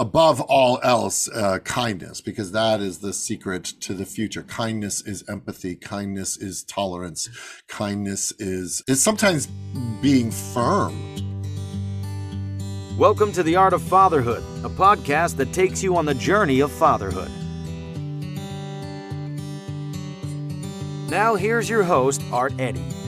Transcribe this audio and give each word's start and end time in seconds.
above 0.00 0.40
all 0.40 0.80
else, 0.82 1.28
uh, 1.28 1.58
kindness, 1.58 2.22
because 2.22 2.52
that 2.52 2.80
is 2.80 3.00
the 3.00 3.12
secret 3.12 3.64
to 3.64 3.92
the 3.92 4.06
future. 4.06 4.42
Kindness 4.42 5.02
is 5.02 5.22
empathy. 5.28 5.76
Kindness 5.76 6.38
is 6.38 6.64
tolerance. 6.64 7.28
Kindness 7.68 8.32
is 8.38 8.82
is 8.88 9.02
sometimes 9.02 9.46
being 10.00 10.30
firm. 10.30 10.96
Welcome 12.96 13.30
to 13.32 13.42
the 13.42 13.56
Art 13.56 13.74
of 13.74 13.82
Fatherhood, 13.82 14.42
a 14.64 14.70
podcast 14.70 15.36
that 15.36 15.52
takes 15.52 15.82
you 15.82 15.94
on 15.96 16.06
the 16.06 16.14
journey 16.14 16.60
of 16.60 16.72
fatherhood. 16.72 17.30
Now 21.10 21.34
here's 21.34 21.68
your 21.68 21.82
host, 21.82 22.22
Art 22.32 22.54
Eddy. 22.58 22.99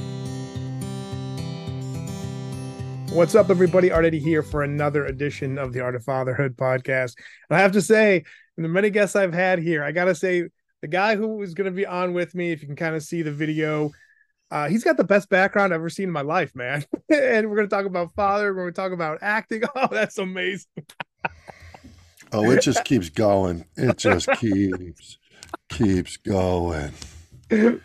What's 3.12 3.34
up, 3.34 3.50
everybody? 3.50 3.92
Art 3.92 4.06
Eddy 4.06 4.18
here 4.18 4.42
for 4.42 4.62
another 4.62 5.04
edition 5.04 5.58
of 5.58 5.74
the 5.74 5.80
Art 5.80 5.94
of 5.94 6.02
Fatherhood 6.02 6.56
podcast. 6.56 7.14
And 7.50 7.58
I 7.58 7.60
have 7.60 7.72
to 7.72 7.82
say, 7.82 8.24
in 8.56 8.62
the 8.62 8.70
many 8.70 8.88
guests 8.88 9.14
I've 9.14 9.34
had 9.34 9.58
here, 9.58 9.84
I 9.84 9.92
got 9.92 10.06
to 10.06 10.14
say, 10.14 10.48
the 10.80 10.88
guy 10.88 11.14
who 11.14 11.42
is 11.42 11.52
going 11.52 11.66
to 11.66 11.76
be 11.76 11.84
on 11.84 12.14
with 12.14 12.34
me, 12.34 12.52
if 12.52 12.62
you 12.62 12.66
can 12.66 12.74
kind 12.74 12.96
of 12.96 13.02
see 13.02 13.20
the 13.20 13.30
video, 13.30 13.90
uh, 14.50 14.66
he's 14.68 14.82
got 14.82 14.96
the 14.96 15.04
best 15.04 15.28
background 15.28 15.74
I've 15.74 15.80
ever 15.80 15.90
seen 15.90 16.08
in 16.08 16.10
my 16.10 16.22
life, 16.22 16.56
man. 16.56 16.86
and 17.10 17.50
we're 17.50 17.56
going 17.56 17.68
to 17.68 17.76
talk 17.76 17.84
about 17.84 18.14
father. 18.14 18.54
We're 18.54 18.62
going 18.62 18.72
to 18.72 18.80
talk 18.80 18.92
about 18.92 19.18
acting. 19.20 19.62
Oh, 19.76 19.88
that's 19.90 20.16
amazing. 20.16 20.70
oh, 22.32 22.50
it 22.50 22.62
just 22.62 22.82
keeps 22.86 23.10
going. 23.10 23.66
It 23.76 23.98
just 23.98 24.26
keeps 24.38 25.18
keeps 25.68 26.16
going. 26.16 26.92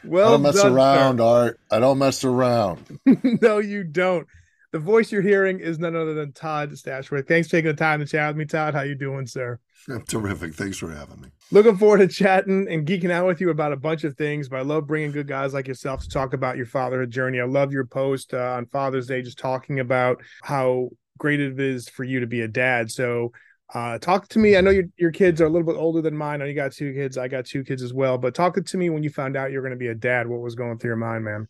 Well, 0.05 0.27
I 0.27 0.31
don't 0.31 0.41
mess 0.41 0.55
done, 0.55 0.73
around, 0.73 1.17
sir. 1.17 1.23
Art. 1.23 1.59
I 1.69 1.79
don't 1.79 1.97
mess 1.97 2.23
around. 2.23 2.99
no, 3.41 3.57
you 3.57 3.83
don't. 3.83 4.25
The 4.73 4.79
voice 4.79 5.11
you're 5.11 5.21
hearing 5.21 5.59
is 5.59 5.79
none 5.79 5.95
other 5.95 6.13
than 6.13 6.33
Todd 6.33 6.71
Stashwick. 6.71 7.27
Thanks 7.27 7.47
for 7.47 7.51
taking 7.57 7.71
the 7.71 7.77
time 7.77 8.01
to 8.01 8.05
chat 8.05 8.29
with 8.29 8.37
me, 8.37 8.45
Todd. 8.45 8.73
How 8.73 8.81
you 8.81 8.95
doing, 8.95 9.25
sir? 9.25 9.59
I'm 9.89 10.03
terrific. 10.03 10.53
Thanks 10.53 10.77
for 10.77 10.91
having 10.91 11.21
me. 11.21 11.29
Looking 11.51 11.77
forward 11.77 11.99
to 11.99 12.07
chatting 12.09 12.67
and 12.69 12.85
geeking 12.85 13.09
out 13.09 13.25
with 13.25 13.39
you 13.39 13.49
about 13.49 13.71
a 13.71 13.77
bunch 13.77 14.03
of 14.03 14.17
things. 14.17 14.49
But 14.49 14.57
I 14.57 14.61
love 14.63 14.85
bringing 14.85 15.11
good 15.11 15.27
guys 15.27 15.53
like 15.53 15.67
yourself 15.67 16.01
to 16.01 16.09
talk 16.09 16.33
about 16.33 16.57
your 16.57 16.65
fatherhood 16.65 17.11
journey. 17.11 17.39
I 17.39 17.45
love 17.45 17.71
your 17.71 17.85
post 17.85 18.33
uh, 18.33 18.55
on 18.57 18.65
Father's 18.65 19.07
Day, 19.07 19.21
just 19.21 19.39
talking 19.39 19.79
about 19.79 20.21
how 20.43 20.89
great 21.17 21.39
it 21.39 21.57
is 21.59 21.87
for 21.87 22.03
you 22.03 22.19
to 22.19 22.27
be 22.27 22.41
a 22.41 22.47
dad. 22.47 22.91
So, 22.91 23.31
uh, 23.73 23.97
talk 23.99 24.27
to 24.29 24.39
me. 24.39 24.57
I 24.57 24.61
know 24.61 24.71
your 24.71 24.85
your 24.97 25.11
kids 25.11 25.39
are 25.41 25.45
a 25.45 25.49
little 25.49 25.65
bit 25.65 25.79
older 25.79 26.01
than 26.01 26.15
mine. 26.17 26.41
I 26.41 26.45
know 26.45 26.49
you 26.49 26.55
got 26.55 26.73
two 26.73 26.93
kids. 26.93 27.17
I 27.17 27.29
got 27.29 27.45
two 27.45 27.63
kids 27.63 27.81
as 27.81 27.93
well. 27.93 28.17
But 28.17 28.35
talk 28.35 28.61
to 28.61 28.77
me 28.77 28.89
when 28.89 29.03
you 29.03 29.09
found 29.09 29.37
out 29.37 29.51
you're 29.51 29.61
going 29.61 29.71
to 29.71 29.77
be 29.77 29.87
a 29.87 29.95
dad. 29.95 30.27
What 30.27 30.41
was 30.41 30.55
going 30.55 30.77
through 30.77 30.89
your 30.89 30.97
mind, 30.97 31.23
man? 31.23 31.47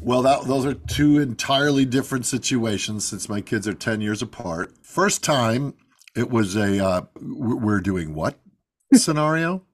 Well, 0.00 0.22
that, 0.22 0.44
those 0.44 0.64
are 0.64 0.74
two 0.74 1.18
entirely 1.18 1.84
different 1.84 2.26
situations 2.26 3.04
since 3.04 3.28
my 3.28 3.40
kids 3.40 3.66
are 3.66 3.74
10 3.74 4.00
years 4.00 4.22
apart. 4.22 4.72
First 4.82 5.24
time, 5.24 5.74
it 6.14 6.30
was 6.30 6.56
a 6.56 6.84
uh, 6.84 7.02
we're 7.20 7.80
doing 7.80 8.14
what 8.14 8.38
scenario? 8.94 9.66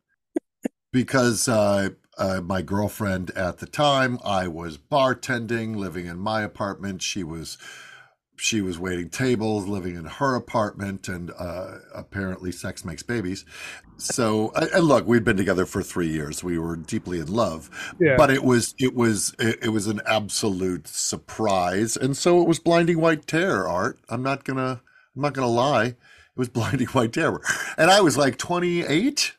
because 0.92 1.48
uh, 1.48 1.91
uh, 2.19 2.41
my 2.42 2.62
girlfriend 2.62 3.31
at 3.31 3.59
the 3.59 3.67
time, 3.67 4.19
I 4.25 4.47
was 4.47 4.79
bartending, 4.79 5.77
living 5.77 6.06
in 6.06 6.19
my 6.19 6.42
apartment. 6.42 7.03
She 7.03 7.25
was 7.25 7.59
she 8.36 8.61
was 8.61 8.79
waiting 8.79 9.09
tables, 9.09 9.67
living 9.67 9.95
in 9.95 10.05
her 10.05 10.34
apartment, 10.34 11.09
and 11.09 11.31
uh, 11.39 11.79
apparently 11.95 12.51
sex 12.51 12.84
makes 12.84 13.03
babies. 13.03 13.45
So, 13.98 14.51
and 14.55 14.85
look, 14.85 15.07
we'd 15.07 15.25
been 15.25 15.37
together 15.37 15.65
for 15.65 15.83
three 15.83 16.09
years. 16.09 16.43
We 16.43 16.59
were 16.59 16.75
deeply 16.77 17.21
in 17.21 17.29
love, 17.33 17.71
Yeah. 18.01 18.17
but 18.17 18.31
it 18.31 18.43
was 18.43 18.75
it 18.79 18.95
was 18.95 19.35
it, 19.39 19.59
it 19.62 19.69
was 19.69 19.87
an 19.87 20.01
absolute 20.07 20.89
surprise, 20.89 21.97
and 21.97 22.17
so 22.17 22.43
it 22.43 22.48
was 22.48 22.59
blinding 22.59 23.01
white 23.01 23.27
terror. 23.27 23.69
Art, 23.69 23.98
I'm 24.09 24.23
not 24.23 24.45
gonna 24.45 24.81
I'm 25.15 25.23
not 25.23 25.35
gonna 25.35 25.47
lie, 25.47 25.85
it 25.87 25.97
was 26.37 26.48
blinding 26.59 26.89
white 26.89 27.13
terror, 27.13 27.41
and 27.77 27.91
I 27.91 28.01
was 28.01 28.17
like 28.17 28.39
28 28.39 29.37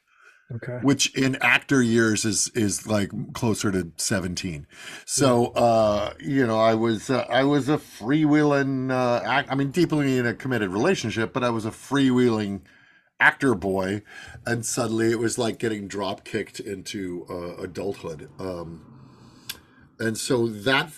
Okay. 0.56 0.80
which 0.84 1.16
in 1.18 1.36
actor 1.38 1.82
years 1.82 2.26
is 2.26 2.50
is 2.54 2.86
like 2.86 3.10
closer 3.34 3.72
to 3.72 3.92
17 3.98 4.68
so 5.06 5.48
uh 5.54 6.14
you 6.20 6.46
know 6.46 6.60
i 6.60 6.76
was 6.76 7.10
uh, 7.10 7.26
i 7.30 7.44
was 7.44 7.70
a 7.70 7.78
freewheeling 7.78 8.92
uh 8.92 9.24
act, 9.26 9.50
i 9.52 9.56
mean 9.56 9.72
deeply 9.72 10.18
in 10.18 10.28
a 10.28 10.34
committed 10.34 10.70
relationship 10.70 11.34
but 11.34 11.44
i 11.44 11.50
was 11.50 11.66
a 11.66 11.72
freewheeling 11.72 12.62
actor 13.24 13.56
boy 13.56 14.02
and 14.46 14.66
suddenly 14.66 15.12
it 15.12 15.20
was 15.20 15.38
like 15.38 15.60
getting 15.60 15.88
drop 15.88 16.24
kicked 16.24 16.60
into 16.60 17.26
uh, 17.30 17.62
adulthood. 17.64 18.30
Um 18.40 18.86
and 20.00 20.18
so 20.18 20.48
that 20.48 20.92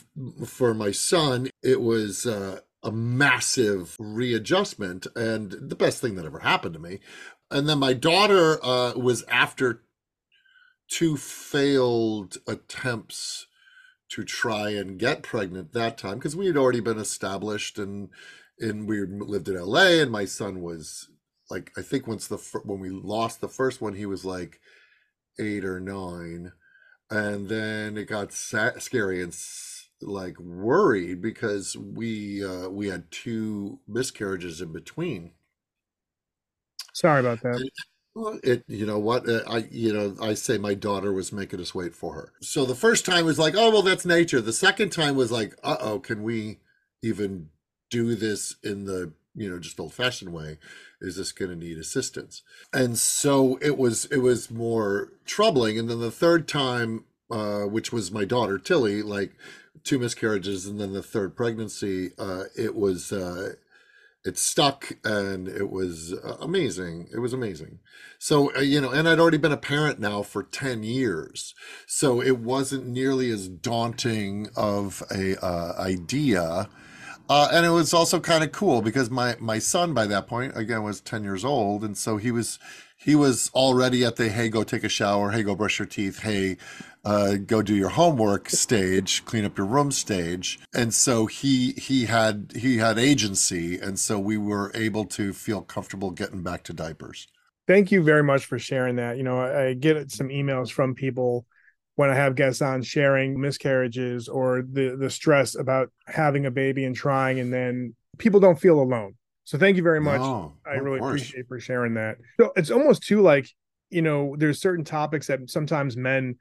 for 0.45 0.73
my 0.73 0.91
son 0.91 1.49
it 1.63 1.81
was 1.81 2.25
uh 2.25 2.59
a 2.83 2.91
massive 2.91 3.95
readjustment 3.99 5.07
and 5.15 5.51
the 5.53 5.75
best 5.75 6.01
thing 6.01 6.15
that 6.15 6.25
ever 6.25 6.39
happened 6.39 6.75
to 6.75 6.79
me. 6.79 6.99
And 7.49 7.67
then 7.67 7.79
my 7.79 7.93
daughter 7.93 8.63
uh, 8.63 8.93
was 8.95 9.23
after 9.23 9.81
two 10.87 11.17
failed 11.17 12.37
attempts 12.47 13.47
to 14.09 14.23
try 14.23 14.69
and 14.69 14.99
get 14.99 15.23
pregnant 15.23 15.73
that 15.73 15.97
time 15.97 16.15
because 16.19 16.35
we 16.35 16.47
had 16.47 16.57
already 16.57 16.79
been 16.79 16.99
established 16.99 17.79
and 17.79 18.09
and 18.59 18.87
we 18.87 19.01
lived 19.05 19.49
in 19.49 19.55
LA 19.55 19.99
and 20.01 20.11
my 20.11 20.25
son 20.25 20.61
was 20.61 21.09
like 21.49 21.71
I 21.77 21.81
think 21.81 22.07
once 22.07 22.27
the 22.27 22.37
when 22.65 22.79
we 22.79 22.89
lost 22.89 23.41
the 23.41 23.49
first 23.49 23.81
one 23.81 23.93
he 23.95 24.05
was 24.05 24.25
like 24.25 24.59
eight 25.39 25.65
or 25.65 25.79
nine 25.79 26.53
and 27.11 27.49
then 27.49 27.97
it 27.97 28.05
got 28.05 28.33
sa- 28.33 28.79
scary 28.79 29.21
and 29.23 29.33
s- 29.33 29.89
like 30.01 30.39
worried 30.39 31.21
because 31.21 31.77
we 31.77 32.45
uh, 32.45 32.69
we 32.69 32.87
had 32.89 33.11
two 33.11 33.79
miscarriages 33.87 34.61
in 34.61 34.73
between 34.73 35.33
Sorry 36.93 37.19
about 37.19 37.41
that. 37.41 37.63
well, 38.13 38.39
it 38.43 38.63
you 38.67 38.85
know 38.85 38.99
what 38.99 39.27
uh, 39.27 39.41
I 39.47 39.67
you 39.71 39.93
know 39.93 40.15
I 40.21 40.33
say 40.33 40.57
my 40.57 40.73
daughter 40.73 41.11
was 41.11 41.31
making 41.33 41.59
us 41.59 41.75
wait 41.75 41.93
for 41.95 42.13
her. 42.15 42.33
So 42.41 42.65
the 42.65 42.75
first 42.75 43.05
time 43.05 43.25
was 43.25 43.39
like, 43.39 43.55
oh 43.55 43.71
well, 43.71 43.81
that's 43.81 44.05
nature. 44.05 44.41
The 44.41 44.53
second 44.53 44.91
time 44.91 45.15
was 45.15 45.31
like, 45.31 45.55
uh 45.63 45.77
oh, 45.79 45.99
can 45.99 46.23
we 46.23 46.59
even 47.03 47.49
do 47.89 48.15
this 48.15 48.55
in 48.63 48.85
the 48.85 49.13
you 49.35 49.49
know 49.49 49.59
just 49.59 49.79
old 49.79 49.93
fashioned 49.93 50.33
way? 50.33 50.57
Is 51.01 51.17
this 51.17 51.31
going 51.31 51.51
to 51.51 51.57
need 51.57 51.77
assistance? 51.77 52.41
And 52.73 52.97
so 52.97 53.57
it 53.61 53.77
was 53.77 54.05
it 54.05 54.17
was 54.17 54.49
more 54.49 55.13
troubling. 55.25 55.77
And 55.77 55.89
then 55.89 55.99
the 55.99 56.11
third 56.11 56.47
time, 56.47 57.05
uh, 57.29 57.63
which 57.63 57.91
was 57.91 58.11
my 58.11 58.25
daughter 58.25 58.57
Tilly, 58.57 59.01
like 59.01 59.33
two 59.83 59.99
miscarriages, 59.99 60.65
and 60.65 60.79
then 60.79 60.93
the 60.93 61.03
third 61.03 61.35
pregnancy, 61.35 62.11
uh, 62.17 62.45
it 62.57 62.75
was. 62.75 63.11
Uh, 63.11 63.53
it 64.25 64.39
stuck 64.39 64.93
and 65.03 65.47
it 65.47 65.69
was 65.69 66.11
uh, 66.11 66.35
amazing 66.41 67.07
it 67.13 67.19
was 67.19 67.31
amazing 67.31 67.79
so 68.17 68.53
uh, 68.55 68.59
you 68.59 68.81
know 68.81 68.89
and 68.89 69.07
i'd 69.07 69.19
already 69.19 69.37
been 69.37 69.51
a 69.51 69.57
parent 69.57 69.99
now 69.99 70.23
for 70.23 70.41
10 70.41 70.83
years 70.83 71.53
so 71.85 72.21
it 72.21 72.39
wasn't 72.39 72.87
nearly 72.87 73.29
as 73.29 73.47
daunting 73.47 74.47
of 74.55 75.03
a 75.11 75.37
uh, 75.45 75.75
idea 75.79 76.67
uh, 77.29 77.49
and 77.51 77.65
it 77.65 77.69
was 77.69 77.93
also 77.93 78.19
kind 78.19 78.43
of 78.43 78.51
cool 78.51 78.81
because 78.81 79.09
my 79.09 79.35
my 79.39 79.59
son 79.59 79.93
by 79.93 80.05
that 80.05 80.27
point 80.27 80.55
again 80.55 80.83
was 80.83 81.01
10 81.01 81.23
years 81.23 81.43
old 81.43 81.83
and 81.83 81.97
so 81.97 82.17
he 82.17 82.31
was 82.31 82.59
he 82.97 83.15
was 83.15 83.49
already 83.53 84.03
at 84.03 84.15
the 84.15 84.29
hey 84.29 84.49
go 84.49 84.63
take 84.63 84.83
a 84.83 84.89
shower 84.89 85.31
hey 85.31 85.43
go 85.43 85.55
brush 85.55 85.79
your 85.79 85.85
teeth 85.87 86.19
hey 86.19 86.57
uh, 87.03 87.35
go 87.35 87.61
do 87.61 87.75
your 87.75 87.89
homework 87.89 88.49
stage 88.49 89.23
clean 89.25 89.45
up 89.45 89.57
your 89.57 89.67
room 89.67 89.91
stage 89.91 90.59
and 90.73 90.93
so 90.93 91.27
he 91.27 91.73
he 91.73 92.05
had 92.05 92.51
he 92.55 92.77
had 92.77 92.97
agency 92.97 93.77
and 93.77 93.99
so 93.99 94.19
we 94.19 94.37
were 94.37 94.71
able 94.73 95.05
to 95.05 95.31
feel 95.31 95.61
comfortable 95.61 96.09
getting 96.09 96.41
back 96.41 96.63
to 96.63 96.73
diapers 96.73 97.27
Thank 97.67 97.91
you 97.91 98.03
very 98.03 98.23
much 98.23 98.45
for 98.45 98.59
sharing 98.59 98.97
that. 98.97 99.17
You 99.17 99.23
know, 99.23 99.39
I, 99.39 99.67
I 99.67 99.73
get 99.73 100.11
some 100.11 100.29
emails 100.29 100.71
from 100.71 100.93
people 100.93 101.47
when 101.95 102.09
I 102.09 102.15
have 102.15 102.35
guests 102.35 102.61
on 102.61 102.83
sharing 102.83 103.39
miscarriages 103.39 104.27
or 104.27 104.61
the 104.61 104.95
the 104.99 105.09
stress 105.09 105.55
about 105.55 105.91
having 106.07 106.45
a 106.45 106.51
baby 106.51 106.85
and 106.85 106.95
trying, 106.95 107.39
and 107.39 107.51
then 107.51 107.95
people 108.17 108.39
don't 108.39 108.59
feel 108.59 108.79
alone. 108.79 109.15
So 109.43 109.57
thank 109.57 109.77
you 109.77 109.83
very 109.83 110.01
much. 110.01 110.21
No, 110.21 110.53
I 110.65 110.75
really 110.75 110.99
course. 110.99 111.21
appreciate 111.21 111.47
for 111.47 111.59
sharing 111.59 111.93
that. 111.95 112.17
So 112.39 112.51
it's 112.55 112.71
almost 112.71 113.03
too 113.03 113.21
like 113.21 113.47
you 113.91 114.01
know, 114.01 114.35
there's 114.37 114.59
certain 114.59 114.83
topics 114.83 115.27
that 115.27 115.39
sometimes 115.49 115.95
men 115.95 116.35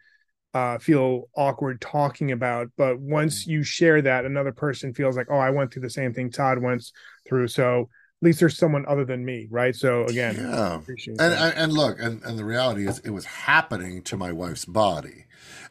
uh, 0.54 0.78
feel 0.78 1.28
awkward 1.36 1.80
talking 1.80 2.32
about, 2.32 2.68
but 2.76 2.96
Mm. 2.96 3.10
once 3.10 3.46
you 3.46 3.62
share 3.62 4.00
that, 4.02 4.24
another 4.24 4.52
person 4.52 4.94
feels 4.94 5.16
like, 5.16 5.26
oh, 5.30 5.36
I 5.38 5.50
went 5.50 5.72
through 5.72 5.82
the 5.82 5.90
same 5.90 6.14
thing 6.14 6.30
Todd 6.30 6.58
went 6.58 6.84
through. 7.26 7.48
So 7.48 7.90
least 8.24 8.40
there's 8.40 8.56
someone 8.56 8.84
other 8.86 9.04
than 9.04 9.24
me, 9.24 9.46
right? 9.50 9.76
So 9.76 10.04
again, 10.06 10.36
yeah 10.36 10.80
and 11.18 11.18
that. 11.18 11.56
and 11.56 11.72
look 11.72 12.00
and, 12.00 12.22
and 12.22 12.38
the 12.38 12.44
reality 12.44 12.86
is 12.88 12.98
it 13.00 13.10
was 13.10 13.24
happening 13.24 14.02
to 14.02 14.16
my 14.16 14.32
wife's 14.32 14.64
body 14.64 15.26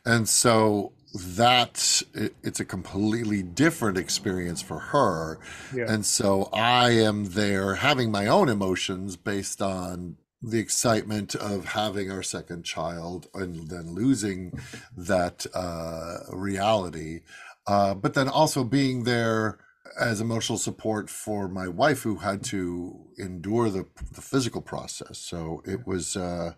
and 0.05 0.27
so 0.27 0.91
that 1.15 2.01
it, 2.13 2.35
it's 2.43 2.59
a 2.59 2.65
completely 2.65 3.43
different 3.43 3.97
experience 3.97 4.61
for 4.61 4.79
her 4.79 5.39
yeah. 5.75 5.85
and 5.87 6.05
so 6.05 6.49
i 6.53 6.89
am 6.89 7.25
there 7.25 7.75
having 7.75 8.11
my 8.11 8.27
own 8.27 8.49
emotions 8.49 9.15
based 9.15 9.61
on 9.61 10.17
the 10.41 10.59
excitement 10.59 11.35
of 11.35 11.65
having 11.65 12.11
our 12.11 12.23
second 12.23 12.63
child 12.63 13.27
and 13.33 13.69
then 13.69 13.93
losing 13.93 14.51
that 14.97 15.45
uh, 15.53 16.17
reality 16.31 17.21
uh, 17.67 17.93
but 17.93 18.13
then 18.13 18.27
also 18.27 18.63
being 18.63 19.03
there 19.03 19.57
as 19.99 20.21
emotional 20.21 20.57
support 20.57 21.09
for 21.09 21.47
my 21.47 21.67
wife 21.67 22.03
who 22.03 22.17
had 22.17 22.43
to 22.45 23.07
endure 23.17 23.69
the 23.69 23.87
the 24.11 24.21
physical 24.21 24.61
process. 24.61 25.17
So 25.17 25.61
it 25.65 25.85
was 25.87 26.15
uh 26.15 26.53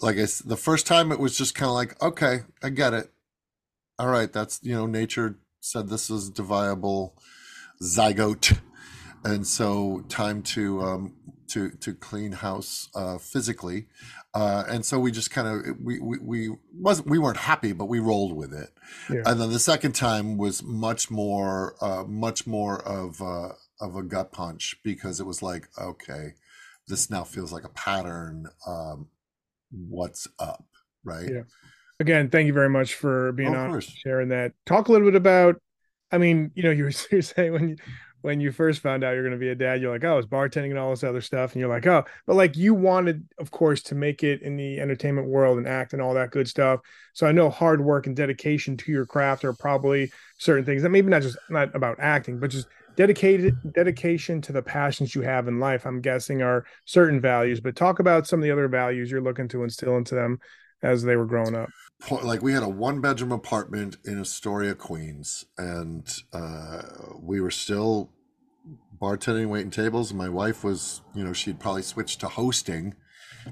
like 0.00 0.16
I 0.16 0.26
the 0.44 0.56
first 0.56 0.86
time 0.86 1.12
it 1.12 1.18
was 1.18 1.36
just 1.36 1.54
kind 1.54 1.68
of 1.68 1.74
like 1.74 2.02
okay, 2.02 2.40
I 2.62 2.70
get 2.70 2.94
it. 2.94 3.10
All 3.98 4.08
right, 4.08 4.32
that's 4.32 4.60
you 4.62 4.74
know 4.74 4.86
nature 4.86 5.38
said 5.60 5.88
this 5.88 6.10
is 6.10 6.30
a 6.38 6.42
viable 6.42 7.14
zygote 7.80 8.58
and 9.24 9.46
so 9.46 10.04
time 10.08 10.42
to 10.42 10.80
um 10.82 11.14
to 11.48 11.70
to 11.70 11.94
clean 11.94 12.32
house 12.32 12.88
uh 12.94 13.18
physically 13.18 13.86
uh, 14.34 14.64
and 14.68 14.84
so 14.84 14.98
we 14.98 15.12
just 15.12 15.30
kind 15.30 15.46
of 15.46 15.76
we, 15.78 16.00
we 16.00 16.18
we 16.18 16.56
wasn't 16.74 17.08
we 17.08 17.18
weren't 17.18 17.36
happy, 17.36 17.72
but 17.72 17.84
we 17.84 18.00
rolled 18.00 18.34
with 18.34 18.54
it. 18.54 18.70
Yeah. 19.10 19.22
And 19.26 19.40
then 19.40 19.50
the 19.50 19.58
second 19.58 19.92
time 19.92 20.38
was 20.38 20.62
much 20.62 21.10
more 21.10 21.76
uh, 21.82 22.04
much 22.04 22.46
more 22.46 22.82
of 22.82 23.20
uh, 23.20 23.50
of 23.80 23.94
a 23.96 24.02
gut 24.02 24.32
punch 24.32 24.76
because 24.82 25.20
it 25.20 25.26
was 25.26 25.42
like 25.42 25.68
okay, 25.78 26.34
this 26.88 27.10
now 27.10 27.24
feels 27.24 27.52
like 27.52 27.64
a 27.64 27.70
pattern. 27.70 28.46
Um, 28.66 29.08
what's 29.70 30.26
up, 30.38 30.64
right? 31.04 31.28
Yeah. 31.30 31.42
Again, 32.00 32.30
thank 32.30 32.46
you 32.46 32.54
very 32.54 32.70
much 32.70 32.94
for 32.94 33.32
being 33.32 33.54
oh, 33.54 33.58
on 33.58 33.80
sharing 33.80 34.30
that. 34.30 34.52
Talk 34.64 34.88
a 34.88 34.92
little 34.92 35.06
bit 35.06 35.16
about. 35.16 35.56
I 36.10 36.18
mean, 36.18 36.50
you 36.54 36.62
know, 36.62 36.70
you 36.70 36.84
were, 36.84 36.90
you 37.10 37.18
were 37.18 37.22
saying 37.22 37.52
when 37.52 37.68
you 37.70 37.76
when 38.22 38.40
you 38.40 38.52
first 38.52 38.80
found 38.80 39.04
out 39.04 39.12
you're 39.12 39.22
going 39.22 39.32
to 39.32 39.38
be 39.38 39.50
a 39.50 39.54
dad, 39.54 39.80
you're 39.80 39.92
like, 39.92 40.04
oh, 40.04 40.18
it's 40.18 40.26
bartending 40.26 40.70
and 40.70 40.78
all 40.78 40.90
this 40.90 41.04
other 41.04 41.20
stuff. 41.20 41.52
And 41.52 41.60
you're 41.60 41.68
like, 41.68 41.86
oh, 41.86 42.04
but 42.26 42.36
like 42.36 42.56
you 42.56 42.72
wanted, 42.72 43.26
of 43.38 43.50
course, 43.50 43.82
to 43.82 43.94
make 43.94 44.22
it 44.22 44.42
in 44.42 44.56
the 44.56 44.80
entertainment 44.80 45.28
world 45.28 45.58
and 45.58 45.68
act 45.68 45.92
and 45.92 46.00
all 46.00 46.14
that 46.14 46.30
good 46.30 46.48
stuff. 46.48 46.80
So 47.12 47.26
I 47.26 47.32
know 47.32 47.50
hard 47.50 47.84
work 47.84 48.06
and 48.06 48.16
dedication 48.16 48.76
to 48.78 48.92
your 48.92 49.04
craft 49.04 49.44
are 49.44 49.52
probably 49.52 50.10
certain 50.38 50.64
things 50.64 50.82
that 50.82 50.90
maybe 50.90 51.10
not 51.10 51.22
just 51.22 51.36
not 51.50 51.74
about 51.74 51.98
acting, 52.00 52.38
but 52.38 52.50
just 52.50 52.68
dedicated 52.94 53.56
dedication 53.72 54.40
to 54.42 54.52
the 54.52 54.62
passions 54.62 55.14
you 55.14 55.22
have 55.22 55.48
in 55.48 55.58
life. 55.58 55.84
I'm 55.84 56.00
guessing 56.00 56.42
are 56.42 56.64
certain 56.84 57.20
values, 57.20 57.60
but 57.60 57.76
talk 57.76 57.98
about 57.98 58.26
some 58.26 58.38
of 58.38 58.44
the 58.44 58.50
other 58.50 58.68
values 58.68 59.10
you're 59.10 59.20
looking 59.20 59.48
to 59.48 59.64
instill 59.64 59.96
into 59.96 60.14
them 60.14 60.38
as 60.82 61.02
they 61.02 61.16
were 61.16 61.26
growing 61.26 61.54
up 61.54 61.70
like 62.10 62.42
we 62.42 62.52
had 62.52 62.62
a 62.62 62.68
one 62.68 63.00
bedroom 63.00 63.32
apartment 63.32 63.96
in 64.04 64.20
Astoria, 64.20 64.74
Queens, 64.74 65.44
and 65.56 66.06
uh, 66.32 66.82
we 67.20 67.40
were 67.40 67.50
still 67.50 68.10
bartending, 69.00 69.48
waiting 69.48 69.70
tables. 69.70 70.12
My 70.12 70.28
wife 70.28 70.64
was, 70.64 71.00
you 71.14 71.24
know, 71.24 71.32
she'd 71.32 71.60
probably 71.60 71.82
switched 71.82 72.20
to 72.20 72.28
hosting 72.28 72.94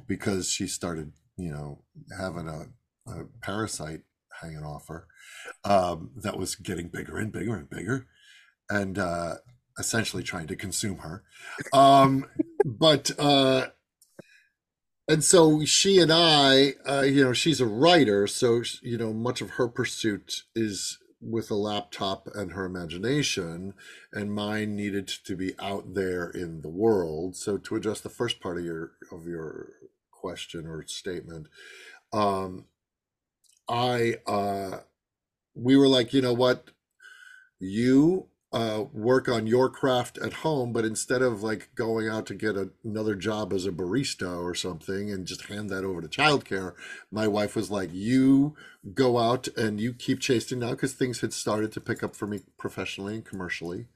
because 0.06 0.50
she 0.50 0.67
started, 0.67 1.12
you 1.37 1.50
know, 1.50 1.82
having 2.19 2.49
a, 2.49 2.67
a 3.11 3.25
parasite 3.43 4.02
hanging 4.41 4.64
off 4.64 4.88
her 4.88 5.06
um, 5.64 6.11
that 6.17 6.38
was 6.38 6.55
getting 6.55 6.88
bigger 6.88 7.19
and 7.19 7.32
bigger 7.32 7.55
and 7.56 7.69
bigger, 7.69 8.06
and 8.69 8.99
uh, 8.99 9.35
essentially 9.79 10.23
trying 10.23 10.47
to 10.47 10.56
consume 10.56 10.99
her. 10.99 11.23
Um, 11.73 12.26
but 12.64 13.11
uh, 13.19 13.69
and 15.11 15.25
so 15.25 15.65
she 15.65 15.99
and 15.99 16.12
I, 16.12 16.75
uh, 16.89 17.03
you 17.03 17.25
know, 17.25 17.33
she's 17.33 17.61
a 17.61 17.67
writer, 17.67 18.29
so 18.29 18.62
you 18.81 18.97
know, 18.97 19.12
much 19.12 19.41
of 19.41 19.51
her 19.51 19.67
pursuit 19.67 20.45
is 20.55 20.99
with 21.21 21.51
a 21.51 21.57
laptop 21.57 22.29
and 22.33 22.53
her 22.53 22.65
imagination, 22.65 23.75
and 24.12 24.33
mine 24.33 24.77
needed 24.77 25.09
to 25.09 25.35
be 25.35 25.55
out 25.59 25.95
there 25.95 26.31
in 26.31 26.62
the 26.62 26.69
world. 26.69 27.35
So 27.35 27.59
to 27.59 27.75
address 27.75 28.01
the 28.01 28.09
first 28.09 28.41
part 28.41 28.57
of 28.59 28.65
your 28.65 28.93
of 29.11 29.27
your 29.27 29.73
question 30.12 30.65
or 30.65 30.87
statement, 30.87 31.49
um, 32.12 32.67
I 33.69 34.19
uh, 34.29 34.79
we 35.57 35.77
were 35.77 35.89
like, 35.89 36.12
you 36.12 36.23
know 36.23 36.35
what, 36.35 36.71
you 37.59 38.29
uh, 38.52 38.85
work 38.93 39.29
on 39.29 39.47
your 39.47 39.69
craft 39.69 40.19
at 40.19 40.32
home, 40.32 40.73
but 40.73 40.85
instead 40.85 41.23
of 41.23 41.43
like 41.43 41.69
going 41.76 42.08
out 42.08 42.26
to 42.26 42.35
get 42.35 42.56
a, 42.56 42.70
another 42.82 43.14
job 43.14 43.52
as 43.52 43.64
a 43.64 43.70
barista 43.70 44.43
or 44.43 44.55
something 44.55 45.11
and 45.11 45.26
just 45.26 45.47
hand 45.47 45.70
that 45.70 45.85
over 45.85 46.00
to 46.00 46.08
childcare, 46.08 46.75
my 47.12 47.29
wife 47.29 47.55
was 47.55 47.70
like, 47.70 47.91
"You 47.93 48.56
go 48.93 49.19
out 49.19 49.47
and 49.56 49.81
you 49.81 49.93
keep 49.93 50.19
chasing 50.19 50.58
now," 50.58 50.70
because 50.70 50.94
things 50.94 51.20
had 51.20 51.32
started 51.32 51.70
to 51.73 51.81
pick 51.81 52.02
up 52.02 52.17
for 52.17 52.26
me 52.26 52.41
professionally 52.58 53.14
and 53.14 53.25
commercially. 53.25 53.87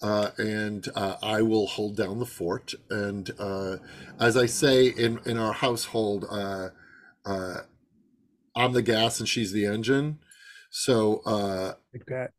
Uh, 0.00 0.30
and 0.38 0.86
uh, 0.94 1.16
I 1.20 1.42
will 1.42 1.66
hold 1.66 1.96
down 1.96 2.20
the 2.20 2.26
fort. 2.26 2.74
And 2.88 3.28
uh, 3.36 3.78
as 4.20 4.36
I 4.36 4.46
say 4.46 4.86
in 4.86 5.18
in 5.26 5.38
our 5.38 5.52
household, 5.52 6.24
uh, 6.30 6.68
uh, 7.24 7.62
I'm 8.54 8.72
the 8.74 8.82
gas 8.82 9.18
and 9.18 9.28
she's 9.28 9.50
the 9.50 9.66
engine. 9.66 10.20
So 10.70 11.22
uh, 11.26 11.72
like 11.92 12.06
that 12.06 12.32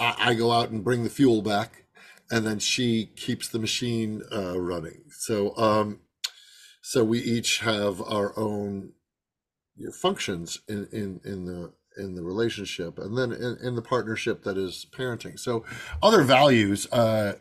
I, 0.00 0.14
I 0.18 0.34
go 0.34 0.50
out 0.50 0.70
and 0.70 0.82
bring 0.82 1.04
the 1.04 1.10
fuel 1.10 1.42
back, 1.42 1.84
and 2.30 2.46
then 2.46 2.58
she 2.58 3.10
keeps 3.16 3.48
the 3.48 3.58
machine 3.58 4.22
uh, 4.32 4.58
running. 4.58 5.02
So, 5.10 5.56
um, 5.56 6.00
so 6.82 7.04
we 7.04 7.20
each 7.20 7.60
have 7.60 8.00
our 8.02 8.36
own 8.38 8.92
functions 9.92 10.60
in, 10.68 10.88
in, 10.92 11.20
in 11.24 11.44
the 11.44 11.72
in 11.96 12.14
the 12.14 12.22
relationship 12.22 12.98
and 12.98 13.18
then 13.18 13.32
in, 13.32 13.58
in, 13.62 13.74
the 13.74 13.82
partnership 13.82 14.44
that 14.44 14.56
is 14.56 14.86
parenting 14.96 15.38
so 15.38 15.64
other 16.02 16.22
values 16.22 16.90
uh 16.92 17.34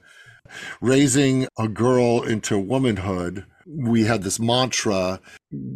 raising 0.81 1.47
a 1.57 1.67
girl 1.67 2.23
into 2.23 2.57
womanhood 2.57 3.45
we 3.69 4.05
had 4.05 4.23
this 4.23 4.39
mantra 4.39 5.19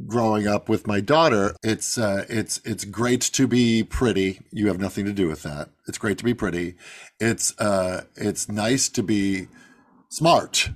growing 0.08 0.48
up 0.48 0.68
with 0.68 0.88
my 0.88 1.00
daughter. 1.00 1.56
It's 1.62 1.98
uh, 1.98 2.26
it's 2.28 2.60
it's 2.66 2.86
great 2.86 3.22
to 3.22 3.48
be 3.48 3.84
pretty. 3.84 4.42
You 4.52 4.68
have 4.68 4.80
nothing 4.80 5.06
to 5.06 5.14
do 5.14 5.28
with 5.28 5.44
that. 5.44 5.70
It's 5.88 5.98
great 5.98 6.18
to 6.18 6.24
be 6.24 6.34
pretty. 6.34 6.76
It's 7.20 7.58
uh, 7.60 8.06
it's 8.16 8.50
nice 8.50 8.90
to 8.90 9.04
be 9.04 9.48
smart. 10.10 10.70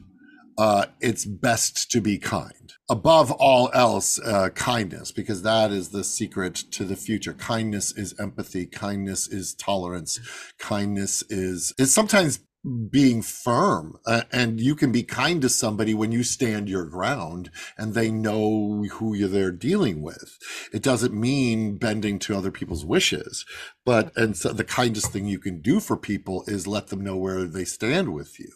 Uh, 0.57 0.87
it's 0.99 1.25
best 1.25 1.91
to 1.91 2.01
be 2.01 2.17
kind. 2.17 2.73
Above 2.89 3.31
all 3.31 3.69
else 3.73 4.19
uh, 4.19 4.49
kindness 4.49 5.11
because 5.11 5.43
that 5.43 5.71
is 5.71 5.89
the 5.89 6.03
secret 6.03 6.55
to 6.71 6.83
the 6.83 6.95
future. 6.95 7.33
Kindness 7.33 7.95
is 7.95 8.15
empathy. 8.19 8.65
Kindness 8.65 9.27
is 9.27 9.53
tolerance. 9.55 10.19
Kindness 10.59 11.23
is 11.29 11.73
is 11.77 11.93
sometimes 11.93 12.39
being 12.67 13.21
firm 13.21 13.97
uh, 14.05 14.23
and 14.31 14.59
you 14.59 14.75
can 14.75 14.91
be 14.91 15.03
kind 15.03 15.41
to 15.41 15.49
somebody 15.49 15.93
when 15.93 16.11
you 16.11 16.23
stand 16.23 16.67
your 16.67 16.85
ground 16.85 17.49
and 17.77 17.93
they 17.93 18.11
know 18.11 18.83
who 18.91 19.13
you're 19.13 19.27
there 19.27 19.51
dealing 19.51 20.01
with. 20.01 20.37
It 20.73 20.81
doesn't 20.81 21.13
mean 21.13 21.77
bending 21.77 22.19
to 22.19 22.35
other 22.35 22.51
people's 22.51 22.85
wishes 22.85 23.45
but 23.85 24.11
and 24.17 24.35
so 24.35 24.51
the 24.51 24.63
kindest 24.63 25.11
thing 25.11 25.25
you 25.25 25.39
can 25.39 25.61
do 25.61 25.79
for 25.79 25.95
people 25.95 26.43
is 26.47 26.67
let 26.67 26.87
them 26.87 27.01
know 27.01 27.17
where 27.17 27.45
they 27.45 27.65
stand 27.65 28.13
with 28.13 28.39
you. 28.39 28.51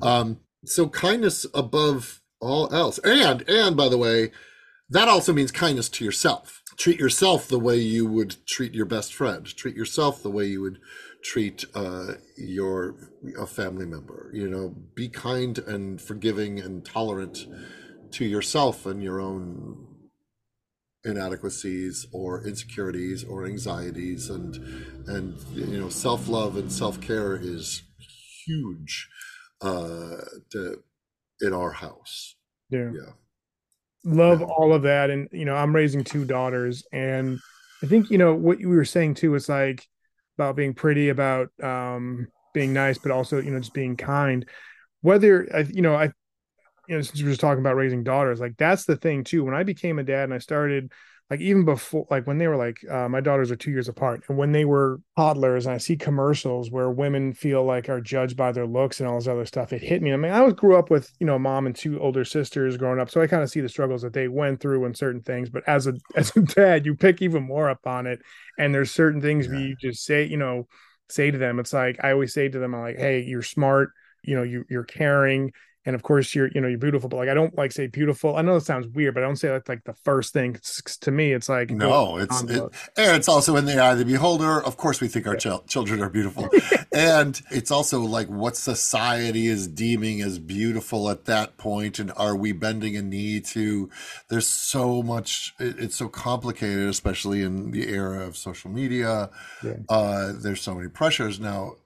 Um, 0.00 0.40
so 0.64 0.88
kindness 0.88 1.46
above 1.54 2.20
all 2.40 2.72
else 2.74 2.98
and 3.04 3.48
and 3.48 3.76
by 3.76 3.88
the 3.88 3.98
way 3.98 4.32
that 4.90 5.08
also 5.08 5.32
means 5.32 5.50
kindness 5.50 5.88
to 5.88 6.04
yourself. 6.04 6.62
Treat 6.76 6.98
yourself 6.98 7.48
the 7.48 7.58
way 7.58 7.76
you 7.76 8.06
would 8.06 8.36
treat 8.46 8.74
your 8.74 8.84
best 8.84 9.14
friend. 9.14 9.46
Treat 9.46 9.74
yourself 9.74 10.22
the 10.22 10.30
way 10.30 10.46
you 10.46 10.60
would 10.60 10.78
treat 11.22 11.64
uh, 11.74 12.14
your 12.36 12.96
a 13.38 13.46
family 13.46 13.86
member. 13.86 14.30
You 14.32 14.48
know, 14.48 14.74
be 14.94 15.08
kind 15.08 15.58
and 15.58 16.00
forgiving 16.00 16.60
and 16.60 16.84
tolerant 16.84 17.46
to 18.12 18.24
yourself 18.24 18.86
and 18.86 19.02
your 19.02 19.20
own 19.20 19.86
inadequacies 21.04 22.06
or 22.12 22.46
insecurities 22.46 23.24
or 23.24 23.44
anxieties 23.44 24.30
and 24.30 24.56
and 25.08 25.36
you 25.52 25.80
know 25.80 25.88
self-love 25.88 26.56
and 26.56 26.70
self-care 26.70 27.36
is 27.36 27.82
huge 28.46 29.08
uh 29.62 30.18
to, 30.50 30.76
in 31.40 31.52
our 31.52 31.72
house 31.72 32.36
yeah 32.70 32.90
yeah 32.94 33.12
love 34.04 34.40
yeah. 34.40 34.46
all 34.46 34.72
of 34.72 34.82
that 34.82 35.10
and 35.10 35.28
you 35.32 35.44
know 35.44 35.56
i'm 35.56 35.74
raising 35.74 36.04
two 36.04 36.24
daughters 36.24 36.84
and 36.92 37.40
i 37.82 37.86
think 37.86 38.08
you 38.08 38.18
know 38.18 38.32
what 38.32 38.60
you 38.60 38.68
were 38.68 38.84
saying 38.84 39.12
too 39.12 39.34
is 39.34 39.48
like 39.48 39.88
about 40.42 40.56
being 40.56 40.74
pretty, 40.74 41.08
about 41.08 41.48
um, 41.62 42.28
being 42.52 42.72
nice, 42.72 42.98
but 42.98 43.12
also 43.12 43.40
you 43.40 43.50
know 43.50 43.60
just 43.60 43.74
being 43.74 43.96
kind. 43.96 44.46
Whether 45.00 45.48
I, 45.54 45.60
you 45.60 45.82
know, 45.82 45.94
I, 45.94 46.04
you 46.88 46.96
know, 46.96 47.00
since 47.00 47.20
we 47.20 47.26
are 47.26 47.30
just 47.30 47.40
talking 47.40 47.60
about 47.60 47.76
raising 47.76 48.04
daughters, 48.04 48.40
like 48.40 48.56
that's 48.56 48.84
the 48.84 48.96
thing 48.96 49.24
too. 49.24 49.44
When 49.44 49.54
I 49.54 49.62
became 49.62 49.98
a 49.98 50.04
dad 50.04 50.24
and 50.24 50.34
I 50.34 50.38
started 50.38 50.92
like 51.32 51.40
even 51.40 51.64
before 51.64 52.06
like 52.10 52.26
when 52.26 52.36
they 52.36 52.46
were 52.46 52.58
like 52.58 52.84
uh, 52.90 53.08
my 53.08 53.18
daughters 53.18 53.50
are 53.50 53.56
two 53.56 53.70
years 53.70 53.88
apart 53.88 54.22
and 54.28 54.36
when 54.36 54.52
they 54.52 54.66
were 54.66 55.00
toddlers 55.16 55.64
and 55.64 55.74
i 55.74 55.78
see 55.78 55.96
commercials 55.96 56.70
where 56.70 56.90
women 56.90 57.32
feel 57.32 57.64
like 57.64 57.88
are 57.88 58.02
judged 58.02 58.36
by 58.36 58.52
their 58.52 58.66
looks 58.66 59.00
and 59.00 59.08
all 59.08 59.14
this 59.14 59.26
other 59.26 59.46
stuff 59.46 59.72
it 59.72 59.80
hit 59.80 60.02
me. 60.02 60.12
I 60.12 60.16
mean 60.16 60.30
i 60.30 60.42
was 60.42 60.52
grew 60.52 60.76
up 60.76 60.90
with 60.90 61.10
you 61.20 61.26
know 61.26 61.38
mom 61.38 61.64
and 61.64 61.74
two 61.74 61.98
older 62.00 62.22
sisters 62.22 62.76
growing 62.76 63.00
up 63.00 63.08
so 63.08 63.22
i 63.22 63.26
kind 63.26 63.42
of 63.42 63.48
see 63.48 63.62
the 63.62 63.68
struggles 63.70 64.02
that 64.02 64.12
they 64.12 64.28
went 64.28 64.60
through 64.60 64.84
and 64.84 64.94
certain 64.94 65.22
things 65.22 65.48
but 65.48 65.66
as 65.66 65.86
a 65.86 65.94
as 66.16 66.36
a 66.36 66.42
dad 66.42 66.84
you 66.84 66.94
pick 66.94 67.22
even 67.22 67.42
more 67.44 67.70
up 67.70 67.86
on 67.86 68.06
it 68.06 68.20
and 68.58 68.74
there's 68.74 68.90
certain 68.90 69.22
things 69.22 69.46
yeah. 69.46 69.58
you 69.58 69.76
just 69.80 70.04
say 70.04 70.26
you 70.26 70.36
know 70.36 70.68
say 71.08 71.30
to 71.30 71.38
them. 71.38 71.58
It's 71.58 71.72
like 71.72 71.98
i 72.04 72.12
always 72.12 72.34
say 72.34 72.50
to 72.50 72.58
them 72.58 72.74
i'm 72.74 72.82
like 72.82 72.98
hey 72.98 73.22
you're 73.22 73.40
smart 73.40 73.92
you 74.22 74.36
know 74.36 74.42
you, 74.42 74.64
you're 74.68 74.84
caring. 74.84 75.52
And 75.84 75.96
of 75.96 76.04
course 76.04 76.32
you're 76.32 76.48
you 76.54 76.60
know 76.60 76.68
you're 76.68 76.78
beautiful 76.78 77.08
but 77.08 77.16
like 77.16 77.28
i 77.28 77.34
don't 77.34 77.56
like 77.58 77.72
say 77.72 77.88
beautiful. 77.88 78.36
I 78.36 78.42
know 78.42 78.54
it 78.54 78.60
sounds 78.60 78.86
weird 78.86 79.14
but 79.14 79.24
i 79.24 79.26
don't 79.26 79.34
say 79.34 79.48
that 79.48 79.68
like 79.68 79.82
the 79.82 79.94
first 79.94 80.32
thing. 80.32 80.54
It's, 80.54 80.80
to 80.98 81.10
me 81.10 81.32
it's 81.32 81.48
like 81.48 81.70
no 81.72 82.18
it's 82.18 82.40
it, 82.44 82.62
and 82.96 83.16
it's 83.16 83.28
also 83.28 83.56
in 83.56 83.64
the 83.64 83.82
eye 83.82 83.90
of 83.90 83.98
the 83.98 84.04
beholder. 84.04 84.62
Of 84.62 84.76
course 84.76 85.00
we 85.00 85.08
think 85.08 85.26
our 85.26 85.34
yeah. 85.34 85.56
ch- 85.58 85.66
children 85.66 86.00
are 86.00 86.08
beautiful. 86.08 86.48
And 86.94 87.40
it's 87.50 87.70
also 87.70 88.00
like 88.00 88.28
what 88.28 88.54
society 88.54 89.46
is 89.46 89.66
deeming 89.66 90.20
as 90.20 90.38
beautiful 90.38 91.08
at 91.08 91.24
that 91.24 91.56
point 91.56 91.98
and 91.98 92.12
are 92.16 92.36
we 92.36 92.52
bending 92.52 92.96
a 92.96 93.02
knee 93.02 93.40
to 93.40 93.88
there's 94.28 94.46
so 94.46 95.02
much 95.02 95.54
it, 95.58 95.78
it's 95.78 95.96
so 95.96 96.08
complicated 96.08 96.88
especially 96.88 97.42
in 97.42 97.70
the 97.70 97.88
era 97.88 98.26
of 98.26 98.36
social 98.36 98.70
media. 98.70 99.30
Yeah. 99.64 99.76
uh 99.88 100.32
there's 100.36 100.60
so 100.60 100.74
many 100.74 100.88
pressures. 100.88 101.40
Now 101.40 101.76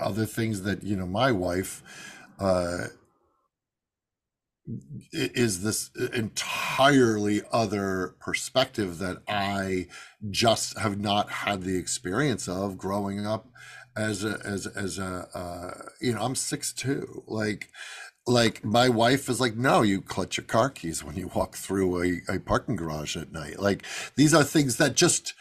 other 0.00 0.26
things 0.26 0.62
that 0.62 0.82
you 0.82 0.96
know 0.96 1.06
my 1.06 1.32
wife 1.32 1.82
uh 2.40 2.86
is 5.12 5.62
this 5.62 5.90
entirely 6.14 7.42
other 7.52 8.14
perspective 8.20 8.98
that 8.98 9.18
I 9.28 9.88
just 10.30 10.78
have 10.78 10.98
not 10.98 11.30
had 11.30 11.62
the 11.62 11.76
experience 11.76 12.48
of 12.48 12.78
growing 12.78 13.26
up 13.26 13.48
as 13.96 14.24
a 14.24 14.40
as 14.44 14.66
as 14.66 14.98
a 14.98 15.28
uh, 15.34 15.88
you 16.00 16.14
know 16.14 16.22
I'm 16.22 16.34
six 16.34 16.72
two. 16.72 17.24
Like 17.26 17.70
like 18.26 18.64
my 18.64 18.88
wife 18.88 19.28
is 19.28 19.40
like 19.40 19.56
no 19.56 19.82
you 19.82 20.00
clutch 20.00 20.36
your 20.38 20.46
car 20.46 20.70
keys 20.70 21.04
when 21.04 21.16
you 21.16 21.30
walk 21.34 21.56
through 21.56 22.02
a, 22.02 22.36
a 22.36 22.40
parking 22.40 22.76
garage 22.76 23.16
at 23.16 23.32
night. 23.32 23.60
Like 23.60 23.84
these 24.16 24.34
are 24.34 24.44
things 24.44 24.76
that 24.78 24.94
just 24.96 25.34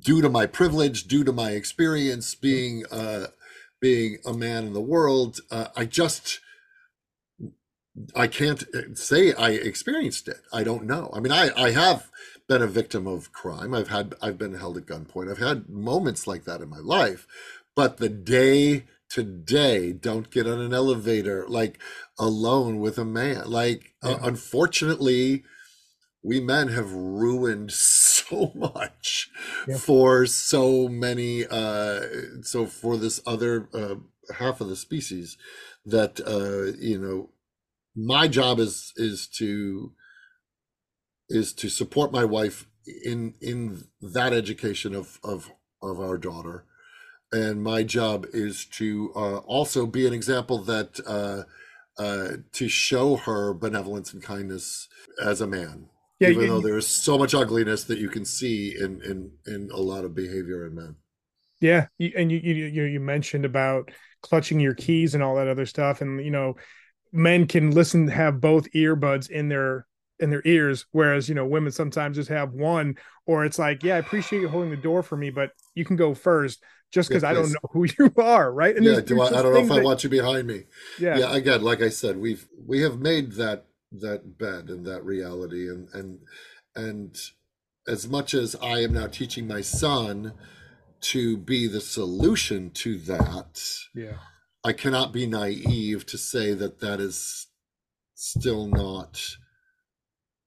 due 0.00 0.22
to 0.22 0.28
my 0.28 0.46
privilege 0.46 1.04
due 1.04 1.24
to 1.24 1.32
my 1.32 1.52
experience 1.52 2.34
being 2.34 2.84
uh 2.92 3.28
being 3.82 4.16
a 4.24 4.32
man 4.32 4.64
in 4.64 4.72
the 4.72 4.80
world 4.80 5.40
uh, 5.50 5.68
I 5.76 5.84
just 5.84 6.40
I 8.16 8.26
can't 8.26 8.64
uh, 8.74 8.94
say 8.94 9.34
I 9.34 9.50
experienced 9.50 10.28
it. 10.28 10.40
I 10.52 10.64
don't 10.64 10.84
know. 10.84 11.10
I 11.12 11.20
mean, 11.20 11.32
I, 11.32 11.50
I 11.56 11.70
have 11.72 12.10
been 12.48 12.62
a 12.62 12.66
victim 12.66 13.06
of 13.06 13.32
crime. 13.32 13.74
I've 13.74 13.88
had 13.88 14.14
I've 14.22 14.38
been 14.38 14.54
held 14.54 14.78
at 14.78 14.86
gunpoint. 14.86 15.30
I've 15.30 15.38
had 15.38 15.68
moments 15.68 16.26
like 16.26 16.44
that 16.44 16.62
in 16.62 16.70
my 16.70 16.78
life, 16.78 17.26
but 17.76 17.98
the 17.98 18.08
day 18.08 18.84
to 19.10 19.22
day, 19.22 19.92
don't 19.92 20.30
get 20.30 20.46
on 20.46 20.58
an 20.58 20.72
elevator 20.72 21.44
like 21.46 21.78
alone 22.18 22.78
with 22.78 22.96
a 22.96 23.04
man. 23.04 23.50
Like, 23.50 23.92
uh, 24.02 24.10
yeah. 24.10 24.14
uh, 24.14 24.18
unfortunately, 24.22 25.44
we 26.24 26.40
men 26.40 26.68
have 26.68 26.92
ruined 26.92 27.72
so 27.72 28.11
much 28.54 29.30
yeah. 29.66 29.76
for 29.76 30.26
so 30.26 30.88
many. 30.88 31.44
Uh, 31.46 32.00
so 32.42 32.66
for 32.66 32.96
this 32.96 33.20
other 33.26 33.68
uh, 33.74 33.96
half 34.34 34.60
of 34.60 34.68
the 34.68 34.76
species 34.76 35.36
that 35.84 36.20
uh, 36.26 36.76
you 36.78 36.98
know 36.98 37.30
my 37.94 38.28
job 38.28 38.58
is 38.58 38.92
is 38.96 39.26
to 39.26 39.92
is 41.28 41.52
to 41.52 41.68
support 41.68 42.12
my 42.12 42.24
wife 42.24 42.66
in 43.04 43.34
in 43.40 43.84
that 44.00 44.32
education 44.32 44.94
of 44.94 45.18
of 45.24 45.50
of 45.82 46.00
our 46.00 46.18
daughter 46.18 46.64
and 47.32 47.62
my 47.62 47.82
job 47.82 48.26
is 48.32 48.66
to 48.66 49.10
uh, 49.16 49.38
also 49.38 49.86
be 49.86 50.06
an 50.06 50.12
example 50.12 50.58
that 50.58 51.00
uh, 51.06 51.42
uh, 52.00 52.36
to 52.52 52.68
show 52.68 53.16
her 53.16 53.54
benevolence 53.54 54.12
and 54.12 54.22
kindness 54.22 54.88
as 55.22 55.40
a 55.40 55.46
man 55.46 55.88
yeah, 56.18 56.28
even 56.28 56.48
though 56.48 56.60
there 56.60 56.78
is 56.78 56.86
so 56.86 57.18
much 57.18 57.34
ugliness 57.34 57.84
that 57.84 57.98
you 57.98 58.08
can 58.08 58.24
see 58.24 58.76
in 58.78 59.00
in 59.02 59.30
in 59.46 59.70
a 59.72 59.80
lot 59.80 60.04
of 60.04 60.14
behavior 60.14 60.66
in 60.66 60.74
men. 60.74 60.96
Yeah 61.60 61.86
and 62.00 62.30
you 62.32 62.38
you 62.38 62.84
you 62.84 63.00
mentioned 63.00 63.44
about 63.44 63.90
clutching 64.20 64.60
your 64.60 64.74
keys 64.74 65.14
and 65.14 65.22
all 65.22 65.36
that 65.36 65.48
other 65.48 65.66
stuff 65.66 66.00
and 66.00 66.24
you 66.24 66.30
know 66.30 66.56
men 67.12 67.46
can 67.46 67.70
listen 67.70 68.08
have 68.08 68.40
both 68.40 68.70
earbuds 68.72 69.30
in 69.30 69.48
their 69.48 69.86
in 70.18 70.30
their 70.30 70.42
ears 70.44 70.86
whereas 70.92 71.28
you 71.28 71.34
know 71.34 71.46
women 71.46 71.72
sometimes 71.72 72.16
just 72.16 72.28
have 72.28 72.52
one 72.52 72.96
or 73.26 73.44
it's 73.44 73.58
like 73.58 73.82
yeah 73.82 73.94
i 73.94 73.98
appreciate 73.98 74.40
you 74.40 74.48
holding 74.48 74.70
the 74.70 74.76
door 74.76 75.02
for 75.02 75.16
me 75.16 75.30
but 75.30 75.50
you 75.74 75.84
can 75.84 75.96
go 75.96 76.14
first 76.14 76.62
just 76.90 77.08
because 77.08 77.22
yeah, 77.22 77.30
i 77.30 77.32
don't 77.32 77.50
know 77.50 77.68
who 77.72 77.84
you 77.98 78.12
are 78.18 78.52
right? 78.52 78.76
And 78.76 78.84
yeah 78.84 79.00
do 79.00 79.20
I, 79.20 79.26
I, 79.26 79.42
don't 79.42 79.54
know 79.54 79.60
if 79.60 79.68
that, 79.68 79.78
i 79.78 79.82
want 79.82 80.04
you 80.04 80.10
behind 80.10 80.46
me. 80.46 80.64
Yeah. 80.98 81.18
Yeah 81.18 81.34
again 81.34 81.62
like 81.62 81.82
i 81.82 81.88
said 81.88 82.16
we've 82.16 82.48
we 82.66 82.80
have 82.80 82.98
made 82.98 83.32
that 83.32 83.66
that 84.00 84.38
bed 84.38 84.68
and 84.68 84.86
that 84.86 85.04
reality 85.04 85.68
and 85.68 85.88
and 85.92 86.18
and 86.74 87.16
as 87.86 88.08
much 88.08 88.32
as 88.34 88.56
i 88.62 88.80
am 88.80 88.92
now 88.92 89.06
teaching 89.06 89.46
my 89.46 89.60
son 89.60 90.32
to 91.00 91.36
be 91.36 91.66
the 91.66 91.80
solution 91.80 92.70
to 92.70 92.96
that 92.98 93.62
yeah 93.94 94.18
I 94.64 94.72
cannot 94.72 95.12
be 95.12 95.26
naive 95.26 96.06
to 96.06 96.18
say 96.18 96.54
that 96.54 96.80
that 96.80 97.00
is 97.00 97.48
still 98.14 98.66
not 98.68 99.20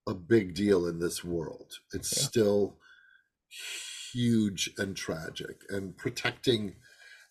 a 0.07 0.13
big 0.13 0.53
deal 0.53 0.87
in 0.87 0.99
this 0.99 1.23
world. 1.23 1.73
It's 1.93 2.15
yeah. 2.15 2.23
still 2.23 2.77
huge 4.13 4.69
and 4.77 4.95
tragic 4.95 5.61
and 5.69 5.97
protecting 5.97 6.75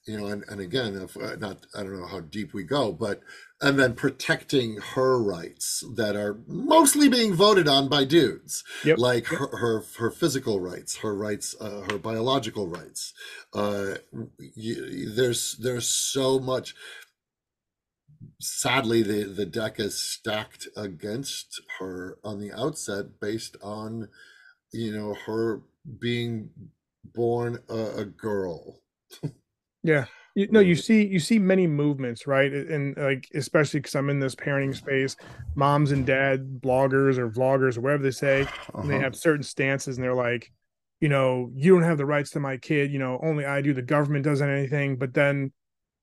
you 0.06 0.18
know 0.18 0.26
and, 0.26 0.44
and 0.48 0.60
again 0.60 0.94
if 0.96 1.16
uh, 1.16 1.34
not 1.36 1.66
i 1.74 1.82
don't 1.82 1.98
know 1.98 2.06
how 2.06 2.20
deep 2.20 2.52
we 2.52 2.62
go 2.62 2.92
but 2.92 3.20
and 3.64 3.78
then 3.78 3.94
protecting 3.94 4.76
her 4.94 5.18
rights 5.18 5.82
that 5.94 6.14
are 6.14 6.38
mostly 6.46 7.08
being 7.08 7.32
voted 7.32 7.66
on 7.66 7.88
by 7.88 8.04
dudes 8.04 8.62
yep. 8.84 8.98
like 8.98 9.30
yep. 9.30 9.40
Her, 9.40 9.56
her, 9.56 9.84
her 9.98 10.10
physical 10.10 10.60
rights 10.60 10.98
her 10.98 11.14
rights 11.14 11.56
uh, 11.60 11.86
her 11.90 11.98
biological 11.98 12.68
rights 12.68 13.14
uh 13.54 13.94
you, 14.38 15.10
there's 15.10 15.56
there's 15.56 15.88
so 15.88 16.38
much 16.38 16.74
sadly 18.38 19.02
the 19.02 19.24
the 19.24 19.46
deck 19.46 19.80
is 19.80 19.98
stacked 19.98 20.68
against 20.76 21.62
her 21.78 22.18
on 22.22 22.40
the 22.40 22.52
outset 22.52 23.18
based 23.18 23.56
on 23.62 24.08
you 24.72 24.92
know 24.92 25.14
her 25.26 25.62
being 25.98 26.50
born 27.02 27.60
a, 27.70 28.00
a 28.00 28.04
girl 28.04 28.80
Yeah. 29.84 30.06
You, 30.34 30.48
no, 30.50 30.60
you 30.60 30.74
see 30.74 31.06
you 31.06 31.20
see 31.20 31.38
many 31.38 31.66
movements, 31.66 32.26
right? 32.26 32.52
And 32.52 32.96
like 32.96 33.28
especially 33.34 33.80
because 33.80 33.94
I'm 33.94 34.10
in 34.10 34.18
this 34.18 34.34
parenting 34.34 34.74
space, 34.74 35.16
moms 35.54 35.92
and 35.92 36.04
dad 36.04 36.60
bloggers 36.60 37.18
or 37.18 37.30
vloggers 37.30 37.76
or 37.76 37.82
whatever 37.82 38.02
they 38.02 38.10
say, 38.10 38.42
uh-huh. 38.42 38.80
and 38.80 38.90
they 38.90 38.94
uh-huh. 38.96 39.04
have 39.04 39.16
certain 39.16 39.44
stances, 39.44 39.96
and 39.96 40.04
they're 40.04 40.14
like, 40.14 40.50
you 41.00 41.08
know, 41.08 41.50
you 41.54 41.72
don't 41.72 41.84
have 41.84 41.98
the 41.98 42.06
rights 42.06 42.30
to 42.30 42.40
my 42.40 42.56
kid. 42.56 42.90
You 42.90 42.98
know, 42.98 43.20
only 43.22 43.44
I 43.44 43.60
do. 43.60 43.72
The 43.72 43.82
government 43.82 44.24
doesn't 44.24 44.48
anything. 44.48 44.96
But 44.96 45.14
then 45.14 45.52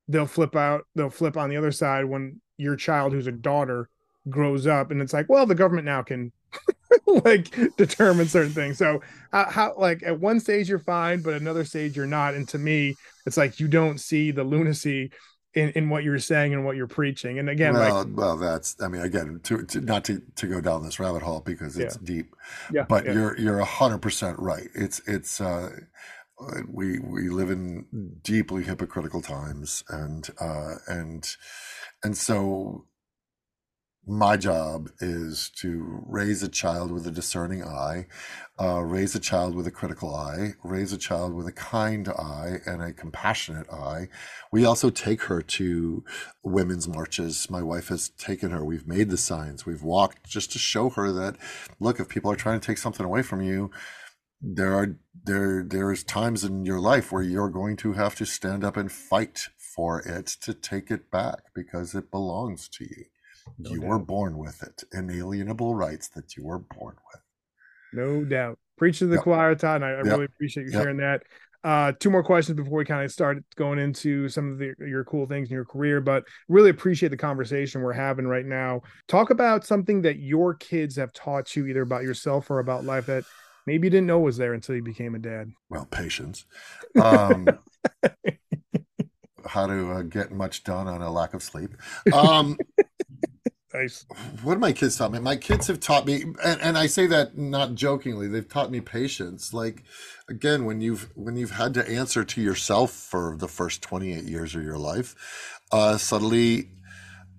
they'll 0.07 0.25
flip 0.25 0.55
out. 0.55 0.85
They'll 0.95 1.09
flip 1.09 1.35
on 1.35 1.49
the 1.49 1.57
other 1.57 1.71
side 1.71 2.05
when 2.05 2.39
your 2.57 2.75
child, 2.75 3.11
who's 3.11 3.27
a 3.27 3.31
daughter, 3.33 3.89
grows 4.29 4.67
up, 4.67 4.91
and 4.91 5.01
it's 5.01 5.13
like, 5.13 5.27
well, 5.27 5.45
the 5.45 5.55
government 5.55 5.85
now 5.85 6.03
can 6.03 6.31
like 7.25 7.75
determine 7.77 8.27
certain 8.27 8.53
things. 8.53 8.77
So 8.77 9.01
uh, 9.33 9.49
how 9.49 9.75
like 9.77 10.03
at 10.03 10.19
one 10.19 10.39
stage 10.39 10.69
you're 10.69 10.79
fine, 10.79 11.21
but 11.21 11.33
another 11.33 11.65
stage 11.65 11.95
you're 11.95 12.05
not. 12.05 12.33
And 12.33 12.47
to 12.49 12.57
me, 12.57 12.95
it's 13.25 13.37
like 13.37 13.59
you 13.59 13.67
don't 13.67 13.99
see 13.99 14.31
the 14.31 14.43
lunacy 14.43 15.11
in, 15.53 15.69
in 15.71 15.89
what 15.89 16.03
you're 16.03 16.19
saying 16.19 16.53
and 16.53 16.65
what 16.65 16.75
you're 16.75 16.87
preaching. 16.87 17.39
And 17.39 17.49
again, 17.49 17.73
well, 17.73 18.03
like, 18.03 18.15
well, 18.15 18.37
that's 18.37 18.75
I 18.81 18.87
mean, 18.87 19.01
again, 19.01 19.39
to, 19.43 19.63
to 19.63 19.81
not 19.81 20.03
to, 20.05 20.21
to 20.35 20.47
go 20.47 20.61
down 20.61 20.83
this 20.83 20.99
rabbit 20.99 21.21
hole 21.21 21.41
because 21.41 21.77
it's 21.77 21.97
yeah. 22.01 22.05
deep. 22.05 22.35
Yeah, 22.71 22.85
but 22.87 23.05
yeah. 23.05 23.13
you're 23.13 23.39
you're 23.39 23.59
a 23.59 23.65
hundred 23.65 24.01
percent 24.01 24.39
right. 24.39 24.67
It's 24.73 25.01
it's 25.07 25.41
uh, 25.41 25.71
we 26.67 26.99
we 26.99 27.29
live 27.29 27.49
in 27.51 27.85
deeply 28.23 28.63
hypocritical 28.63 29.21
times, 29.21 29.83
and 29.89 30.29
uh, 30.39 30.75
and 30.87 31.27
and 32.03 32.17
so 32.17 32.85
my 34.07 34.35
job 34.35 34.89
is 34.99 35.51
to 35.57 36.03
raise 36.07 36.41
a 36.41 36.49
child 36.49 36.91
with 36.91 37.05
a 37.05 37.11
discerning 37.11 37.63
eye, 37.63 38.07
uh, 38.59 38.79
raise 38.81 39.13
a 39.13 39.19
child 39.19 39.53
with 39.53 39.67
a 39.67 39.71
critical 39.71 40.15
eye, 40.15 40.53
raise 40.63 40.91
a 40.91 40.97
child 40.97 41.35
with 41.35 41.45
a 41.45 41.51
kind 41.51 42.09
eye 42.09 42.57
and 42.65 42.81
a 42.81 42.93
compassionate 42.93 43.69
eye. 43.71 44.07
We 44.51 44.65
also 44.65 44.89
take 44.89 45.23
her 45.23 45.41
to 45.41 46.03
women's 46.43 46.87
marches. 46.87 47.49
My 47.49 47.61
wife 47.61 47.89
has 47.89 48.09
taken 48.09 48.49
her. 48.49 48.65
We've 48.65 48.87
made 48.87 49.09
the 49.09 49.17
signs. 49.17 49.65
We've 49.65 49.83
walked 49.83 50.27
just 50.27 50.51
to 50.53 50.59
show 50.59 50.89
her 50.89 51.11
that, 51.11 51.37
look, 51.79 51.99
if 51.99 52.09
people 52.09 52.31
are 52.31 52.35
trying 52.35 52.59
to 52.59 52.65
take 52.65 52.79
something 52.79 53.05
away 53.05 53.21
from 53.21 53.41
you, 53.41 53.69
there 54.41 54.73
are 54.73 54.97
there 55.23 55.63
there's 55.63 56.03
times 56.03 56.43
in 56.43 56.65
your 56.65 56.79
life 56.79 57.11
where 57.11 57.21
you're 57.21 57.49
going 57.49 57.77
to 57.77 57.93
have 57.93 58.15
to 58.15 58.25
stand 58.25 58.63
up 58.63 58.75
and 58.75 58.91
fight 58.91 59.49
for 59.57 60.01
it 60.01 60.25
to 60.25 60.53
take 60.53 60.89
it 60.89 61.11
back 61.11 61.53
because 61.53 61.93
it 61.93 62.09
belongs 62.09 62.67
to 62.67 62.83
you. 62.83 63.05
No 63.57 63.71
you 63.71 63.81
doubt. 63.81 63.89
were 63.89 63.99
born 63.99 64.37
with 64.37 64.61
it, 64.63 64.83
inalienable 64.93 65.75
rights 65.75 66.09
that 66.09 66.35
you 66.35 66.45
were 66.45 66.59
born 66.59 66.95
with. 67.11 67.21
No 67.93 68.23
doubt. 68.23 68.57
Preach 68.77 68.99
to 68.99 69.07
the 69.07 69.15
yep. 69.15 69.23
choir, 69.23 69.55
Todd. 69.55 69.83
I, 69.83 69.91
I 69.91 69.97
yep. 69.97 70.05
really 70.05 70.25
appreciate 70.25 70.67
you 70.67 70.71
yep. 70.71 70.81
sharing 70.81 70.97
that. 70.97 71.23
Uh, 71.63 71.91
two 71.99 72.09
more 72.09 72.23
questions 72.23 72.55
before 72.55 72.79
we 72.79 72.85
kind 72.85 73.05
of 73.05 73.11
start 73.11 73.37
going 73.55 73.77
into 73.77 74.27
some 74.27 74.51
of 74.51 74.57
the, 74.57 74.73
your 74.79 75.03
cool 75.03 75.27
things 75.27 75.49
in 75.49 75.53
your 75.53 75.65
career, 75.65 76.01
but 76.01 76.23
really 76.49 76.71
appreciate 76.71 77.09
the 77.09 77.17
conversation 77.17 77.81
we're 77.81 77.93
having 77.93 78.25
right 78.25 78.45
now. 78.45 78.81
Talk 79.07 79.29
about 79.29 79.63
something 79.65 80.01
that 80.01 80.17
your 80.17 80.55
kids 80.55 80.95
have 80.95 81.13
taught 81.13 81.55
you, 81.55 81.67
either 81.67 81.83
about 81.83 82.01
yourself 82.01 82.49
or 82.49 82.59
about 82.59 82.83
life, 82.83 83.05
that 83.05 83.25
maybe 83.67 83.85
you 83.85 83.91
didn't 83.91 84.07
know 84.07 84.19
was 84.19 84.37
there 84.37 84.53
until 84.53 84.75
you 84.75 84.81
became 84.81 85.13
a 85.13 85.19
dad. 85.19 85.51
Well, 85.69 85.85
patience. 85.85 86.45
Um, 86.99 87.47
how 89.45 89.67
to 89.67 89.91
uh, 89.91 90.01
get 90.03 90.31
much 90.31 90.63
done 90.63 90.87
on 90.87 91.01
a 91.01 91.11
lack 91.11 91.33
of 91.33 91.43
sleep. 91.43 91.71
Um, 92.13 92.57
Nice. 93.73 94.05
What 94.43 94.59
my 94.59 94.73
kids 94.73 94.97
taught 94.97 95.13
me? 95.13 95.19
My 95.19 95.37
kids 95.37 95.67
have 95.67 95.79
taught 95.79 96.05
me, 96.05 96.23
and, 96.43 96.61
and 96.61 96.77
I 96.77 96.87
say 96.87 97.07
that 97.07 97.37
not 97.37 97.73
jokingly. 97.75 98.27
They've 98.27 98.47
taught 98.47 98.69
me 98.69 98.81
patience. 98.81 99.53
Like, 99.53 99.83
again, 100.29 100.65
when 100.65 100.81
you've 100.81 101.09
when 101.15 101.37
you've 101.37 101.51
had 101.51 101.73
to 101.75 101.89
answer 101.89 102.25
to 102.25 102.41
yourself 102.41 102.91
for 102.91 103.37
the 103.37 103.47
first 103.47 103.81
twenty 103.81 104.13
eight 104.13 104.25
years 104.25 104.55
of 104.55 104.63
your 104.63 104.77
life, 104.77 105.59
uh, 105.71 105.97
suddenly, 105.97 106.71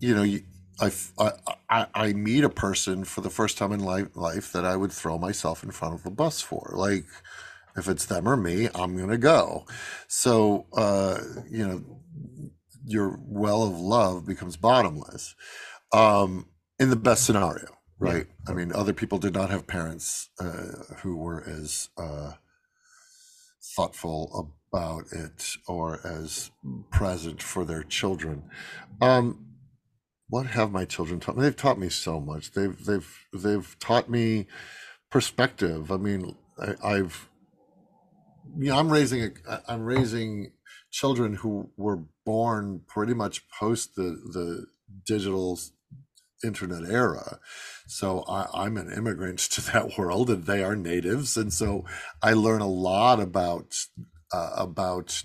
you 0.01 0.15
know, 0.15 0.39
I, 0.81 0.91
I 1.69 1.87
I 1.95 2.12
meet 2.15 2.45
a 2.45 2.49
person 2.49 3.05
for 3.05 3.21
the 3.21 3.31
first 3.31 3.59
time 3.59 3.73
in 3.73 3.81
life 3.81 4.09
life 4.15 4.53
that 4.53 4.65
I 4.65 4.77
would 4.77 4.93
throw 4.93 5.19
myself 5.19 5.62
in 5.62 5.71
front 5.71 5.95
of 5.95 6.07
a 6.07 6.11
bus 6.11 6.41
for. 6.41 6.73
Like, 6.75 7.05
if 7.77 7.89
it's 7.89 8.07
them 8.07 8.27
or 8.27 8.39
me, 8.39 8.71
I'm 8.75 8.97
gonna 8.97 9.19
go. 9.19 9.67
So, 10.09 10.67
uh, 10.75 11.19
you 11.51 11.67
know, 11.67 11.85
your 12.87 13.19
well 13.23 13.65
of 13.65 13.79
love 13.79 14.27
becomes 14.27 14.57
bottomless 14.57 15.35
um, 15.93 16.47
in 16.79 16.91
the 16.91 16.97
best 16.97 17.25
scenario, 17.25 17.69
right? 17.99 18.27
Yeah. 18.27 18.53
I 18.53 18.55
mean, 18.55 18.73
other 18.73 18.93
people 18.93 19.19
did 19.19 19.35
not 19.35 19.51
have 19.51 19.67
parents 19.67 20.31
uh, 20.41 20.97
who 20.99 21.17
were 21.17 21.43
as 21.47 21.89
uh, 21.97 22.33
thoughtful 23.77 24.55
about 24.73 25.05
it 25.13 25.57
or 25.67 26.01
as 26.07 26.51
present 26.91 27.43
for 27.43 27.65
their 27.65 27.83
children. 27.83 28.45
Um, 29.01 29.47
what 30.29 30.47
have 30.47 30.73
my 30.73 30.85
children 30.87 31.21
taught 31.21 31.37
me? 31.37 31.43
They've 31.43 31.55
taught 31.55 31.79
me 31.79 31.91
so 31.91 32.19
much. 32.19 32.53
They've 32.53 32.83
they've 32.85 33.27
they've 33.35 33.77
taught 33.79 34.09
me 34.09 34.47
perspective. 35.11 35.93
I 35.93 35.99
mean, 35.99 36.37
I, 36.83 36.97
have 36.97 37.29
you 38.59 38.71
know, 38.71 38.79
I'm 38.79 38.91
raising 38.91 39.25
a, 39.47 39.61
I'm 39.69 39.83
raising 39.83 40.53
children 40.91 41.35
who 41.35 41.71
were 41.77 42.05
born 42.25 42.81
pretty 42.89 43.13
much 43.13 43.47
post 43.51 43.95
the 43.95 44.03
the 44.33 44.67
digital 45.07 45.59
internet 46.45 46.85
era. 46.89 47.39
So 47.87 48.21
I, 48.23 48.67
am 48.67 48.77
an 48.77 48.93
immigrant 48.93 49.39
to 49.51 49.61
that 49.73 49.99
world, 49.99 50.31
and 50.31 50.45
they 50.45 50.63
are 50.63 50.77
natives, 50.77 51.37
and 51.37 51.53
so 51.53 51.85
I 52.23 52.33
learn 52.33 52.61
a 52.61 52.69
lot 52.69 53.21
about 53.21 53.75
uh, 54.33 54.53
about 54.57 55.23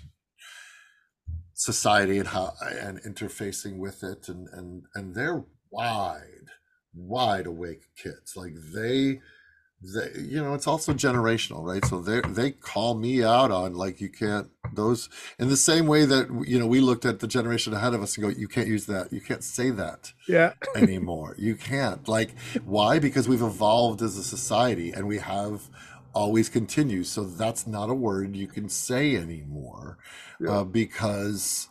society 1.54 2.18
and 2.18 2.28
how 2.28 2.52
and 2.60 3.02
interfacing 3.02 3.78
with 3.78 4.02
it, 4.02 4.28
and 4.28 4.48
and 4.52 4.84
and 4.94 5.14
they're 5.14 5.44
wide, 5.70 6.48
wide 6.94 7.46
awake 7.46 7.84
kids. 7.96 8.36
Like 8.36 8.54
they 8.74 9.20
they 9.80 10.10
you 10.20 10.42
know 10.42 10.54
it's 10.54 10.66
also 10.66 10.92
generational 10.92 11.62
right? 11.62 11.84
So 11.84 12.00
they 12.00 12.20
they 12.20 12.50
call 12.50 12.94
me 12.94 13.22
out 13.22 13.50
on 13.50 13.74
like 13.74 14.00
you 14.00 14.08
can't 14.08 14.48
those 14.72 15.08
in 15.38 15.48
the 15.48 15.56
same 15.56 15.86
way 15.86 16.04
that 16.04 16.44
you 16.46 16.58
know 16.58 16.66
we 16.66 16.80
looked 16.80 17.04
at 17.04 17.20
the 17.20 17.28
generation 17.28 17.72
ahead 17.72 17.94
of 17.94 18.02
us 18.02 18.16
and 18.16 18.24
go 18.24 18.28
you 18.28 18.48
can't 18.48 18.66
use 18.66 18.86
that. 18.86 19.12
You 19.12 19.20
can't 19.20 19.44
say 19.44 19.70
that 19.70 20.12
yeah. 20.26 20.54
anymore. 20.76 21.36
You 21.38 21.54
can't. 21.54 22.08
Like 22.08 22.34
why? 22.64 22.98
Because 22.98 23.28
we've 23.28 23.42
evolved 23.42 24.02
as 24.02 24.16
a 24.16 24.24
society 24.24 24.92
and 24.92 25.06
we 25.06 25.18
have 25.18 25.68
always 26.14 26.48
continue 26.48 27.04
so 27.04 27.22
that's 27.22 27.66
not 27.66 27.90
a 27.90 27.94
word 27.94 28.34
you 28.34 28.48
can 28.48 28.68
say 28.68 29.14
anymore 29.14 29.98
yeah. 30.40 30.50
uh, 30.50 30.64
because 30.64 31.68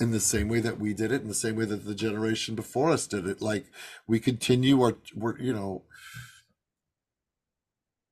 in 0.00 0.10
the 0.10 0.20
same 0.20 0.48
way 0.48 0.60
that 0.60 0.78
we 0.78 0.92
did 0.92 1.10
it 1.12 1.22
in 1.22 1.28
the 1.28 1.34
same 1.34 1.56
way 1.56 1.64
that 1.64 1.84
the 1.86 1.94
generation 1.94 2.54
before 2.54 2.90
us 2.90 3.06
did 3.06 3.26
it 3.26 3.40
like 3.40 3.66
we 4.06 4.18
continue 4.18 4.82
our 4.82 4.96
we're 5.14 5.38
you 5.38 5.52
know 5.52 5.82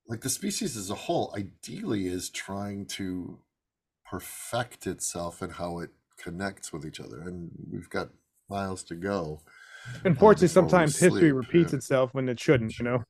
like 0.08 0.20
the 0.20 0.30
species 0.30 0.76
as 0.76 0.90
a 0.90 0.94
whole 0.94 1.32
ideally 1.36 2.06
is 2.06 2.30
trying 2.30 2.86
to 2.86 3.38
perfect 4.04 4.86
itself 4.86 5.42
and 5.42 5.52
how 5.54 5.80
it 5.80 5.90
connects 6.18 6.72
with 6.72 6.86
each 6.86 7.00
other 7.00 7.20
and 7.20 7.50
we've 7.70 7.90
got 7.90 8.08
miles 8.48 8.82
to 8.82 8.94
go 8.94 9.40
unfortunately 10.04 10.46
uh, 10.46 10.48
sometimes 10.48 10.98
history 10.98 11.32
repeats 11.32 11.72
yeah. 11.72 11.76
itself 11.76 12.14
when 12.14 12.28
it 12.28 12.38
shouldn't 12.38 12.78
you 12.78 12.84
know 12.84 13.04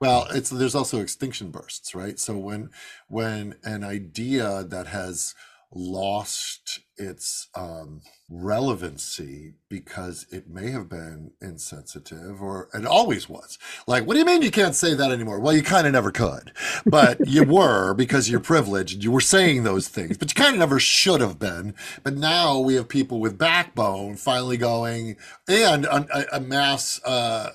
well 0.00 0.26
it's 0.30 0.50
there's 0.50 0.74
also 0.74 1.00
extinction 1.00 1.50
bursts 1.50 1.94
right 1.94 2.18
so 2.18 2.36
when 2.36 2.70
when 3.08 3.54
an 3.64 3.84
idea 3.84 4.64
that 4.64 4.86
has 4.86 5.34
lost 5.74 6.80
its 6.96 7.48
um, 7.54 8.02
relevancy 8.28 9.54
because 9.68 10.26
it 10.30 10.48
may 10.48 10.70
have 10.70 10.88
been 10.88 11.32
insensitive 11.40 12.42
or 12.42 12.68
it 12.74 12.86
always 12.86 13.28
was. 13.28 13.58
Like, 13.86 14.06
what 14.06 14.14
do 14.14 14.20
you 14.20 14.24
mean 14.24 14.42
you 14.42 14.50
can't 14.50 14.74
say 14.74 14.94
that 14.94 15.10
anymore? 15.10 15.40
Well, 15.40 15.54
you 15.54 15.62
kind 15.62 15.86
of 15.86 15.92
never 15.92 16.10
could, 16.10 16.52
but 16.84 17.26
you 17.26 17.44
were 17.48 17.94
because 17.94 18.28
you're 18.30 18.40
privileged. 18.40 19.02
You 19.02 19.10
were 19.10 19.20
saying 19.20 19.64
those 19.64 19.88
things, 19.88 20.16
but 20.18 20.30
you 20.30 20.34
kind 20.34 20.54
of 20.54 20.60
never 20.60 20.78
should 20.78 21.20
have 21.20 21.38
been. 21.38 21.74
But 22.02 22.16
now 22.16 22.58
we 22.58 22.74
have 22.74 22.88
people 22.88 23.20
with 23.20 23.38
backbone 23.38 24.16
finally 24.16 24.56
going 24.56 25.16
and 25.48 25.84
a, 25.86 26.36
a 26.36 26.40
mass, 26.40 27.02
uh, 27.04 27.50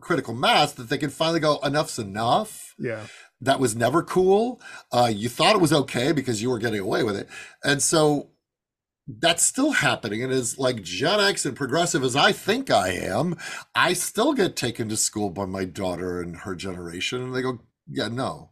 critical 0.00 0.34
mass 0.34 0.72
that 0.72 0.88
they 0.88 0.98
can 0.98 1.10
finally 1.10 1.40
go, 1.40 1.58
enough's 1.62 1.98
enough. 1.98 2.74
Yeah 2.78 3.06
that 3.40 3.60
was 3.60 3.76
never 3.76 4.02
cool. 4.02 4.60
Uh, 4.92 5.10
you 5.12 5.28
thought 5.28 5.54
it 5.54 5.60
was 5.60 5.72
okay 5.72 6.12
because 6.12 6.40
you 6.40 6.50
were 6.50 6.58
getting 6.58 6.80
away 6.80 7.02
with 7.02 7.16
it. 7.16 7.28
And 7.62 7.82
so 7.82 8.30
that's 9.06 9.42
still 9.42 9.72
happening. 9.72 10.22
And 10.22 10.32
as 10.32 10.58
like 10.58 10.82
Gen 10.82 11.20
X 11.20 11.44
and 11.44 11.56
progressive 11.56 12.02
as 12.02 12.16
I 12.16 12.32
think 12.32 12.70
I 12.70 12.90
am, 12.90 13.36
I 13.74 13.92
still 13.92 14.32
get 14.32 14.56
taken 14.56 14.88
to 14.88 14.96
school 14.96 15.30
by 15.30 15.44
my 15.44 15.64
daughter 15.64 16.20
and 16.20 16.38
her 16.38 16.54
generation. 16.54 17.22
And 17.22 17.34
they 17.34 17.42
go, 17.42 17.60
yeah, 17.88 18.08
no, 18.08 18.50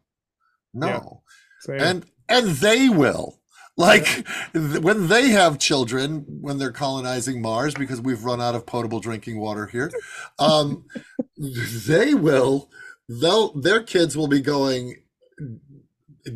no. 0.73 1.23
Yeah, 1.68 1.83
and, 1.83 2.07
and 2.29 2.49
they 2.49 2.88
will 2.88 3.40
like 3.77 4.27
when 4.55 5.09
they 5.09 5.31
have 5.31 5.59
children 5.59 6.25
when 6.29 6.59
they're 6.59 6.70
colonizing 6.70 7.42
mars 7.42 7.75
because 7.75 8.01
we've 8.01 8.25
run 8.25 8.40
out 8.40 8.55
of 8.55 8.66
potable 8.66 9.01
drinking 9.01 9.38
water 9.38 9.66
here 9.66 9.90
um 10.38 10.85
they 11.37 12.14
will 12.14 12.70
they'll 13.09 13.53
their 13.53 13.83
kids 13.83 14.17
will 14.17 14.29
be 14.29 14.40
going 14.40 14.97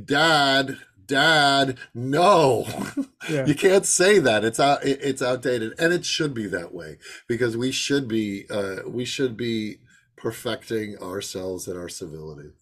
dad 0.04 0.78
dad 1.06 1.78
no. 1.94 2.66
Yeah. 3.28 3.44
you 3.44 3.54
can't 3.54 3.84
say 3.84 4.18
that. 4.20 4.42
It's 4.42 4.58
out 4.58 4.78
it's 4.84 5.20
outdated. 5.20 5.74
And 5.78 5.92
it 5.92 6.06
should 6.06 6.32
be 6.32 6.46
that 6.46 6.72
way 6.72 6.96
because 7.26 7.58
we 7.58 7.70
should 7.72 8.08
be 8.08 8.46
uh 8.48 8.76
we 8.86 9.04
should 9.04 9.36
be 9.36 9.80
perfecting 10.16 10.96
ourselves 11.02 11.68
and 11.68 11.78
our 11.78 11.90
civility. 11.90 12.52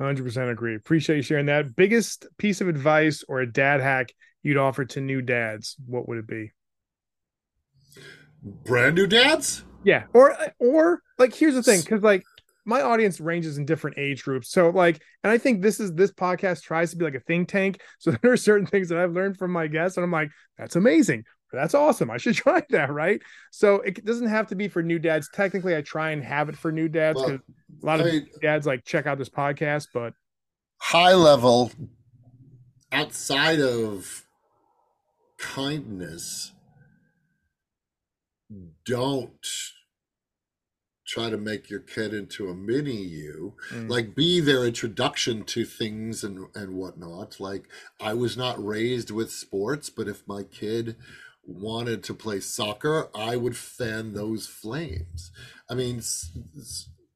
100% 0.00 0.50
agree. 0.50 0.74
Appreciate 0.74 1.16
you 1.16 1.22
sharing 1.22 1.46
that. 1.46 1.76
Biggest 1.76 2.26
piece 2.36 2.60
of 2.60 2.66
advice 2.66 3.22
or 3.28 3.40
a 3.40 3.52
dad 3.52 3.80
hack 3.80 4.12
you'd 4.42 4.56
offer 4.56 4.84
to 4.86 5.00
new 5.00 5.22
dads 5.22 5.76
what 5.86 6.08
would 6.08 6.18
it 6.18 6.26
be? 6.26 6.50
Brand 8.42 8.96
new 8.96 9.06
dads? 9.06 9.62
Yeah. 9.84 10.04
Or 10.12 10.36
or 10.58 11.02
like 11.18 11.32
here's 11.32 11.54
the 11.54 11.62
thing 11.62 11.80
because 11.80 12.02
like 12.02 12.24
my 12.64 12.82
audience 12.82 13.20
ranges 13.20 13.58
in 13.58 13.64
different 13.64 13.98
age 13.98 14.22
groups. 14.24 14.50
So 14.50 14.70
like, 14.70 15.00
and 15.24 15.30
I 15.30 15.38
think 15.38 15.62
this 15.62 15.80
is 15.80 15.92
this 15.94 16.12
podcast 16.12 16.62
tries 16.62 16.90
to 16.90 16.96
be 16.96 17.04
like 17.04 17.14
a 17.14 17.20
think 17.20 17.48
tank. 17.48 17.80
So 17.98 18.10
there 18.10 18.32
are 18.32 18.36
certain 18.36 18.66
things 18.66 18.88
that 18.88 18.98
I've 18.98 19.12
learned 19.12 19.38
from 19.38 19.52
my 19.52 19.66
guests, 19.66 19.96
and 19.96 20.04
I'm 20.04 20.10
like, 20.10 20.30
that's 20.58 20.76
amazing. 20.76 21.24
That's 21.52 21.74
awesome. 21.74 22.10
I 22.10 22.16
should 22.16 22.34
try 22.36 22.62
that, 22.70 22.90
right? 22.92 23.20
So 23.50 23.76
it 23.76 24.04
doesn't 24.04 24.28
have 24.28 24.48
to 24.48 24.54
be 24.54 24.68
for 24.68 24.82
new 24.82 24.98
dads. 24.98 25.28
Technically, 25.32 25.76
I 25.76 25.82
try 25.82 26.10
and 26.10 26.24
have 26.24 26.48
it 26.48 26.56
for 26.56 26.72
new 26.72 26.88
dads 26.88 27.20
because 27.20 27.40
well, 27.80 27.96
a 27.96 27.98
lot 27.98 28.06
of 28.06 28.12
I 28.12 28.22
dads 28.40 28.66
like 28.66 28.84
check 28.84 29.06
out 29.06 29.18
this 29.18 29.28
podcast, 29.28 29.88
but 29.92 30.14
high 30.78 31.14
level 31.14 31.70
outside 32.90 33.60
of 33.60 34.26
kindness 35.38 36.52
don't 38.84 39.46
try 41.12 41.28
to 41.28 41.36
make 41.36 41.68
your 41.68 41.80
kid 41.80 42.14
into 42.14 42.48
a 42.48 42.54
mini 42.54 42.96
you. 42.96 43.52
Mm. 43.70 43.90
like 43.90 44.14
be 44.14 44.40
their 44.40 44.64
introduction 44.64 45.44
to 45.44 45.66
things 45.66 46.24
and 46.24 46.46
and 46.54 46.74
whatnot. 46.74 47.38
Like 47.38 47.64
i 48.00 48.14
was 48.14 48.34
not 48.36 48.64
raised 48.64 49.10
with 49.10 49.30
sports 49.30 49.90
but 49.90 50.08
if 50.08 50.26
my 50.26 50.42
kid 50.42 50.96
wanted 51.44 52.02
to 52.04 52.14
play 52.14 52.40
soccer 52.40 53.08
i 53.14 53.36
would 53.36 53.56
fan 53.56 54.14
those 54.14 54.46
flames. 54.46 55.30
I 55.68 55.74
mean 55.74 56.00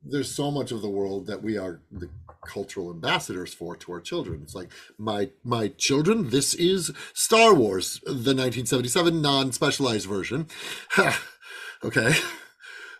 there's 0.08 0.30
so 0.30 0.50
much 0.50 0.70
of 0.72 0.82
the 0.82 0.90
world 0.90 1.26
that 1.26 1.42
we 1.42 1.56
are 1.56 1.80
the 1.90 2.10
cultural 2.46 2.90
ambassadors 2.90 3.54
for 3.54 3.76
to 3.76 3.92
our 3.92 4.00
children. 4.00 4.40
It's 4.42 4.54
like 4.54 4.70
my 4.98 5.30
my 5.42 5.68
children 5.68 6.28
this 6.28 6.52
is 6.52 6.92
star 7.14 7.54
wars 7.54 7.98
the 8.04 8.34
1977 8.36 9.22
non-specialized 9.22 10.06
version. 10.06 10.48
Okay 11.84 12.14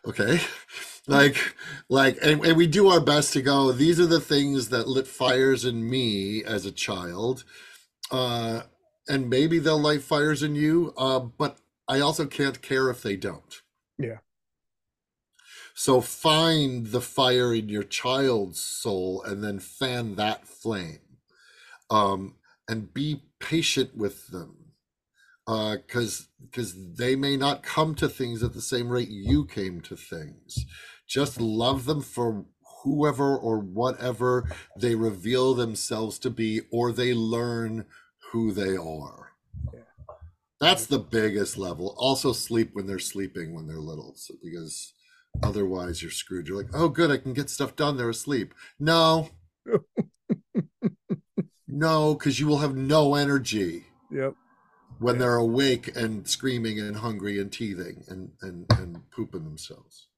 okay. 0.06 0.40
Like 1.08 1.54
like 1.88 2.18
and, 2.22 2.44
and 2.44 2.56
we 2.56 2.66
do 2.66 2.88
our 2.88 3.00
best 3.00 3.32
to 3.34 3.42
go 3.42 3.70
these 3.70 4.00
are 4.00 4.06
the 4.06 4.20
things 4.20 4.70
that 4.70 4.88
lit 4.88 5.06
fires 5.06 5.64
in 5.64 5.88
me 5.88 6.42
as 6.42 6.66
a 6.66 6.72
child 6.72 7.44
uh 8.10 8.62
and 9.08 9.30
maybe 9.30 9.60
they'll 9.60 9.80
light 9.80 10.02
fires 10.02 10.42
in 10.42 10.56
you 10.56 10.92
uh 10.96 11.20
but 11.20 11.58
i 11.86 12.00
also 12.00 12.26
can't 12.26 12.60
care 12.60 12.90
if 12.90 13.02
they 13.02 13.16
don't. 13.16 13.62
Yeah. 13.98 14.18
So 15.74 16.00
find 16.00 16.88
the 16.88 17.00
fire 17.00 17.54
in 17.54 17.68
your 17.68 17.84
child's 17.84 18.60
soul 18.60 19.22
and 19.22 19.44
then 19.44 19.60
fan 19.60 20.16
that 20.16 20.48
flame 20.48 21.18
um 21.88 22.34
and 22.68 22.92
be 22.92 23.22
patient 23.38 23.96
with 23.96 24.26
them 24.28 24.65
because 25.46 26.20
uh, 26.20 26.24
because 26.50 26.96
they 26.96 27.14
may 27.14 27.36
not 27.36 27.62
come 27.62 27.94
to 27.94 28.08
things 28.08 28.42
at 28.42 28.52
the 28.52 28.60
same 28.60 28.88
rate 28.88 29.08
you 29.08 29.44
came 29.44 29.80
to 29.82 29.96
things. 29.96 30.66
Just 31.06 31.40
love 31.40 31.84
them 31.84 32.00
for 32.00 32.44
whoever 32.82 33.36
or 33.36 33.58
whatever 33.58 34.44
they 34.76 34.94
reveal 34.94 35.54
themselves 35.54 36.18
to 36.20 36.30
be, 36.30 36.62
or 36.72 36.92
they 36.92 37.14
learn 37.14 37.84
who 38.32 38.52
they 38.52 38.76
are. 38.76 39.32
Yeah. 39.72 39.80
That's 40.60 40.86
the 40.86 40.98
biggest 40.98 41.56
level. 41.56 41.94
Also, 41.96 42.32
sleep 42.32 42.70
when 42.72 42.86
they're 42.86 42.98
sleeping 42.98 43.54
when 43.54 43.66
they're 43.66 43.76
little, 43.76 44.14
so, 44.16 44.34
because 44.42 44.94
otherwise 45.42 46.02
you're 46.02 46.10
screwed. 46.10 46.48
You're 46.48 46.58
like, 46.58 46.74
oh, 46.74 46.88
good, 46.88 47.10
I 47.10 47.18
can 47.18 47.34
get 47.34 47.50
stuff 47.50 47.76
done. 47.76 47.96
They're 47.96 48.10
asleep. 48.10 48.52
No, 48.80 49.30
no, 51.68 52.14
because 52.14 52.40
you 52.40 52.48
will 52.48 52.58
have 52.58 52.74
no 52.74 53.14
energy. 53.14 53.84
Yep 54.10 54.34
when 54.98 55.18
they're 55.18 55.36
awake 55.36 55.96
and 55.96 56.28
screaming 56.28 56.78
and 56.80 56.96
hungry 56.96 57.38
and 57.38 57.52
teething 57.52 58.04
and 58.08 58.30
and 58.42 58.66
and 58.78 59.10
pooping 59.10 59.44
themselves. 59.44 60.08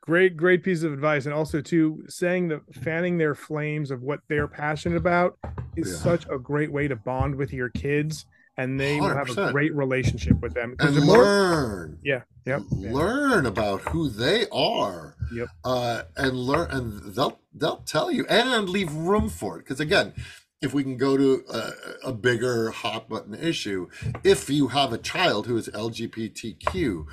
Great 0.00 0.36
great 0.36 0.62
piece 0.62 0.82
of 0.82 0.92
advice. 0.92 1.26
And 1.26 1.34
also 1.34 1.60
too 1.60 2.04
saying 2.08 2.48
that 2.48 2.60
fanning 2.74 3.18
their 3.18 3.34
flames 3.34 3.90
of 3.90 4.02
what 4.02 4.20
they're 4.28 4.48
passionate 4.48 4.96
about 4.96 5.38
is 5.76 5.90
yeah. 5.90 5.98
such 5.98 6.26
a 6.30 6.38
great 6.38 6.72
way 6.72 6.88
to 6.88 6.96
bond 6.96 7.34
with 7.36 7.52
your 7.52 7.68
kids 7.68 8.26
and 8.58 8.78
they 8.78 8.98
100%. 8.98 9.00
will 9.00 9.14
have 9.14 9.38
a 9.38 9.52
great 9.52 9.74
relationship 9.74 10.40
with 10.40 10.52
them. 10.52 10.74
And 10.80 10.96
learn 10.96 11.06
more, 11.06 11.98
yeah 12.02 12.22
yep 12.44 12.62
learn 12.70 13.44
about 13.46 13.82
who 13.82 14.08
they 14.08 14.46
are 14.50 15.14
yep. 15.32 15.48
uh 15.64 16.02
and 16.16 16.36
learn 16.38 16.70
and 16.70 17.14
they'll 17.14 17.38
they'll 17.54 17.82
tell 17.86 18.10
you 18.10 18.26
and 18.26 18.68
leave 18.68 18.92
room 18.92 19.28
for 19.28 19.58
it. 19.58 19.64
Because 19.64 19.80
again 19.80 20.12
if 20.60 20.74
we 20.74 20.82
can 20.82 20.96
go 20.96 21.16
to 21.16 21.44
a, 21.48 22.08
a, 22.08 22.12
bigger 22.12 22.70
hot 22.70 23.08
button 23.08 23.34
issue, 23.34 23.88
if 24.24 24.50
you 24.50 24.68
have 24.68 24.92
a 24.92 24.98
child 24.98 25.46
who 25.46 25.56
is 25.56 25.68
LGBTQ, 25.68 27.06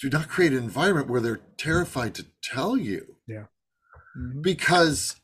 do 0.00 0.10
not 0.10 0.28
create 0.28 0.52
an 0.52 0.58
environment 0.58 1.08
where 1.08 1.20
they're 1.20 1.40
terrified 1.56 2.14
to 2.16 2.26
tell 2.42 2.76
you. 2.76 3.16
Yeah. 3.26 3.46
Mm-hmm. 4.18 4.42
Because 4.42 5.16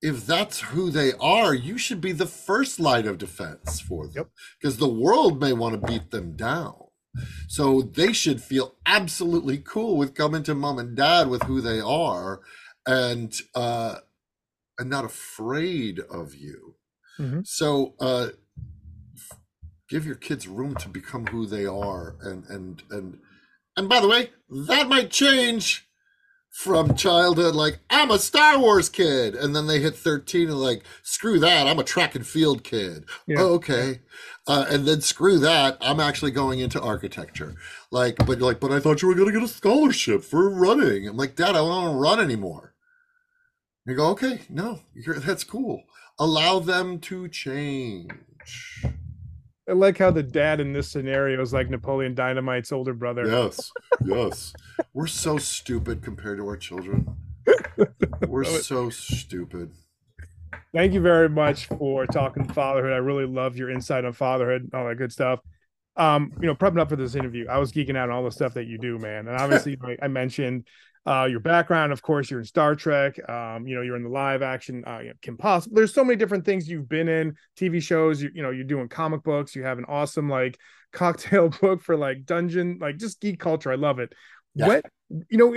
if 0.00 0.26
that's 0.26 0.60
who 0.60 0.90
they 0.90 1.12
are, 1.14 1.54
you 1.54 1.76
should 1.76 2.00
be 2.00 2.12
the 2.12 2.26
first 2.26 2.78
line 2.78 3.06
of 3.06 3.18
defense 3.18 3.80
for 3.80 4.06
them. 4.06 4.12
Yep. 4.16 4.28
Because 4.60 4.76
the 4.76 4.88
world 4.88 5.40
may 5.40 5.52
want 5.52 5.80
to 5.80 5.86
beat 5.86 6.10
them 6.10 6.36
down. 6.36 6.74
So 7.48 7.82
they 7.82 8.12
should 8.12 8.42
feel 8.42 8.76
absolutely 8.86 9.58
cool 9.58 9.96
with 9.96 10.14
coming 10.14 10.42
to 10.44 10.54
mom 10.54 10.78
and 10.78 10.96
dad 10.96 11.28
with 11.28 11.42
who 11.42 11.60
they 11.60 11.80
are. 11.80 12.40
And 12.86 13.34
uh 13.54 13.96
and 14.82 14.90
not 14.90 15.04
afraid 15.04 16.00
of 16.10 16.34
you. 16.34 16.74
Mm-hmm. 17.16 17.42
So 17.44 17.94
uh, 18.00 18.30
give 19.88 20.04
your 20.04 20.16
kids 20.16 20.48
room 20.48 20.74
to 20.76 20.88
become 20.88 21.28
who 21.28 21.46
they 21.46 21.64
are, 21.64 22.16
and 22.20 22.44
and 22.46 22.82
and 22.90 23.18
and 23.76 23.88
by 23.88 24.00
the 24.00 24.08
way, 24.08 24.30
that 24.50 24.88
might 24.88 25.10
change 25.10 25.88
from 26.52 26.94
childhood 26.94 27.54
like 27.54 27.78
i'm 27.88 28.10
a 28.10 28.18
star 28.18 28.58
wars 28.58 28.90
kid 28.90 29.34
and 29.34 29.56
then 29.56 29.66
they 29.66 29.80
hit 29.80 29.96
13 29.96 30.48
and 30.50 30.60
like 30.60 30.82
screw 31.02 31.38
that 31.38 31.66
i'm 31.66 31.78
a 31.78 31.82
track 31.82 32.14
and 32.14 32.26
field 32.26 32.62
kid 32.62 33.06
yeah. 33.26 33.40
oh, 33.40 33.54
okay 33.54 34.00
uh, 34.46 34.66
and 34.68 34.86
then 34.86 35.00
screw 35.00 35.38
that 35.38 35.78
i'm 35.80 35.98
actually 35.98 36.30
going 36.30 36.60
into 36.60 36.78
architecture 36.78 37.54
like 37.90 38.16
but 38.26 38.38
like 38.38 38.60
but 38.60 38.70
i 38.70 38.78
thought 38.78 39.00
you 39.00 39.08
were 39.08 39.14
going 39.14 39.28
to 39.28 39.32
get 39.32 39.42
a 39.42 39.48
scholarship 39.48 40.22
for 40.22 40.50
running 40.50 41.08
i'm 41.08 41.16
like 41.16 41.36
dad 41.36 41.50
i 41.50 41.52
don't 41.52 41.68
want 41.68 41.90
to 41.90 41.98
run 41.98 42.20
anymore 42.20 42.71
you 43.86 43.96
go, 43.96 44.08
okay, 44.10 44.40
no, 44.48 44.80
that's 45.06 45.44
cool. 45.44 45.82
Allow 46.18 46.60
them 46.60 46.98
to 47.00 47.28
change. 47.28 48.12
I 49.68 49.72
like 49.72 49.98
how 49.98 50.10
the 50.10 50.22
dad 50.22 50.60
in 50.60 50.72
this 50.72 50.90
scenario 50.90 51.40
is 51.40 51.52
like 51.52 51.70
Napoleon 51.70 52.14
Dynamite's 52.14 52.72
older 52.72 52.94
brother. 52.94 53.26
Yes, 53.26 53.70
yes. 54.04 54.52
We're 54.92 55.06
so 55.06 55.38
stupid 55.38 56.02
compared 56.02 56.38
to 56.38 56.46
our 56.48 56.56
children. 56.56 57.16
We're 58.26 58.44
so 58.44 58.90
stupid. 58.90 59.70
Thank 60.74 60.92
you 60.92 61.00
very 61.00 61.28
much 61.28 61.66
for 61.66 62.06
talking 62.06 62.48
fatherhood. 62.48 62.92
I 62.92 62.96
really 62.96 63.26
love 63.26 63.56
your 63.56 63.70
insight 63.70 64.04
on 64.04 64.12
fatherhood, 64.12 64.62
and 64.62 64.74
all 64.74 64.88
that 64.88 64.96
good 64.96 65.12
stuff. 65.12 65.40
Um, 65.96 66.32
you 66.40 66.46
know, 66.46 66.54
prepping 66.54 66.80
up 66.80 66.88
for 66.88 66.96
this 66.96 67.14
interview, 67.14 67.46
I 67.48 67.58
was 67.58 67.72
geeking 67.72 67.96
out 67.96 68.08
on 68.08 68.16
all 68.16 68.24
the 68.24 68.30
stuff 68.30 68.54
that 68.54 68.66
you 68.66 68.78
do, 68.78 68.98
man. 68.98 69.28
And 69.28 69.36
obviously, 69.36 69.76
like 69.82 69.98
I 70.02 70.08
mentioned, 70.08 70.66
uh, 71.04 71.26
your 71.28 71.40
background, 71.40 71.92
of 71.92 72.00
course, 72.00 72.30
you're 72.30 72.40
in 72.40 72.46
Star 72.46 72.74
Trek. 72.76 73.18
Um, 73.28 73.66
you 73.66 73.74
know, 73.74 73.82
you're 73.82 73.96
in 73.96 74.04
the 74.04 74.08
live 74.08 74.42
action 74.42 74.84
uh, 74.86 75.00
you 75.00 75.08
know, 75.08 75.14
Kim 75.20 75.36
Possible. 75.36 75.74
There's 75.74 75.92
so 75.92 76.04
many 76.04 76.16
different 76.16 76.44
things 76.44 76.68
you've 76.68 76.88
been 76.88 77.08
in, 77.08 77.34
TV 77.56 77.82
shows. 77.82 78.22
You, 78.22 78.30
you 78.34 78.42
know, 78.42 78.50
you're 78.50 78.64
doing 78.64 78.88
comic 78.88 79.22
books. 79.24 79.56
You 79.56 79.64
have 79.64 79.78
an 79.78 79.84
awesome 79.88 80.28
like 80.28 80.58
cocktail 80.92 81.48
book 81.48 81.82
for 81.82 81.96
like 81.96 82.24
dungeon, 82.24 82.78
like 82.80 82.98
just 82.98 83.20
geek 83.20 83.40
culture. 83.40 83.72
I 83.72 83.76
love 83.76 83.98
it. 83.98 84.12
Yeah. 84.54 84.66
What 84.68 84.84
you 85.28 85.38
know, 85.38 85.52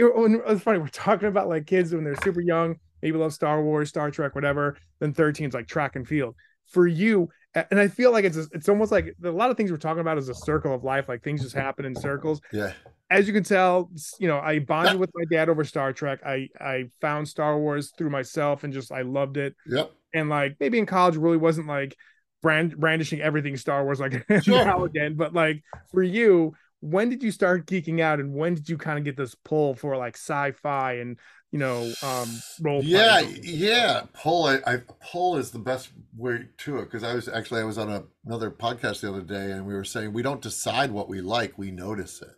it's 0.48 0.64
funny. 0.64 0.80
We're 0.80 0.88
talking 0.88 1.28
about 1.28 1.48
like 1.48 1.68
kids 1.68 1.94
when 1.94 2.04
they're 2.04 2.16
super 2.24 2.42
young, 2.42 2.76
maybe 3.02 3.18
love 3.18 3.34
Star 3.34 3.62
Wars, 3.62 3.90
Star 3.90 4.10
Trek, 4.10 4.36
whatever. 4.36 4.78
Then 5.00 5.14
13's 5.14 5.54
like 5.54 5.68
track 5.68 5.96
and 5.96 6.08
field. 6.08 6.36
For 6.68 6.88
you, 6.88 7.30
and 7.54 7.80
I 7.80 7.88
feel 7.88 8.12
like 8.12 8.26
it's 8.26 8.38
a, 8.38 8.48
it's 8.52 8.70
almost 8.70 8.92
like 8.92 9.16
a 9.24 9.30
lot 9.30 9.52
of 9.52 9.58
things 9.58 9.72
we're 9.72 9.78
talking 9.78 10.02
about 10.02 10.18
is 10.18 10.30
a 10.30 10.34
circle 10.34 10.74
of 10.74 10.84
life. 10.84 11.08
Like 11.08 11.24
things 11.24 11.42
just 11.42 11.56
happen 11.56 11.86
in 11.86 11.96
circles. 11.96 12.42
Yeah 12.52 12.74
as 13.10 13.28
you 13.28 13.34
can 13.34 13.44
tell, 13.44 13.92
you 14.20 14.28
know, 14.28 14.40
I 14.40 14.60
bonded 14.60 15.00
with 15.00 15.12
my 15.14 15.26
dad 15.30 15.50
over 15.50 15.64
Star 15.64 15.94
Trek. 15.94 16.22
I 16.26 16.50
I 16.60 16.86
found 17.02 17.28
Star 17.28 17.58
Wars 17.58 17.92
through 17.98 18.10
myself 18.10 18.64
and 18.64 18.74
just 18.74 18.92
I 18.92 19.02
loved 19.02 19.38
it. 19.38 19.56
Yep. 19.68 19.92
And 20.14 20.30
like 20.30 20.58
maybe 20.60 20.80
in 20.80 20.86
college 20.86 21.16
really 21.16 21.38
wasn't 21.38 21.68
like 21.68 21.96
brand 22.42 22.78
brandishing 22.78 23.22
everything 23.22 23.58
Star 23.58 23.84
Wars 23.84 24.00
like 24.00 24.26
sure. 24.42 24.66
now 24.66 24.86
again, 24.86 25.16
but 25.16 25.34
like 25.34 25.62
for 25.92 26.02
you, 26.02 26.56
when 26.80 27.10
did 27.10 27.22
you 27.22 27.32
start 27.32 27.68
geeking 27.68 28.00
out 28.00 28.20
and 28.20 28.34
when 28.34 28.56
did 28.56 28.70
you 28.70 28.78
kind 28.78 28.98
of 28.98 29.06
get 29.06 29.18
this 29.18 29.36
pull 29.36 29.76
for 29.76 29.96
like 29.98 30.16
sci-fi 30.16 30.94
and 30.94 31.20
you 31.56 31.60
know 31.60 31.92
um 32.04 32.30
role 32.62 32.84
yeah 32.84 33.22
yeah 33.42 34.04
pull 34.14 34.46
I, 34.46 34.60
I 34.68 34.78
pull 35.12 35.38
is 35.38 35.52
the 35.52 35.60
best 35.60 35.90
way 36.16 36.48
to 36.60 36.80
it 36.80 36.86
because 36.86 37.04
i 37.04 37.14
was 37.14 37.28
actually 37.28 37.62
i 37.62 37.66
was 37.66 37.78
on 37.78 37.90
a, 37.90 38.04
another 38.26 38.52
podcast 38.52 39.02
the 39.02 39.10
other 39.10 39.22
day 39.22 39.52
and 39.52 39.66
we 39.66 39.74
were 39.74 39.84
saying 39.84 40.14
we 40.14 40.22
don't 40.22 40.42
decide 40.42 40.92
what 40.92 41.10
we 41.10 41.22
like 41.22 41.58
we 41.58 41.72
notice 41.72 42.22
it 42.22 42.36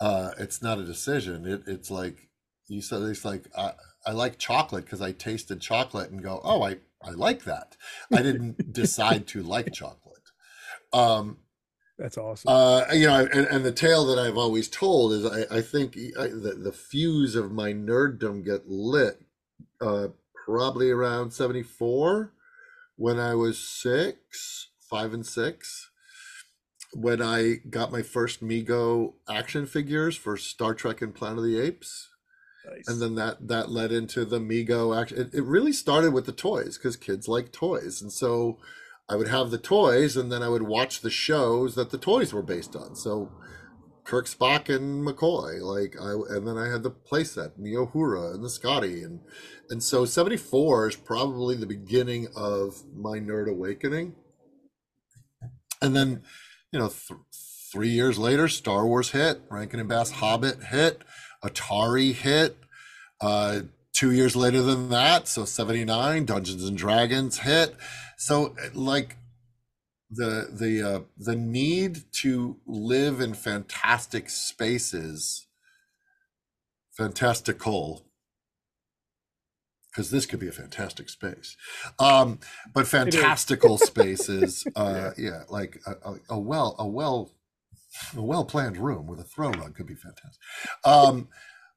uh, 0.00 0.30
it's 0.38 0.62
not 0.62 0.78
a 0.78 0.84
decision. 0.84 1.46
It, 1.46 1.62
it's 1.66 1.90
like 1.90 2.28
you 2.68 2.80
said. 2.80 3.02
It's 3.02 3.24
like 3.24 3.44
I, 3.56 3.72
I 4.06 4.12
like 4.12 4.38
chocolate 4.38 4.84
because 4.84 5.02
I 5.02 5.12
tasted 5.12 5.60
chocolate 5.60 6.10
and 6.10 6.22
go, 6.22 6.40
oh, 6.42 6.62
I 6.62 6.78
I 7.04 7.10
like 7.10 7.44
that. 7.44 7.76
I 8.12 8.22
didn't 8.22 8.72
decide 8.72 9.26
to 9.28 9.42
like 9.42 9.72
chocolate. 9.72 10.30
Um, 10.92 11.38
That's 12.00 12.16
awesome. 12.16 12.50
Uh, 12.50 12.84
you 12.94 13.06
know, 13.06 13.28
and, 13.30 13.46
and 13.46 13.62
the 13.62 13.72
tale 13.72 14.06
that 14.06 14.18
I've 14.18 14.38
always 14.38 14.68
told 14.68 15.12
is 15.12 15.26
I, 15.26 15.58
I 15.58 15.60
think 15.60 15.98
I, 16.18 16.28
the, 16.28 16.58
the 16.58 16.72
fuse 16.72 17.36
of 17.36 17.52
my 17.52 17.74
nerddom 17.74 18.42
get 18.42 18.68
lit 18.68 19.20
uh, 19.82 20.08
probably 20.46 20.90
around 20.90 21.32
74 21.32 22.32
when 22.96 23.18
I 23.18 23.34
was 23.34 23.58
six, 23.58 24.68
five 24.80 25.12
and 25.12 25.26
six 25.26 25.90
when 26.92 27.20
I 27.20 27.56
got 27.68 27.92
my 27.92 28.02
first 28.02 28.42
Mego 28.42 29.14
action 29.28 29.66
figures 29.66 30.16
for 30.16 30.36
Star 30.38 30.74
Trek 30.74 31.02
and 31.02 31.14
Planet 31.14 31.38
of 31.38 31.44
the 31.44 31.60
Apes. 31.60 32.08
Nice. 32.68 32.88
And 32.88 33.00
then 33.00 33.14
that 33.14 33.48
that 33.48 33.70
led 33.70 33.92
into 33.92 34.24
the 34.24 34.40
Mego 34.40 34.98
action. 34.98 35.18
It, 35.18 35.34
it 35.34 35.44
really 35.44 35.72
started 35.72 36.12
with 36.12 36.26
the 36.26 36.32
toys 36.32 36.76
because 36.76 36.96
kids 36.96 37.28
like 37.28 37.52
toys, 37.52 38.02
and 38.02 38.12
so 38.12 38.58
I 39.10 39.16
would 39.16 39.28
have 39.28 39.50
the 39.50 39.58
toys, 39.58 40.16
and 40.16 40.30
then 40.30 40.42
I 40.42 40.48
would 40.48 40.62
watch 40.62 41.00
the 41.00 41.10
shows 41.10 41.74
that 41.74 41.90
the 41.90 41.98
toys 41.98 42.32
were 42.32 42.42
based 42.42 42.76
on. 42.76 42.94
So 42.94 43.32
Kirk, 44.04 44.26
Spock, 44.26 44.74
and 44.74 45.04
McCoy, 45.04 45.60
like 45.60 45.96
I, 46.00 46.12
and 46.36 46.46
then 46.46 46.56
I 46.56 46.70
had 46.70 46.84
the 46.84 46.92
playset, 46.92 47.56
and 47.56 47.66
the 47.66 48.32
and 48.32 48.44
the 48.44 48.50
Scotty, 48.50 49.02
and 49.02 49.20
and 49.68 49.82
so 49.82 50.04
seventy 50.04 50.36
four 50.36 50.88
is 50.88 50.94
probably 50.94 51.56
the 51.56 51.66
beginning 51.66 52.28
of 52.36 52.84
my 52.94 53.18
nerd 53.18 53.50
awakening. 53.50 54.14
And 55.82 55.96
then 55.96 56.22
you 56.72 56.78
know, 56.78 56.88
th- 56.88 57.18
three 57.72 57.88
years 57.88 58.16
later, 58.16 58.46
Star 58.46 58.86
Wars 58.86 59.10
hit, 59.10 59.42
Rankin 59.50 59.80
and 59.80 59.88
Bass 59.88 60.12
Hobbit 60.12 60.64
hit, 60.64 61.02
Atari 61.44 62.14
hit. 62.14 62.56
Uh, 63.20 63.62
two 63.92 64.12
years 64.12 64.34
later 64.34 64.62
than 64.62 64.88
that, 64.88 65.28
so 65.28 65.44
79, 65.44 66.24
Dungeons 66.24 66.64
and 66.64 66.78
Dragons 66.78 67.40
hit. 67.40 67.76
So 68.20 68.54
like 68.74 69.16
the 70.10 70.48
the 70.52 70.82
uh, 70.82 71.00
the 71.16 71.34
need 71.34 72.02
to 72.20 72.58
live 72.66 73.18
in 73.18 73.32
fantastic 73.32 74.28
spaces, 74.28 75.46
fantastical 76.92 78.04
because 79.90 80.10
this 80.10 80.26
could 80.26 80.38
be 80.38 80.48
a 80.48 80.52
fantastic 80.52 81.08
space. 81.08 81.56
Um, 81.98 82.40
but 82.74 82.86
fantastical 82.86 83.78
spaces, 83.90 84.66
uh, 84.76 85.12
yeah. 85.16 85.30
yeah, 85.30 85.42
like 85.48 85.80
a, 85.86 85.92
a, 86.10 86.16
a, 86.28 86.38
well, 86.38 86.76
a 86.78 86.86
well, 86.86 87.32
a 88.14 88.22
well 88.22 88.44
planned 88.44 88.76
room 88.76 89.06
with 89.06 89.18
a 89.18 89.24
throw 89.24 89.50
rug 89.50 89.74
could 89.74 89.86
be 89.86 89.94
fantastic. 89.94 90.42
Um, 90.84 91.28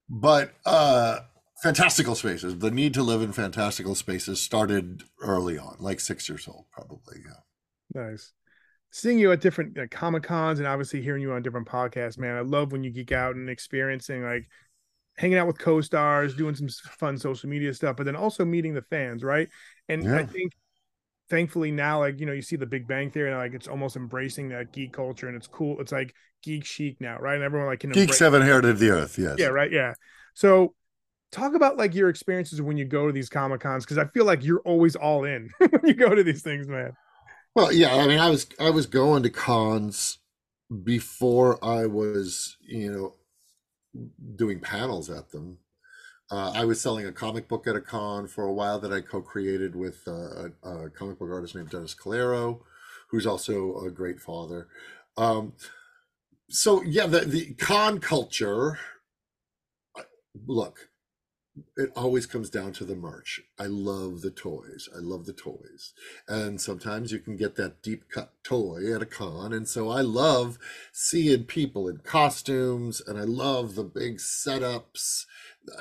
but 0.10 0.51
uh, 0.65 1.19
fantastical 1.63 2.13
spaces, 2.13 2.60
the 2.60 2.69
need 2.69 2.93
to 2.93 3.02
live 3.02 3.21
in 3.21 3.32
fantastical 3.32 3.95
spaces 3.95 4.41
started 4.41 5.04
early 5.21 5.58
on, 5.58 5.78
like 5.80 6.02
six 6.02 6.28
years 6.28 6.47
old, 6.47 6.65
probably. 6.71 7.19
Yeah. 7.26 8.02
Nice. 8.10 8.34
seeing 8.91 9.17
you 9.17 9.32
at 9.32 9.41
different 9.41 9.78
uh, 9.78 9.82
like, 9.82 9.91
comic 9.91 10.23
cons 10.23 10.60
and 10.60 10.67
obviously 10.67 11.02
hearing 11.02 11.21
you 11.21 11.32
on 11.32 11.41
different 11.41 11.67
podcasts, 11.67 12.17
man. 12.17 12.36
I 12.36 12.41
love 12.41 12.71
when 12.71 12.84
you 12.84 12.91
geek 12.91 13.12
out 13.12 13.36
and 13.36 13.49
experiencing 13.49 14.23
like 14.23 14.47
hanging 15.17 15.38
out 15.38 15.47
with 15.47 15.58
co-stars, 15.58 16.36
doing 16.36 16.56
some 16.56 16.67
fun 16.67 17.17
social 17.17 17.49
media 17.49 17.73
stuff, 17.73 17.95
but 17.95 18.06
then 18.06 18.15
also 18.15 18.43
meeting 18.43 18.73
the 18.73 18.82
fans, 18.84 19.23
right? 19.23 19.47
And 19.88 20.04
yeah. 20.04 20.17
I 20.17 20.26
think 20.26 20.52
thankfully 21.30 21.71
now, 21.71 21.99
like 21.99 22.19
you 22.19 22.26
know, 22.26 22.34
you 22.34 22.41
see 22.41 22.58
the 22.58 22.65
Big 22.65 22.88
Bang 22.88 23.10
Theory, 23.10 23.30
and 23.30 23.39
like 23.39 23.54
it's 23.54 23.67
almost 23.67 23.95
embracing 23.95 24.49
that 24.49 24.73
geek 24.73 24.91
culture, 24.91 25.28
and 25.28 25.38
it's 25.38 25.47
cool. 25.47 25.80
It's 25.80 25.91
like 25.91 26.13
geek 26.43 26.65
chic 26.65 26.99
now, 26.99 27.17
right? 27.19 27.36
And 27.36 27.43
everyone 27.43 27.67
like 27.67 27.80
can 27.80 27.91
geeks 27.91 28.19
have 28.19 28.34
inherited 28.34 28.78
the 28.80 28.89
earth, 28.89 29.17
yes. 29.17 29.38
Yeah, 29.39 29.47
right. 29.47 29.71
Yeah. 29.71 29.93
So 30.34 30.76
talk 31.34 31.56
about 31.56 31.78
like 31.78 31.93
your 31.93 32.10
experiences 32.10 32.62
when 32.62 32.78
you 32.78 32.86
go 32.86 33.08
to 33.08 33.13
these 33.13 33.30
comic 33.30 33.62
cons 33.62 33.84
because 33.84 33.98
I 33.98 34.06
feel 34.06 34.26
like 34.26 34.43
you're 34.43 34.62
always 34.62 34.96
all 34.96 35.26
in 35.26 35.50
when 35.58 35.82
you 35.84 35.93
go 35.93 36.13
to 36.15 36.24
these 36.24 36.41
things, 36.41 36.67
man. 36.67 36.93
Well, 37.56 37.72
yeah, 37.72 37.96
I 37.96 38.08
mean, 38.08 38.19
I 38.19 38.30
was 38.30 38.48
I 38.60 38.69
was 38.69 38.86
going 38.86 39.24
to 39.24 39.30
cons 39.30 40.19
before 40.84 41.63
I 41.63 41.86
was, 41.86 42.58
you 42.62 42.91
know, 42.91 43.15
doing 44.36 44.60
panels 44.60 45.10
at 45.10 45.32
them. 45.32 45.60
Uh, 46.32 46.52
I 46.56 46.65
was 46.65 46.82
selling 46.82 47.06
a 47.06 47.12
comic 47.12 47.48
book 47.48 47.67
at 47.67 47.76
a 47.76 47.82
con 47.82 48.28
for 48.28 48.46
a 48.46 48.54
while 48.54 48.80
that 48.80 48.91
I 48.91 49.02
co-created 49.02 49.76
with 49.76 50.02
uh, 50.08 50.50
a, 50.63 50.86
a, 50.86 50.89
comic 50.89 51.19
book 51.19 51.30
artist 51.30 51.54
named 51.54 51.69
Dennis 51.69 51.93
Calero, 51.93 52.62
who's 53.10 53.28
also 53.28 53.86
a 53.86 53.91
great 53.91 54.19
father. 54.19 54.67
Um, 55.15 55.54
so 56.50 56.82
yeah, 56.82 57.06
the 57.06 57.19
the 57.22 57.54
con 57.56 58.00
culture. 58.00 58.80
Look, 60.48 60.89
it 61.77 61.91
always 61.95 62.25
comes 62.25 62.49
down 62.49 62.71
to 62.73 62.85
the 62.85 62.95
merch. 62.95 63.41
I 63.59 63.65
love 63.65 64.21
the 64.21 64.31
toys. 64.31 64.89
I 64.95 64.99
love 64.99 65.25
the 65.25 65.33
toys. 65.33 65.93
And 66.27 66.59
sometimes 66.59 67.11
you 67.11 67.19
can 67.19 67.35
get 67.35 67.55
that 67.55 67.83
deep 67.83 68.09
cut 68.09 68.31
toy 68.43 68.93
at 68.93 69.01
a 69.01 69.05
con. 69.05 69.53
And 69.53 69.67
so 69.67 69.89
I 69.89 70.01
love 70.01 70.57
seeing 70.91 71.43
people 71.43 71.87
in 71.87 71.97
costumes 71.97 73.01
and 73.05 73.17
I 73.19 73.23
love 73.23 73.75
the 73.75 73.83
big 73.83 74.17
setups. 74.17 75.25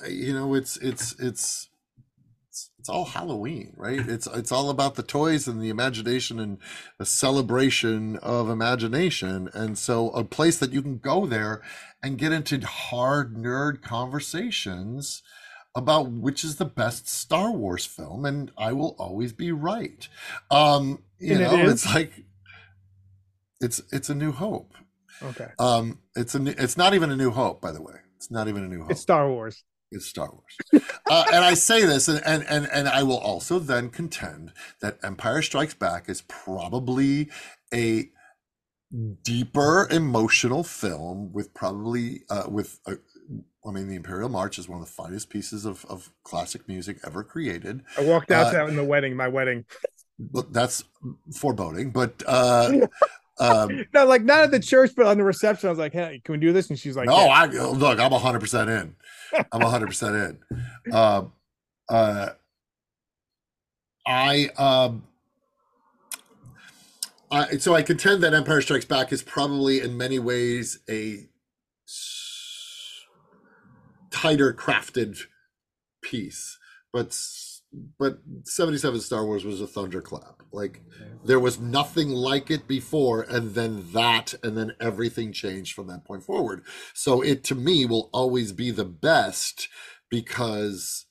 You 0.08 0.34
know, 0.34 0.54
it's 0.54 0.76
it's 0.76 1.18
it's 1.18 1.68
it's, 2.78 2.88
all 2.88 3.06
Halloween, 3.06 3.72
right? 3.76 4.00
It's 4.00 4.26
it's 4.26 4.52
all 4.52 4.68
about 4.68 4.96
the 4.96 5.02
toys 5.02 5.48
and 5.48 5.62
the 5.62 5.70
imagination 5.70 6.38
and 6.38 6.58
a 6.98 7.06
celebration 7.06 8.16
of 8.18 8.50
imagination. 8.50 9.48
And 9.54 9.78
so 9.78 10.10
a 10.10 10.22
place 10.24 10.58
that 10.58 10.72
you 10.72 10.82
can 10.82 10.98
go 10.98 11.24
there 11.24 11.62
and 12.02 12.18
get 12.18 12.32
into 12.32 12.66
hard 12.66 13.36
nerd 13.36 13.80
conversations 13.80 15.22
about 15.74 16.10
which 16.10 16.44
is 16.44 16.56
the 16.56 16.64
best 16.64 17.08
Star 17.08 17.50
Wars 17.50 17.84
film, 17.84 18.24
and 18.24 18.50
I 18.58 18.72
will 18.72 18.94
always 18.98 19.32
be 19.32 19.52
right. 19.52 20.06
Um, 20.50 21.02
you 21.18 21.32
and 21.32 21.40
know, 21.40 21.54
it 21.54 21.68
it's 21.68 21.86
like 21.86 22.12
it's 23.60 23.82
it's 23.90 24.10
a 24.10 24.14
New 24.14 24.32
Hope. 24.32 24.74
Okay. 25.22 25.48
Um, 25.58 26.00
it's 26.16 26.34
a 26.34 26.38
new, 26.38 26.54
it's 26.56 26.76
not 26.76 26.94
even 26.94 27.10
a 27.10 27.16
New 27.16 27.30
Hope, 27.30 27.60
by 27.60 27.72
the 27.72 27.82
way. 27.82 27.94
It's 28.16 28.30
not 28.30 28.48
even 28.48 28.64
a 28.64 28.68
New 28.68 28.82
Hope. 28.82 28.90
It's 28.90 29.00
Star 29.00 29.28
Wars. 29.28 29.64
It's 29.90 30.06
Star 30.06 30.30
Wars. 30.30 30.84
uh, 31.10 31.24
and 31.32 31.44
I 31.44 31.54
say 31.54 31.84
this, 31.84 32.08
and, 32.08 32.22
and 32.24 32.44
and 32.48 32.68
and 32.72 32.88
I 32.88 33.02
will 33.02 33.18
also 33.18 33.58
then 33.58 33.90
contend 33.90 34.52
that 34.80 34.98
Empire 35.02 35.42
Strikes 35.42 35.74
Back 35.74 36.08
is 36.08 36.22
probably 36.22 37.30
a 37.72 38.10
deeper 39.22 39.88
emotional 39.90 40.64
film 40.64 41.32
with 41.32 41.54
probably 41.54 42.22
uh, 42.30 42.44
with 42.48 42.78
a, 42.86 42.96
I 43.64 43.70
mean, 43.70 43.88
the 43.88 43.94
Imperial 43.94 44.28
March 44.28 44.58
is 44.58 44.68
one 44.68 44.80
of 44.80 44.86
the 44.86 44.92
finest 44.92 45.30
pieces 45.30 45.64
of, 45.64 45.84
of 45.84 46.10
classic 46.24 46.66
music 46.66 46.98
ever 47.06 47.22
created. 47.22 47.82
I 47.96 48.02
walked 48.02 48.30
out 48.30 48.54
uh, 48.54 48.66
in 48.66 48.76
the 48.76 48.84
wedding, 48.84 49.14
my 49.14 49.28
wedding. 49.28 49.64
That's 50.50 50.84
foreboding. 51.32 51.90
But 51.90 52.22
uh, 52.26 52.86
um, 53.38 53.86
no, 53.94 54.04
like 54.04 54.22
not 54.22 54.44
at 54.44 54.50
the 54.50 54.60
church, 54.60 54.92
but 54.96 55.06
on 55.06 55.16
the 55.16 55.24
reception, 55.24 55.68
I 55.68 55.70
was 55.70 55.78
like, 55.78 55.92
"Hey, 55.92 56.20
can 56.24 56.32
we 56.32 56.38
do 56.38 56.52
this?" 56.52 56.70
And 56.70 56.78
she's 56.78 56.96
like, 56.96 57.06
"No, 57.06 57.24
yeah. 57.24 57.32
I 57.32 57.46
look, 57.46 58.00
I'm 58.00 58.10
hundred 58.12 58.40
percent 58.40 58.68
in. 58.68 58.96
I'm 59.52 59.60
hundred 59.60 59.86
percent 59.86 60.16
in." 60.16 60.92
Uh, 60.92 61.24
uh, 61.88 62.30
I 64.06 64.48
um. 64.58 65.04
I, 67.30 67.56
so 67.56 67.74
I 67.74 67.80
contend 67.80 68.22
that 68.24 68.34
Empire 68.34 68.60
Strikes 68.60 68.84
Back 68.84 69.10
is 69.10 69.22
probably 69.22 69.80
in 69.80 69.96
many 69.96 70.18
ways 70.18 70.80
a 70.90 71.28
tighter 74.12 74.52
crafted 74.52 75.18
piece. 76.02 76.58
But 76.92 77.16
but 77.98 78.18
77 78.44 79.00
star 79.00 79.24
wars 79.24 79.44
was 79.44 79.60
a 79.60 79.66
thunderclap. 79.66 80.42
Like 80.52 80.82
there 81.24 81.40
was 81.40 81.58
nothing 81.58 82.10
like 82.10 82.50
it 82.50 82.68
before 82.68 83.22
and 83.22 83.54
then 83.54 83.86
that 83.92 84.34
and 84.42 84.56
then 84.56 84.72
everything 84.80 85.32
changed 85.32 85.74
from 85.74 85.86
that 85.86 86.04
point 86.04 86.22
forward. 86.22 86.62
So 86.92 87.22
it 87.22 87.44
to 87.44 87.54
me 87.54 87.86
will 87.86 88.10
always 88.12 88.52
be 88.52 88.70
the 88.70 88.84
best 88.84 89.68
because 90.10 91.06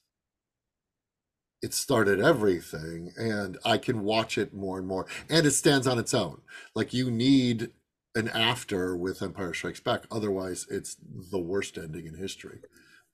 it 1.63 1.73
started 1.73 2.19
everything 2.19 3.13
and 3.17 3.55
i 3.63 3.77
can 3.77 4.03
watch 4.03 4.35
it 4.35 4.51
more 4.51 4.79
and 4.79 4.87
more 4.87 5.05
and 5.29 5.45
it 5.45 5.51
stands 5.51 5.87
on 5.87 5.97
its 5.97 6.13
own. 6.13 6.41
Like 6.75 6.93
you 6.93 7.09
need 7.09 7.71
an 8.13 8.27
after 8.27 8.95
with 8.95 9.21
empire 9.23 9.53
strikes 9.53 9.79
back 9.79 10.03
otherwise 10.11 10.67
it's 10.69 10.97
the 11.31 11.39
worst 11.39 11.77
ending 11.77 12.05
in 12.05 12.15
history 12.15 12.59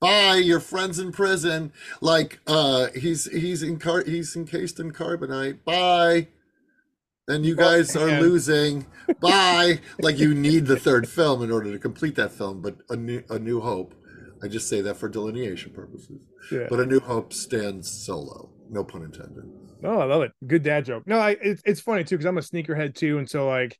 bye 0.00 0.36
your 0.36 0.60
friends 0.60 0.98
in 0.98 1.12
prison. 1.12 1.72
Like 2.00 2.40
uh 2.46 2.88
he's 2.94 3.30
he's 3.30 3.62
in 3.62 3.78
car 3.78 4.04
he's 4.04 4.34
encased 4.36 4.80
in 4.80 4.92
carbonite. 4.92 5.64
Bye. 5.64 6.28
And 7.26 7.44
you 7.44 7.56
guys 7.56 7.94
are 7.94 8.20
losing. 8.20 8.86
Bye. 9.20 9.80
Like 10.00 10.18
you 10.18 10.34
need 10.34 10.66
the 10.66 10.78
third 10.78 11.08
film 11.08 11.42
in 11.42 11.50
order 11.50 11.70
to 11.72 11.78
complete 11.78 12.16
that 12.16 12.32
film 12.32 12.62
but 12.62 12.76
a 12.88 12.96
new 12.96 13.22
a 13.28 13.38
new 13.38 13.60
hope. 13.60 13.94
I 14.42 14.48
just 14.48 14.68
say 14.68 14.80
that 14.82 14.96
for 14.96 15.08
delineation 15.08 15.72
purposes. 15.72 16.20
Yeah. 16.52 16.66
but 16.70 16.78
a 16.78 16.86
new 16.86 17.00
hope 17.00 17.32
stands 17.32 17.90
solo. 17.90 18.50
No 18.70 18.84
pun 18.84 19.02
intended. 19.02 19.44
Oh 19.84 19.98
i 19.98 20.04
love 20.04 20.22
it. 20.22 20.32
Good 20.46 20.62
dad 20.62 20.84
joke. 20.84 21.06
No 21.06 21.18
i 21.18 21.36
it's, 21.40 21.62
it's 21.64 21.80
funny 21.80 22.04
too 22.04 22.16
because 22.16 22.26
i'm 22.26 22.38
a 22.38 22.42
sneakerhead 22.42 22.94
too 22.94 23.18
and 23.18 23.28
so 23.28 23.48
like 23.48 23.78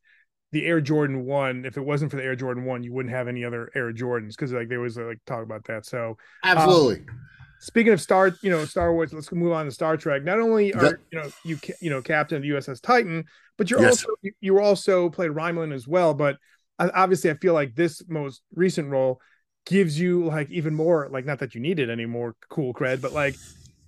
the 0.52 0.66
Air 0.66 0.80
Jordan 0.80 1.24
One. 1.24 1.64
If 1.64 1.76
it 1.76 1.84
wasn't 1.84 2.10
for 2.10 2.16
the 2.16 2.24
Air 2.24 2.36
Jordan 2.36 2.64
One, 2.64 2.82
you 2.82 2.92
wouldn't 2.92 3.14
have 3.14 3.28
any 3.28 3.44
other 3.44 3.70
Air 3.74 3.92
Jordans 3.92 4.30
because 4.30 4.52
like 4.52 4.68
there 4.68 4.80
was 4.80 4.96
like 4.96 5.18
talk 5.26 5.42
about 5.42 5.64
that. 5.64 5.86
So 5.86 6.16
absolutely. 6.44 7.06
Um, 7.08 7.20
speaking 7.60 7.92
of 7.92 8.00
Star, 8.00 8.34
you 8.42 8.50
know 8.50 8.64
Star 8.64 8.92
Wars. 8.92 9.12
Let's 9.12 9.30
move 9.32 9.52
on 9.52 9.66
to 9.66 9.70
Star 9.70 9.96
Trek. 9.96 10.24
Not 10.24 10.40
only 10.40 10.72
are 10.74 11.00
you 11.10 11.18
know 11.18 11.30
you 11.44 11.58
you 11.80 11.90
know 11.90 12.02
captain 12.02 12.36
of 12.36 12.42
the 12.42 12.50
USS 12.50 12.80
Titan, 12.80 13.24
but 13.56 13.70
you're 13.70 13.80
yes. 13.80 14.04
also 14.04 14.34
you 14.40 14.58
also 14.58 15.10
played 15.10 15.30
Romulan 15.30 15.74
as 15.74 15.86
well. 15.86 16.14
But 16.14 16.36
obviously, 16.78 17.30
I 17.30 17.34
feel 17.34 17.54
like 17.54 17.74
this 17.74 18.02
most 18.08 18.42
recent 18.54 18.90
role 18.90 19.20
gives 19.66 20.00
you 20.00 20.24
like 20.24 20.50
even 20.50 20.74
more 20.74 21.08
like 21.12 21.26
not 21.26 21.38
that 21.40 21.54
you 21.54 21.60
need 21.60 21.78
it 21.78 21.90
anymore 21.90 22.34
cool 22.48 22.72
cred, 22.72 23.02
but 23.02 23.12
like 23.12 23.36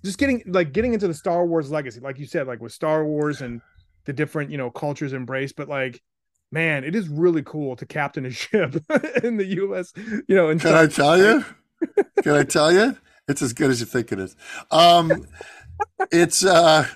just 0.03 0.17
getting 0.17 0.43
like 0.45 0.73
getting 0.73 0.93
into 0.93 1.07
the 1.07 1.13
Star 1.13 1.45
Wars 1.45 1.71
legacy, 1.71 1.99
like 1.99 2.19
you 2.19 2.25
said, 2.25 2.47
like 2.47 2.61
with 2.61 2.71
Star 2.71 3.05
Wars 3.05 3.41
and 3.41 3.61
the 4.05 4.13
different 4.13 4.51
you 4.51 4.57
know 4.57 4.69
cultures 4.69 5.13
embraced, 5.13 5.55
but 5.55 5.69
like 5.69 6.01
man, 6.51 6.83
it 6.83 6.95
is 6.95 7.07
really 7.07 7.43
cool 7.43 7.75
to 7.77 7.85
captain 7.85 8.25
a 8.25 8.31
ship 8.31 8.83
in 9.23 9.37
the 9.37 9.45
U.S. 9.57 9.93
You 9.95 10.35
know, 10.35 10.55
can 10.57 10.73
I 10.73 10.87
tell 10.87 11.17
you? 11.17 11.45
Can 12.23 12.35
I 12.35 12.43
tell 12.43 12.71
you? 12.71 12.95
It's 13.27 13.41
as 13.41 13.53
good 13.53 13.71
as 13.71 13.79
you 13.79 13.87
think 13.87 14.11
it 14.11 14.19
is. 14.19 14.35
Um, 14.69 15.25
it's 16.11 16.45
uh, 16.45 16.87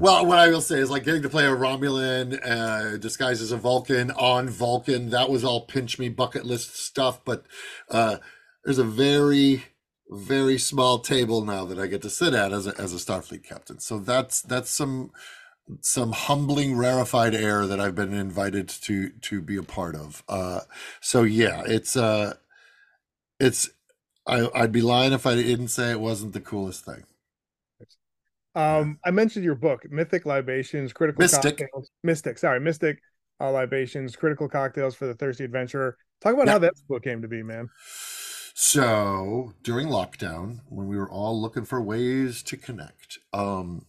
well, 0.00 0.26
what 0.26 0.38
I 0.38 0.48
will 0.48 0.60
say 0.60 0.78
is 0.78 0.90
like 0.90 1.04
getting 1.04 1.22
to 1.22 1.28
play 1.28 1.46
a 1.46 1.50
Romulan 1.50 2.40
uh, 2.44 2.96
disguised 2.96 3.42
as 3.42 3.52
a 3.52 3.56
Vulcan 3.56 4.10
on 4.10 4.48
Vulcan. 4.48 5.10
That 5.10 5.30
was 5.30 5.44
all 5.44 5.66
pinch 5.66 5.98
me 5.98 6.08
bucket 6.08 6.44
list 6.44 6.76
stuff, 6.76 7.24
but 7.24 7.44
uh, 7.88 8.16
there's 8.64 8.78
a 8.78 8.84
very 8.84 9.64
very 10.08 10.56
small 10.56 11.00
table 11.00 11.44
now 11.44 11.64
that 11.64 11.78
I 11.78 11.88
get 11.88 12.02
to 12.02 12.10
sit 12.10 12.32
at 12.32 12.52
as 12.52 12.66
a, 12.66 12.80
as 12.80 12.92
a 12.92 12.96
Starfleet 12.96 13.42
captain. 13.42 13.80
So 13.80 13.98
that's 13.98 14.40
that's 14.40 14.70
some 14.70 15.10
some 15.80 16.12
humbling 16.12 16.76
rarefied 16.76 17.34
air 17.34 17.66
that 17.66 17.80
I've 17.80 17.94
been 17.94 18.14
invited 18.14 18.68
to 18.68 19.10
to 19.10 19.40
be 19.40 19.56
a 19.56 19.62
part 19.62 19.94
of. 19.94 20.22
Uh, 20.28 20.60
so 21.00 21.22
yeah, 21.22 21.62
it's 21.66 21.96
uh, 21.96 22.34
it's 23.40 23.70
I, 24.26 24.48
I'd 24.54 24.72
be 24.72 24.82
lying 24.82 25.12
if 25.12 25.26
I 25.26 25.34
didn't 25.34 25.68
say 25.68 25.90
it 25.90 26.00
wasn't 26.00 26.32
the 26.32 26.40
coolest 26.40 26.84
thing. 26.84 27.04
Um, 28.54 28.98
I 29.04 29.10
mentioned 29.10 29.44
your 29.44 29.54
book, 29.54 29.82
Mythic 29.90 30.24
Libations, 30.24 30.92
Critical 30.92 31.20
Mystic. 31.20 31.58
Cocktails, 31.58 31.90
Mystic. 32.02 32.38
Sorry, 32.38 32.58
Mystic 32.58 32.98
uh, 33.40 33.50
Libations, 33.50 34.16
Critical 34.16 34.48
Cocktails 34.48 34.94
for 34.94 35.06
the 35.06 35.14
Thirsty 35.14 35.44
Adventurer. 35.44 35.98
Talk 36.22 36.34
about 36.34 36.48
how 36.48 36.58
that 36.58 36.72
book 36.88 37.04
came 37.04 37.20
to 37.20 37.28
be, 37.28 37.42
man. 37.42 37.68
So 38.54 39.52
during 39.62 39.88
lockdown, 39.88 40.60
when 40.70 40.88
we 40.88 40.96
were 40.96 41.10
all 41.10 41.38
looking 41.40 41.66
for 41.66 41.82
ways 41.82 42.42
to 42.44 42.56
connect, 42.56 43.18
um, 43.34 43.84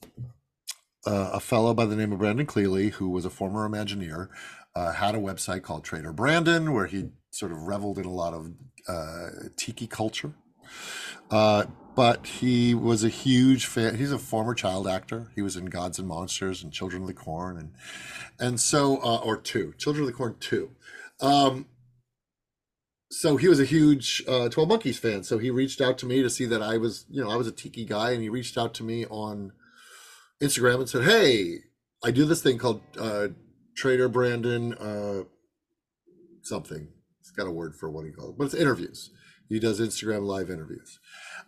uh, 1.08 1.32
a 1.34 1.39
fellow 1.39 1.74
by 1.74 1.86
the 1.86 1.96
name 1.96 2.12
of 2.12 2.20
Brandon 2.20 2.46
Kleyla, 2.46 2.91
who 2.91 3.10
was 3.10 3.26
a 3.26 3.30
former 3.30 3.67
Imagineer, 3.67 4.28
uh, 4.76 4.91
had 4.91 5.15
a 5.15 5.20
website 5.20 5.63
called 5.63 5.84
Trader 5.84 6.12
Brandon, 6.12 6.74
where 6.74 6.88
he 6.88 7.12
sort 7.32 7.52
of 7.52 7.60
reveled 7.63 7.98
in 7.98 8.06
a 8.06 8.12
lot 8.12 8.34
of 8.34 8.52
uh, 8.88 9.30
tiki 9.56 9.88
culture. 9.88 10.34
Uh, 11.32 11.65
but 11.96 12.28
he 12.28 12.76
was 12.76 13.04
a 13.04 13.10
huge 13.10 13.65
fan. 13.65 13.96
He's 13.96 14.12
a 14.12 14.20
former 14.20 14.54
child 14.54 14.88
actor. 14.88 15.32
He 15.34 15.41
was 15.41 15.56
in 15.56 15.65
Gods 15.65 15.98
and 15.98 16.08
Monsters 16.08 16.62
and 16.62 16.72
Children 16.72 17.04
of 17.04 17.08
the 17.08 17.13
Corn, 17.13 17.58
and 17.58 17.72
and 18.39 18.60
so 18.60 18.98
uh, 19.02 19.17
or 19.17 19.38
two 19.38 19.74
Children 19.78 20.04
of 20.04 20.08
the 20.08 20.17
Corn 20.17 20.36
two. 20.39 20.72
Um, 21.20 21.65
so 23.10 23.38
he 23.38 23.48
was 23.48 23.60
a 23.60 23.65
huge 23.65 24.22
uh, 24.28 24.50
12 24.50 24.67
Monkeys 24.67 25.00
fan. 25.00 25.24
So 25.24 25.38
he 25.38 25.50
reached 25.50 25.80
out 25.80 25.98
to 26.00 26.06
me 26.06 26.22
to 26.22 26.30
see 26.30 26.46
that 26.46 26.62
I 26.62 26.76
was, 26.78 27.06
you 27.10 27.24
know, 27.24 27.32
I 27.32 27.38
was 27.38 27.48
a 27.48 27.54
tiki 27.54 27.86
guy, 27.86 28.12
and 28.12 28.22
he 28.22 28.28
reached 28.28 28.58
out 28.58 28.74
to 28.76 28.84
me 28.84 29.06
on 29.06 29.54
Instagram 30.41 30.80
and 30.80 30.89
said, 30.89 31.04
"Hey, 31.04 31.60
I 32.04 32.12
do 32.12 32.26
this 32.26 32.41
thing 32.41 32.58
called 32.58 32.82
uh, 33.00 33.30
Trader 33.76 34.10
Brandon 34.10 34.73
uh, 34.76 35.23
something. 36.43 36.88
He's 37.19 37.32
got 37.32 37.47
a 37.47 37.52
word 37.52 37.76
for 37.76 37.89
what 37.89 38.06
he 38.06 38.12
calls 38.12 38.32
it, 38.32 38.38
but 38.38 38.45
it's 38.45 38.54
interviews. 38.54 39.12
He 39.50 39.60
does 39.60 39.80
Instagram 39.80 40.26
live 40.26 40.50
interviews." 40.50 41.00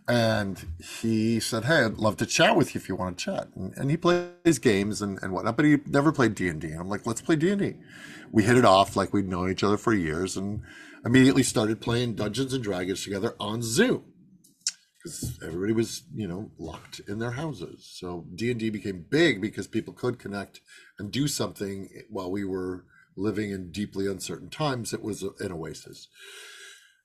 And 0.08 0.66
he 1.00 1.40
said, 1.40 1.66
"Hey, 1.66 1.84
I'd 1.84 1.98
love 1.98 2.18
to 2.18 2.26
chat 2.26 2.56
with 2.56 2.74
you 2.74 2.80
if 2.80 2.90
you 2.90 2.96
want 2.96 3.18
to 3.18 3.26
chat." 3.26 3.50
And, 3.56 3.74
and 3.78 3.92
he 3.92 3.98
plays 3.98 4.60
games 4.60 5.02
and, 5.02 5.20
and 5.22 5.34
whatnot, 5.34 5.56
but 5.56 5.66
he 5.66 5.78
never 5.86 6.12
played 6.12 6.36
D 6.36 6.48
and 6.48 6.60
D. 6.60 6.72
I'm 6.72 6.90
like, 6.90 7.06
"Let's 7.06 7.22
play 7.22 7.36
D 7.36 7.52
and 7.52 7.60
D." 7.60 7.76
We 8.32 8.44
hit 8.44 8.58
it 8.58 8.66
off 8.66 8.96
like 8.96 9.14
we'd 9.14 9.28
known 9.28 9.52
each 9.52 9.64
other 9.64 9.78
for 9.78 9.94
years, 9.94 10.36
and 10.36 10.62
immediately 11.06 11.44
started 11.44 11.82
playing 11.82 12.16
Dungeons 12.16 12.54
and 12.54 12.64
Dragons 12.64 13.04
together 13.04 13.36
on 13.40 13.62
Zoom 13.62 14.04
because 15.02 15.40
everybody 15.44 15.74
was 15.74 16.04
you 16.14 16.28
know 16.28 16.52
locked 16.58 17.00
in 17.08 17.20
their 17.20 17.32
houses. 17.32 17.90
So 17.94 18.26
D 18.36 18.52
and 18.52 18.60
D 18.60 18.70
became 18.70 19.06
big 19.10 19.42
because 19.42 19.68
people 19.68 19.94
could 19.94 20.20
connect 20.20 20.62
and 20.98 21.12
do 21.12 21.28
something 21.28 21.90
while 22.10 22.32
we 22.32 22.44
were 22.44 22.86
living 23.16 23.52
in 23.52 23.72
deeply 23.72 24.08
uncertain 24.08 24.50
times. 24.50 24.94
It 24.94 25.02
was 25.02 25.24
an 25.24 25.52
oasis. 25.52 26.08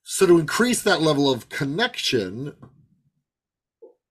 So 0.03 0.27
to 0.27 0.39
increase 0.39 0.83
that 0.83 1.01
level 1.01 1.31
of 1.31 1.49
connection, 1.49 2.55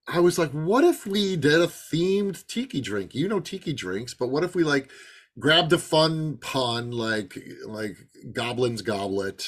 I 0.08 0.20
was 0.20 0.40
like, 0.40 0.52
what 0.52 0.84
if 0.84 1.06
we 1.06 1.36
did 1.36 1.62
a 1.62 1.68
themed 1.68 2.46
tiki 2.48 2.82
drink? 2.82 3.14
You 3.14 3.28
know 3.28 3.40
tiki 3.40 3.74
drinks, 3.74 4.14
but 4.14 4.30
what 4.30 4.44
if 4.44 4.56
we 4.56 4.64
like 4.64 4.90
grabbed 5.40 5.74
a 5.74 5.78
fun 5.78 6.38
pun 6.38 6.92
like 6.92 7.38
like 7.66 7.96
Goblin's 8.32 8.82
Goblet 8.82 9.48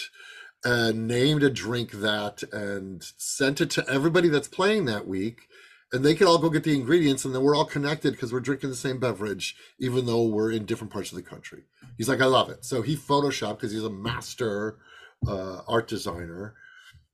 and 0.66 1.08
named 1.08 1.44
a 1.44 1.50
drink 1.50 1.92
that 1.92 2.44
and 2.52 3.04
sent 3.18 3.62
it 3.62 3.70
to 3.70 3.88
everybody 3.88 4.28
that's 4.28 4.48
playing 4.48 4.86
that 4.86 5.08
week 5.08 5.48
and 5.94 6.04
they 6.04 6.16
could 6.16 6.28
all 6.28 6.40
go 6.40 6.50
get 6.50 6.64
the 6.64 6.76
ingredients 6.76 7.24
and 7.24 7.34
then 7.34 7.44
we're 7.44 7.56
all 7.56 7.66
connected 7.66 8.12
because 8.12 8.34
we're 8.34 8.40
drinking 8.40 8.72
the 8.72 8.76
same 8.76 9.00
beverage 9.00 9.56
even 9.80 10.08
though 10.08 10.24
we're 10.24 10.52
in 10.52 10.66
different 10.66 10.92
parts 10.92 11.12
of 11.12 11.16
the 11.16 11.22
country. 11.22 11.64
He's 11.98 12.10
like 12.10 12.20
i 12.20 12.26
love 12.26 12.50
it. 12.50 12.66
So 12.66 12.82
he 12.82 12.98
photoshopped 12.98 13.58
because 13.58 13.72
he's 13.72 13.84
a 13.84 13.90
master 13.92 14.80
uh, 15.28 15.62
art 15.68 15.88
designer 15.88 16.56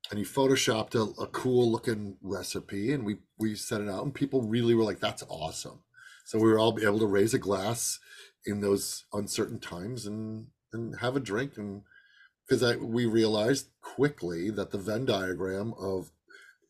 and 0.10 0.18
he 0.18 0.26
photoshopped 0.26 0.96
a, 0.96 1.22
a 1.22 1.28
cool 1.28 1.70
looking 1.70 2.16
recipe 2.22 2.94
and 2.94 3.06
we 3.06 3.18
we 3.38 3.56
set 3.56 3.82
it 3.82 3.90
out 3.90 4.04
and 4.04 4.16
people 4.16 4.42
really 4.42 4.74
were 4.74 4.86
like 4.86 5.02
that's 5.02 5.24
awesome. 5.28 5.82
So 6.24 6.40
we 6.40 6.50
were 6.50 6.60
all 6.60 6.80
able 6.82 7.00
to 7.00 7.06
raise 7.06 7.34
a 7.34 7.40
glass 7.40 8.00
in 8.46 8.62
those 8.62 9.04
uncertain 9.12 9.60
times 9.60 10.06
and 10.06 10.48
and 10.72 10.98
have 11.00 11.18
a 11.18 11.20
drink 11.20 11.58
and 11.58 11.82
because 12.52 12.78
we 12.80 13.06
realized 13.06 13.70
quickly 13.82 14.50
that 14.50 14.72
the 14.72 14.78
Venn 14.78 15.06
diagram 15.06 15.74
of 15.80 16.12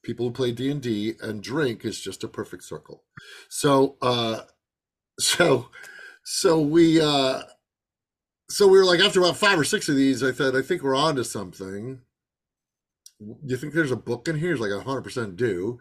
people 0.03 0.27
who 0.27 0.31
play 0.31 0.51
D 0.51 0.69
and 0.69 0.79
D 0.79 1.15
and 1.21 1.41
drink 1.41 1.83
is 1.83 1.99
just 1.99 2.23
a 2.23 2.27
perfect 2.27 2.63
circle. 2.63 3.03
So, 3.49 3.97
uh, 3.99 4.41
so, 5.19 5.69
so 6.23 6.61
we, 6.61 7.01
uh, 7.01 7.41
so 8.47 8.67
we 8.67 8.77
were 8.77 8.85
like, 8.85 8.99
after 8.99 9.19
about 9.19 9.37
five 9.37 9.59
or 9.59 9.63
six 9.63 9.89
of 9.89 9.95
these, 9.95 10.21
I 10.21 10.33
said, 10.33 10.55
I 10.55 10.61
think 10.61 10.83
we're 10.83 10.95
on 10.95 11.15
to 11.15 11.23
something. 11.23 12.01
You 13.43 13.57
think 13.57 13.73
there's 13.73 13.91
a 13.91 13.95
book 13.95 14.27
in 14.27 14.37
here? 14.37 14.51
It's 14.51 14.61
like 14.61 14.71
a 14.71 14.81
hundred 14.81 15.01
percent 15.01 15.35
do. 15.35 15.79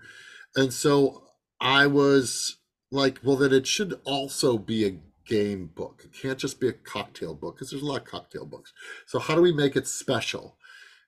And 0.56 0.72
so 0.72 1.24
I 1.60 1.86
was 1.86 2.56
like, 2.90 3.18
well, 3.22 3.36
then 3.36 3.52
it 3.52 3.66
should 3.66 4.00
also 4.04 4.56
be 4.56 4.86
a 4.86 4.98
game 5.30 5.70
book. 5.74 6.02
It 6.04 6.12
can't 6.12 6.38
just 6.38 6.60
be 6.60 6.68
a 6.68 6.72
cocktail 6.72 7.34
book 7.34 7.54
because 7.54 7.70
there's 7.70 7.82
a 7.82 7.86
lot 7.86 8.02
of 8.02 8.04
cocktail 8.04 8.44
books. 8.44 8.72
So 9.06 9.18
how 9.20 9.36
do 9.36 9.40
we 9.40 9.52
make 9.52 9.76
it 9.76 9.86
special? 9.86 10.56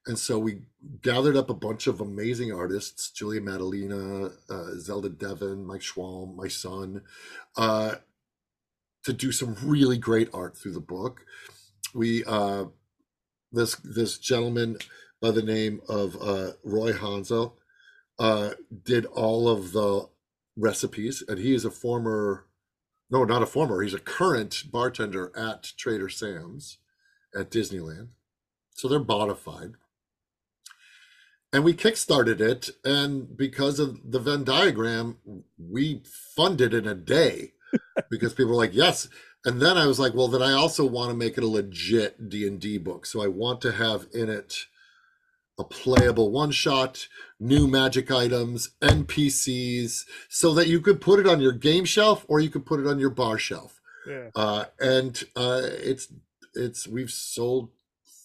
And 0.06 0.18
so 0.18 0.38
we 0.38 0.62
gathered 1.02 1.36
up 1.36 1.50
a 1.50 1.54
bunch 1.54 1.86
of 1.86 2.00
amazing 2.00 2.52
artists, 2.52 3.10
Julia 3.10 3.40
Madalena, 3.40 4.30
uh, 4.48 4.74
Zelda 4.78 5.08
Devon, 5.08 5.66
Mike 5.66 5.80
Schwalm, 5.80 6.34
my 6.36 6.48
son, 6.48 7.02
uh, 7.56 7.96
to 9.04 9.12
do 9.12 9.32
some 9.32 9.56
really 9.62 9.98
great 9.98 10.28
art 10.32 10.56
through 10.56 10.72
the 10.72 10.80
book. 10.80 11.20
We 11.94 12.24
uh, 12.24 12.66
this 13.50 13.76
this 13.76 14.18
gentleman 14.18 14.78
by 15.20 15.32
the 15.32 15.42
name 15.42 15.80
of 15.88 16.16
uh, 16.20 16.52
Roy 16.64 16.92
Hansel 16.92 17.58
uh, 18.18 18.50
did 18.84 19.06
all 19.06 19.48
of 19.48 19.72
the 19.72 20.08
recipes, 20.56 21.22
and 21.28 21.38
he 21.38 21.54
is 21.54 21.64
a 21.64 21.70
former 21.70 22.46
no, 23.12 23.24
not 23.24 23.42
a 23.42 23.46
former. 23.46 23.82
He's 23.82 23.92
a 23.92 24.00
current 24.00 24.64
bartender 24.72 25.30
at 25.36 25.72
Trader 25.76 26.08
Sam's 26.08 26.78
at 27.38 27.50
Disneyland. 27.50 28.08
So 28.74 28.88
they're 28.88 29.00
bonified. 29.00 29.74
And 31.52 31.62
we 31.62 31.74
kickstarted 31.74 32.40
it. 32.40 32.70
And 32.86 33.36
because 33.36 33.78
of 33.78 34.00
the 34.10 34.18
Venn 34.18 34.44
diagram, 34.44 35.18
we 35.58 36.02
funded 36.34 36.72
in 36.72 36.86
a 36.88 36.94
day 36.94 37.52
because 38.10 38.32
people 38.32 38.52
were 38.52 38.56
like, 38.56 38.74
yes. 38.74 39.08
And 39.44 39.60
then 39.60 39.76
I 39.76 39.86
was 39.86 40.00
like, 40.00 40.14
well, 40.14 40.28
then 40.28 40.42
I 40.42 40.52
also 40.52 40.86
want 40.86 41.10
to 41.10 41.16
make 41.16 41.36
it 41.36 41.44
a 41.44 41.48
legit 41.48 42.30
D&D 42.30 42.78
book. 42.78 43.04
So 43.04 43.22
I 43.22 43.26
want 43.26 43.60
to 43.60 43.72
have 43.72 44.06
in 44.14 44.30
it 44.30 44.56
a 45.58 45.64
playable 45.64 46.30
one 46.30 46.50
shot, 46.50 47.08
new 47.38 47.66
magic 47.66 48.10
items, 48.10 48.70
NPCs, 48.80 50.04
so 50.28 50.54
that 50.54 50.68
you 50.68 50.80
could 50.80 51.00
put 51.00 51.20
it 51.20 51.26
on 51.26 51.40
your 51.40 51.52
game 51.52 51.84
shelf 51.84 52.24
or 52.28 52.40
you 52.40 52.50
could 52.50 52.66
put 52.66 52.80
it 52.80 52.86
on 52.86 52.98
your 52.98 53.10
bar 53.10 53.38
shelf. 53.38 53.80
Yeah. 54.06 54.30
Uh, 54.34 54.64
and 54.80 55.22
uh, 55.36 55.62
it's 55.64 56.08
it's 56.54 56.88
we've 56.88 57.10
sold 57.10 57.70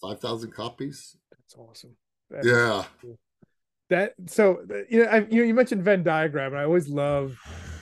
five 0.00 0.20
thousand 0.20 0.52
copies. 0.52 1.16
That's 1.30 1.54
awesome. 1.56 1.96
That 2.30 2.44
yeah. 2.44 2.84
Cool. 3.00 3.18
That 3.90 4.14
so 4.26 4.60
you 4.88 5.04
know 5.04 5.10
I, 5.10 5.18
you 5.18 5.40
know 5.40 5.44
you 5.44 5.54
mentioned 5.54 5.82
Venn 5.82 6.02
diagram 6.02 6.52
and 6.52 6.60
I 6.60 6.64
always 6.64 6.88
love 6.88 7.38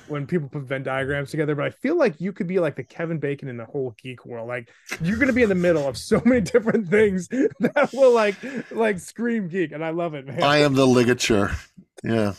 when 0.08 0.26
people 0.26 0.48
put 0.48 0.62
Venn 0.62 0.82
diagrams 0.82 1.30
together, 1.30 1.54
but 1.54 1.64
I 1.64 1.70
feel 1.70 1.96
like 1.96 2.20
you 2.20 2.32
could 2.32 2.46
be 2.46 2.58
like 2.58 2.76
the 2.76 2.84
Kevin 2.84 3.18
Bacon 3.18 3.48
in 3.48 3.56
the 3.56 3.64
whole 3.64 3.94
geek 4.02 4.24
world. 4.26 4.48
Like 4.48 4.70
you're 5.00 5.18
gonna 5.18 5.32
be 5.32 5.42
in 5.42 5.48
the 5.48 5.54
middle 5.54 5.86
of 5.86 5.96
so 5.96 6.20
many 6.24 6.40
different 6.52 6.88
things 6.88 7.28
that 7.28 7.90
will 7.92 8.12
like 8.12 8.36
like 8.70 8.98
scream 8.98 9.48
geek, 9.48 9.72
and 9.72 9.84
I 9.84 9.90
love 9.90 10.14
it, 10.14 10.26
man. 10.26 10.42
I 10.42 10.58
am 10.58 10.74
the 10.74 10.86
ligature. 10.86 11.52
Yeah. 12.02 12.34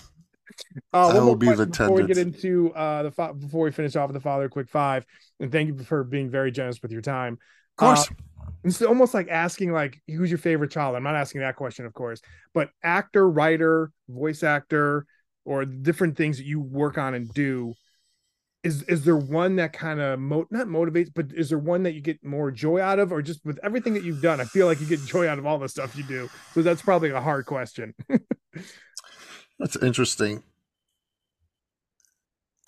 Uh, 0.94 1.10
I 1.10 1.20
will 1.20 1.36
be 1.36 1.52
the 1.52 1.68
before 1.68 1.92
we 1.92 2.06
get 2.06 2.18
into 2.18 2.74
uh, 2.74 3.04
the 3.04 3.12
fa- 3.12 3.34
before 3.34 3.66
we 3.66 3.72
finish 3.72 3.96
off 3.96 4.10
with 4.10 4.16
the 4.16 4.22
father 4.22 4.50
quick 4.50 4.70
five, 4.70 5.06
and 5.40 5.52
thank 5.52 5.68
you 5.68 5.84
for 5.84 6.04
being 6.04 6.30
very 6.30 6.52
generous 6.52 6.82
with 6.82 6.92
your 6.92 7.02
time. 7.02 7.34
Of 7.34 7.78
course. 7.78 8.10
Uh, 8.10 8.14
it's 8.64 8.82
almost 8.82 9.14
like 9.14 9.28
asking 9.30 9.72
like 9.72 10.02
who's 10.08 10.32
your 10.32 10.40
favorite 10.40 10.72
child. 10.72 10.96
I'm 10.96 11.04
not 11.04 11.16
asking 11.16 11.42
that 11.42 11.56
question, 11.56 11.86
of 11.86 11.94
course, 11.94 12.22
but 12.54 12.70
actor, 12.84 13.30
writer, 13.30 13.92
voice 14.10 14.44
actor, 14.44 15.06
or 15.48 15.66
different 15.66 16.18
things 16.18 16.38
that 16.38 16.46
you 16.46 16.60
work 16.60 16.98
on 16.98 17.14
and 17.14 17.34
do 17.34 17.74
is 18.64 18.84
is 18.84 19.06
there 19.06 19.16
one 19.16 19.56
that 19.56 19.72
kind 19.72 20.02
of 20.02 20.20
mo- 20.20 20.48
not 20.52 20.68
motivates 20.68 21.10
but 21.14 21.28
is 21.34 21.50
there 21.50 21.58
one 21.58 21.84
that 21.84 21.94
you 21.94 22.02
get 22.02 22.24
more 22.24 22.52
joy 22.52 22.82
out 22.82 23.00
of? 23.00 23.12
Or 23.12 23.22
just 23.22 23.46
with 23.46 23.58
everything 23.64 23.94
that 23.94 24.04
you've 24.04 24.22
done 24.22 24.42
i 24.42 24.46
feel 24.46 24.68
like 24.68 24.82
you 24.82 24.86
get 24.86 25.00
joy 25.06 25.28
out 25.28 25.40
of 25.40 25.46
all 25.46 25.58
the 25.58 25.70
stuff 25.70 25.96
you 25.96 26.04
do. 26.04 26.30
So 26.54 26.62
that's 26.62 26.82
probably 26.82 27.10
a 27.10 27.22
hard 27.22 27.46
question. 27.46 27.94
That's 29.60 29.76
interesting. 29.76 30.44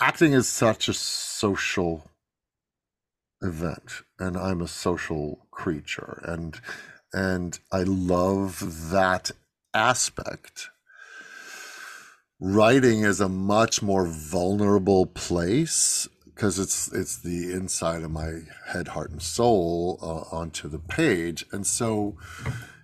Acting 0.02 0.34
is 0.34 0.48
such 0.48 0.90
a 0.90 0.94
social 0.94 2.10
event 3.42 4.02
and 4.20 4.36
i'm 4.36 4.62
a 4.62 4.68
social 4.68 5.48
creature 5.50 6.22
and 6.26 6.60
and 7.14 7.60
i 7.72 7.84
love 7.84 8.90
that 8.90 9.32
aspect 9.74 10.70
writing 12.40 13.02
is 13.02 13.20
a 13.20 13.30
much 13.30 13.82
more 13.82 14.08
vulnerable 14.08 15.06
place 15.06 16.08
because 16.26 16.58
it's 16.58 16.92
it's 16.94 17.18
the 17.18 17.52
inside 17.52 18.04
of 18.04 18.12
my 18.12 18.40
head 18.68 18.90
heart 18.90 19.12
and 19.12 19.22
soul 19.22 20.00
uh, 20.02 20.36
onto 20.36 20.70
the 20.70 20.80
page. 20.80 21.46
And 21.52 21.68
so 21.68 22.18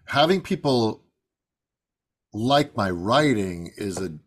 having 0.08 0.42
people 0.42 1.04
like 2.34 2.76
my 2.76 2.90
writing 2.90 3.72
is 3.78 3.98
a 4.00 4.18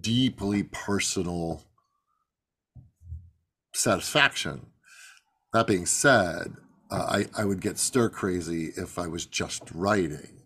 deeply 0.00 0.64
personal 0.64 1.62
satisfaction. 3.72 4.66
That 5.52 5.68
being 5.68 5.86
said 5.86 6.54
uh, 6.90 7.24
I, 7.36 7.42
I 7.42 7.44
would 7.44 7.60
get 7.60 7.78
stir 7.78 8.08
crazy 8.08 8.72
if 8.76 8.98
i 8.98 9.06
was 9.06 9.26
just 9.26 9.62
writing 9.72 10.42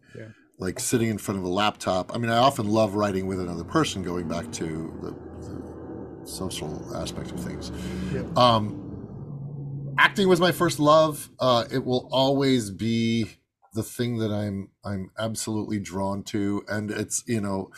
like 0.58 0.80
sitting 0.80 1.08
in 1.08 1.18
front 1.18 1.38
of 1.38 1.44
a 1.44 1.48
laptop. 1.48 2.14
I 2.14 2.18
mean, 2.18 2.30
I 2.30 2.38
often 2.38 2.68
love 2.68 2.94
writing 2.94 3.26
with 3.26 3.40
another 3.40 3.64
person, 3.64 4.02
going 4.02 4.28
back 4.28 4.50
to 4.52 4.98
the, 5.02 5.10
the 5.46 6.26
social 6.26 6.96
aspect 6.96 7.30
of 7.30 7.40
things. 7.40 7.70
Yep. 8.12 8.36
Um, 8.36 9.94
acting 9.98 10.28
was 10.28 10.40
my 10.40 10.52
first 10.52 10.80
love. 10.80 11.30
Uh, 11.38 11.64
it 11.72 11.84
will 11.84 12.08
always 12.10 12.70
be 12.70 13.26
the 13.74 13.82
thing 13.82 14.18
that 14.18 14.32
I'm 14.32 14.70
I'm 14.84 15.10
absolutely 15.18 15.78
drawn 15.78 16.24
to, 16.24 16.64
and 16.68 16.90
it's 16.90 17.22
you 17.26 17.40
know, 17.40 17.70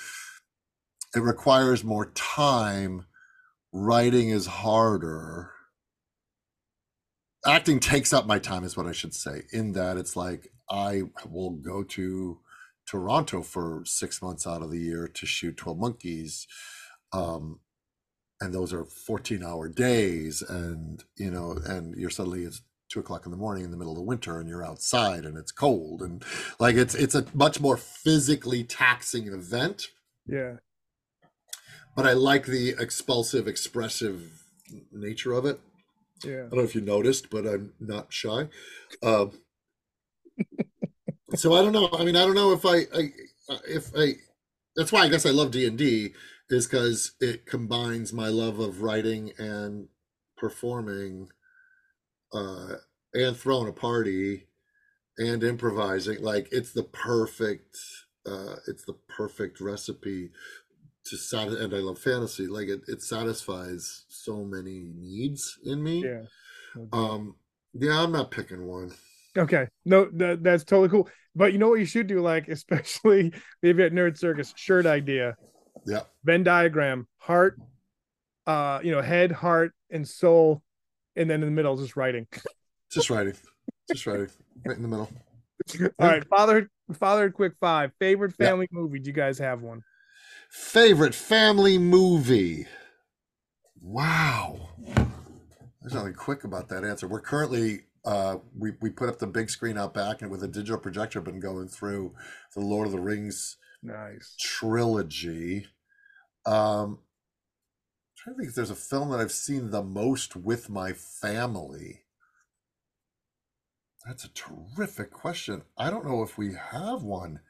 it 1.14 1.20
requires 1.20 1.84
more 1.84 2.06
time. 2.12 3.06
Writing 3.72 4.30
is 4.30 4.46
harder. 4.46 5.52
Acting 7.46 7.78
takes 7.80 8.12
up 8.12 8.26
my 8.26 8.38
time, 8.38 8.64
is 8.64 8.76
what 8.76 8.86
I 8.86 8.92
should 8.92 9.14
say. 9.14 9.42
In 9.52 9.72
that 9.72 9.96
it's 9.96 10.16
like 10.16 10.48
I 10.70 11.02
will 11.28 11.50
go 11.50 11.82
to 11.82 12.40
Toronto 12.86 13.42
for 13.42 13.82
six 13.84 14.20
months 14.20 14.46
out 14.46 14.62
of 14.62 14.70
the 14.70 14.78
year 14.78 15.08
to 15.08 15.26
shoot 15.26 15.56
12 15.56 15.78
Monkeys. 15.78 16.46
Um, 17.12 17.60
and 18.40 18.54
those 18.54 18.72
are 18.72 18.84
14 18.84 19.44
hour 19.44 19.68
days. 19.68 20.42
And, 20.42 21.04
you 21.16 21.30
know, 21.30 21.58
and 21.64 21.94
you're 21.96 22.10
suddenly, 22.10 22.44
it's 22.44 22.62
two 22.88 23.00
o'clock 23.00 23.24
in 23.24 23.30
the 23.30 23.36
morning 23.36 23.64
in 23.64 23.70
the 23.70 23.76
middle 23.76 23.92
of 23.92 23.98
the 23.98 24.02
winter 24.02 24.40
and 24.40 24.48
you're 24.48 24.64
outside 24.64 25.24
and 25.24 25.36
it's 25.36 25.52
cold. 25.52 26.02
And 26.02 26.24
like, 26.58 26.76
it's, 26.76 26.94
it's 26.94 27.14
a 27.14 27.26
much 27.34 27.60
more 27.60 27.76
physically 27.76 28.64
taxing 28.64 29.28
event. 29.28 29.88
Yeah. 30.26 30.56
But 31.94 32.06
I 32.06 32.12
like 32.12 32.46
the 32.46 32.74
expulsive, 32.78 33.46
expressive 33.46 34.42
nature 34.92 35.32
of 35.32 35.44
it. 35.44 35.60
Yeah. 36.24 36.44
I 36.46 36.48
don't 36.48 36.56
know 36.56 36.64
if 36.64 36.74
you 36.74 36.80
noticed, 36.80 37.30
but 37.30 37.46
I'm 37.46 37.72
not 37.80 38.12
shy. 38.12 38.48
Um, 39.02 39.32
so 41.34 41.54
I 41.54 41.62
don't 41.62 41.72
know. 41.72 41.88
I 41.92 42.04
mean, 42.04 42.16
I 42.16 42.24
don't 42.24 42.34
know 42.34 42.52
if 42.52 42.64
I, 42.64 42.78
I 42.96 43.12
if 43.68 43.90
I. 43.96 44.14
That's 44.76 44.92
why 44.92 45.00
I 45.00 45.08
guess 45.08 45.26
I 45.26 45.30
love 45.30 45.50
D 45.50 45.66
and 45.66 45.76
D 45.76 46.14
is 46.48 46.66
because 46.66 47.12
it 47.20 47.46
combines 47.46 48.12
my 48.12 48.28
love 48.28 48.58
of 48.58 48.82
writing 48.82 49.32
and 49.38 49.88
performing, 50.36 51.28
uh, 52.32 52.74
and 53.14 53.36
throwing 53.36 53.68
a 53.68 53.72
party, 53.72 54.46
and 55.18 55.42
improvising. 55.42 56.22
Like 56.22 56.48
it's 56.52 56.72
the 56.72 56.84
perfect. 56.84 57.76
Uh, 58.26 58.56
it's 58.68 58.84
the 58.84 58.96
perfect 59.08 59.60
recipe 59.60 60.30
to 61.04 61.16
satisfy. 61.16 61.64
And 61.64 61.74
I 61.74 61.78
love 61.78 61.98
fantasy. 61.98 62.46
Like 62.46 62.68
it, 62.68 62.82
it 62.86 63.02
satisfies 63.02 64.04
so 64.08 64.44
many 64.44 64.90
needs 64.94 65.58
in 65.64 65.82
me. 65.82 66.04
Yeah. 66.04 66.22
Um. 66.92 67.36
Yeah, 67.72 68.02
I'm 68.02 68.12
not 68.12 68.30
picking 68.30 68.66
one. 68.66 68.92
Okay. 69.36 69.68
No, 69.84 70.08
that, 70.14 70.42
that's 70.42 70.64
totally 70.64 70.88
cool. 70.88 71.08
But 71.34 71.52
you 71.52 71.58
know 71.58 71.68
what 71.68 71.78
you 71.78 71.86
should 71.86 72.06
do, 72.06 72.20
like, 72.20 72.48
especially 72.48 73.32
maybe 73.62 73.82
at 73.82 73.92
Nerd 73.92 74.18
Circus, 74.18 74.52
shirt 74.56 74.86
idea. 74.86 75.36
Yeah. 75.86 76.00
Venn 76.24 76.42
diagram, 76.42 77.06
heart, 77.18 77.58
uh, 78.46 78.80
you 78.82 78.90
know, 78.90 79.00
head, 79.00 79.32
heart, 79.32 79.72
and 79.90 80.06
soul, 80.06 80.62
and 81.16 81.30
then 81.30 81.42
in 81.42 81.48
the 81.48 81.52
middle, 81.52 81.76
just 81.76 81.96
writing. 81.96 82.26
Just 82.90 83.08
writing. 83.08 83.34
Just 83.88 84.04
writing. 84.04 84.28
Right 84.66 84.76
in 84.76 84.82
the 84.82 84.88
middle. 84.88 85.08
All 86.00 86.08
right, 86.08 86.26
father, 86.26 86.68
father, 86.92 87.30
quick 87.30 87.52
five. 87.60 87.92
Favorite 88.00 88.34
family 88.34 88.66
yeah. 88.72 88.80
movie? 88.80 88.98
Do 88.98 89.06
you 89.06 89.14
guys 89.14 89.38
have 89.38 89.62
one? 89.62 89.84
Favorite 90.50 91.14
family 91.14 91.78
movie? 91.78 92.66
Wow. 93.80 94.70
There's 95.80 95.94
nothing 95.94 96.14
quick 96.14 96.42
about 96.42 96.68
that 96.70 96.82
answer. 96.82 97.06
We're 97.06 97.20
currently 97.20 97.82
uh, 98.04 98.36
we 98.56 98.72
we 98.80 98.90
put 98.90 99.08
up 99.08 99.18
the 99.18 99.26
big 99.26 99.50
screen 99.50 99.76
out 99.76 99.94
back 99.94 100.22
and 100.22 100.30
with 100.30 100.42
a 100.42 100.48
digital 100.48 100.78
projector 100.78 101.20
been 101.20 101.40
going 101.40 101.68
through 101.68 102.14
the 102.54 102.60
Lord 102.60 102.86
of 102.86 102.92
the 102.92 103.00
Rings 103.00 103.56
nice 103.82 104.36
trilogy. 104.40 105.66
Um, 106.46 106.98
I'm 106.98 108.16
trying 108.16 108.34
to 108.34 108.38
think 108.38 108.48
if 108.50 108.54
there's 108.54 108.70
a 108.70 108.74
film 108.74 109.10
that 109.10 109.20
I've 109.20 109.32
seen 109.32 109.70
the 109.70 109.82
most 109.82 110.36
with 110.36 110.70
my 110.70 110.92
family. 110.92 112.02
That's 114.06 114.24
a 114.24 114.30
terrific 114.30 115.10
question. 115.10 115.62
I 115.76 115.90
don't 115.90 116.06
know 116.06 116.22
if 116.22 116.38
we 116.38 116.54
have 116.54 117.02
one 117.02 117.40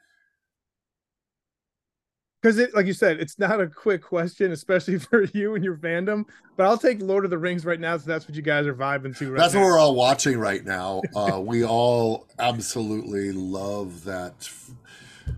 because 2.41 2.57
it 2.57 2.73
like 2.73 2.85
you 2.85 2.93
said 2.93 3.19
it's 3.19 3.37
not 3.37 3.61
a 3.61 3.67
quick 3.67 4.01
question 4.01 4.51
especially 4.51 4.97
for 4.99 5.23
you 5.33 5.55
and 5.55 5.63
your 5.63 5.77
fandom 5.77 6.25
but 6.57 6.65
i'll 6.65 6.77
take 6.77 7.01
lord 7.01 7.23
of 7.23 7.29
the 7.29 7.37
rings 7.37 7.65
right 7.65 7.79
now 7.79 7.97
so 7.97 8.09
that's 8.09 8.27
what 8.27 8.35
you 8.35 8.41
guys 8.41 8.65
are 8.65 8.73
vibing 8.73 9.15
to 9.17 9.31
right 9.31 9.39
that's 9.39 9.53
now. 9.53 9.61
what 9.61 9.65
we're 9.67 9.79
all 9.79 9.95
watching 9.95 10.37
right 10.39 10.63
now. 10.65 11.01
Uh, 11.15 11.39
we 11.39 11.63
all 11.63 12.27
absolutely 12.39 13.31
love 13.31 14.05
that 14.05 14.33
f- 14.39 14.71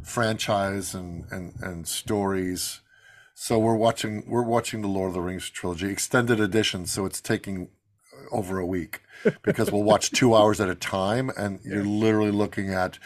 franchise 0.04 0.94
and, 0.94 1.26
and 1.32 1.54
and 1.62 1.88
stories. 1.88 2.82
So 3.34 3.60
we're 3.60 3.76
watching 3.76 4.24
we're 4.28 4.44
watching 4.44 4.82
the 4.82 4.88
lord 4.88 5.10
of 5.10 5.14
the 5.16 5.22
rings 5.22 5.50
trilogy 5.50 5.90
extended 5.90 6.40
edition 6.40 6.86
so 6.86 7.06
it's 7.06 7.20
taking 7.20 7.70
over 8.32 8.60
a 8.60 8.66
week 8.66 9.02
because 9.42 9.72
we'll 9.72 9.84
watch 9.84 10.12
two 10.12 10.36
hours 10.36 10.62
at 10.62 10.70
a 10.70 10.76
time 10.76 11.32
and 11.36 11.60
you're 11.66 11.84
literally 11.84 12.32
looking 12.32 12.74
at 12.74 13.00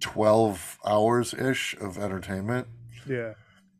12 0.00 0.78
hours 0.86 1.34
ish 1.34 1.74
of 1.80 1.98
entertainment 1.98 2.68
yeah. 3.08 3.34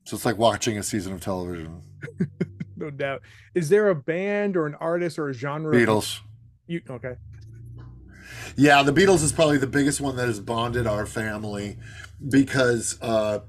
So 0.05 0.17
it's 0.17 0.25
like 0.25 0.39
watching 0.39 0.79
a 0.79 0.83
season 0.83 1.13
of 1.13 1.21
television. 1.21 1.83
no 2.77 2.91
doubt. 2.91 3.23
Is 3.55 3.69
there 3.69 3.91
a 3.91 3.95
band 3.95 4.57
or 4.57 4.67
an 4.67 4.75
artist 4.77 5.19
or 5.19 5.29
a 5.29 5.35
genre? 5.35 5.75
Beatles. 5.75 6.21
You 6.67 6.81
okay? 6.89 7.15
Yeah, 8.57 8.83
the 8.83 8.93
Beatles 8.93 9.23
is 9.23 9.33
probably 9.33 9.59
the 9.59 9.67
biggest 9.67 10.01
one 10.01 10.17
that 10.17 10.27
has 10.27 10.41
bonded 10.41 10.87
our 10.87 11.07
family 11.07 11.77
because 12.29 13.01
uh, 13.01 13.41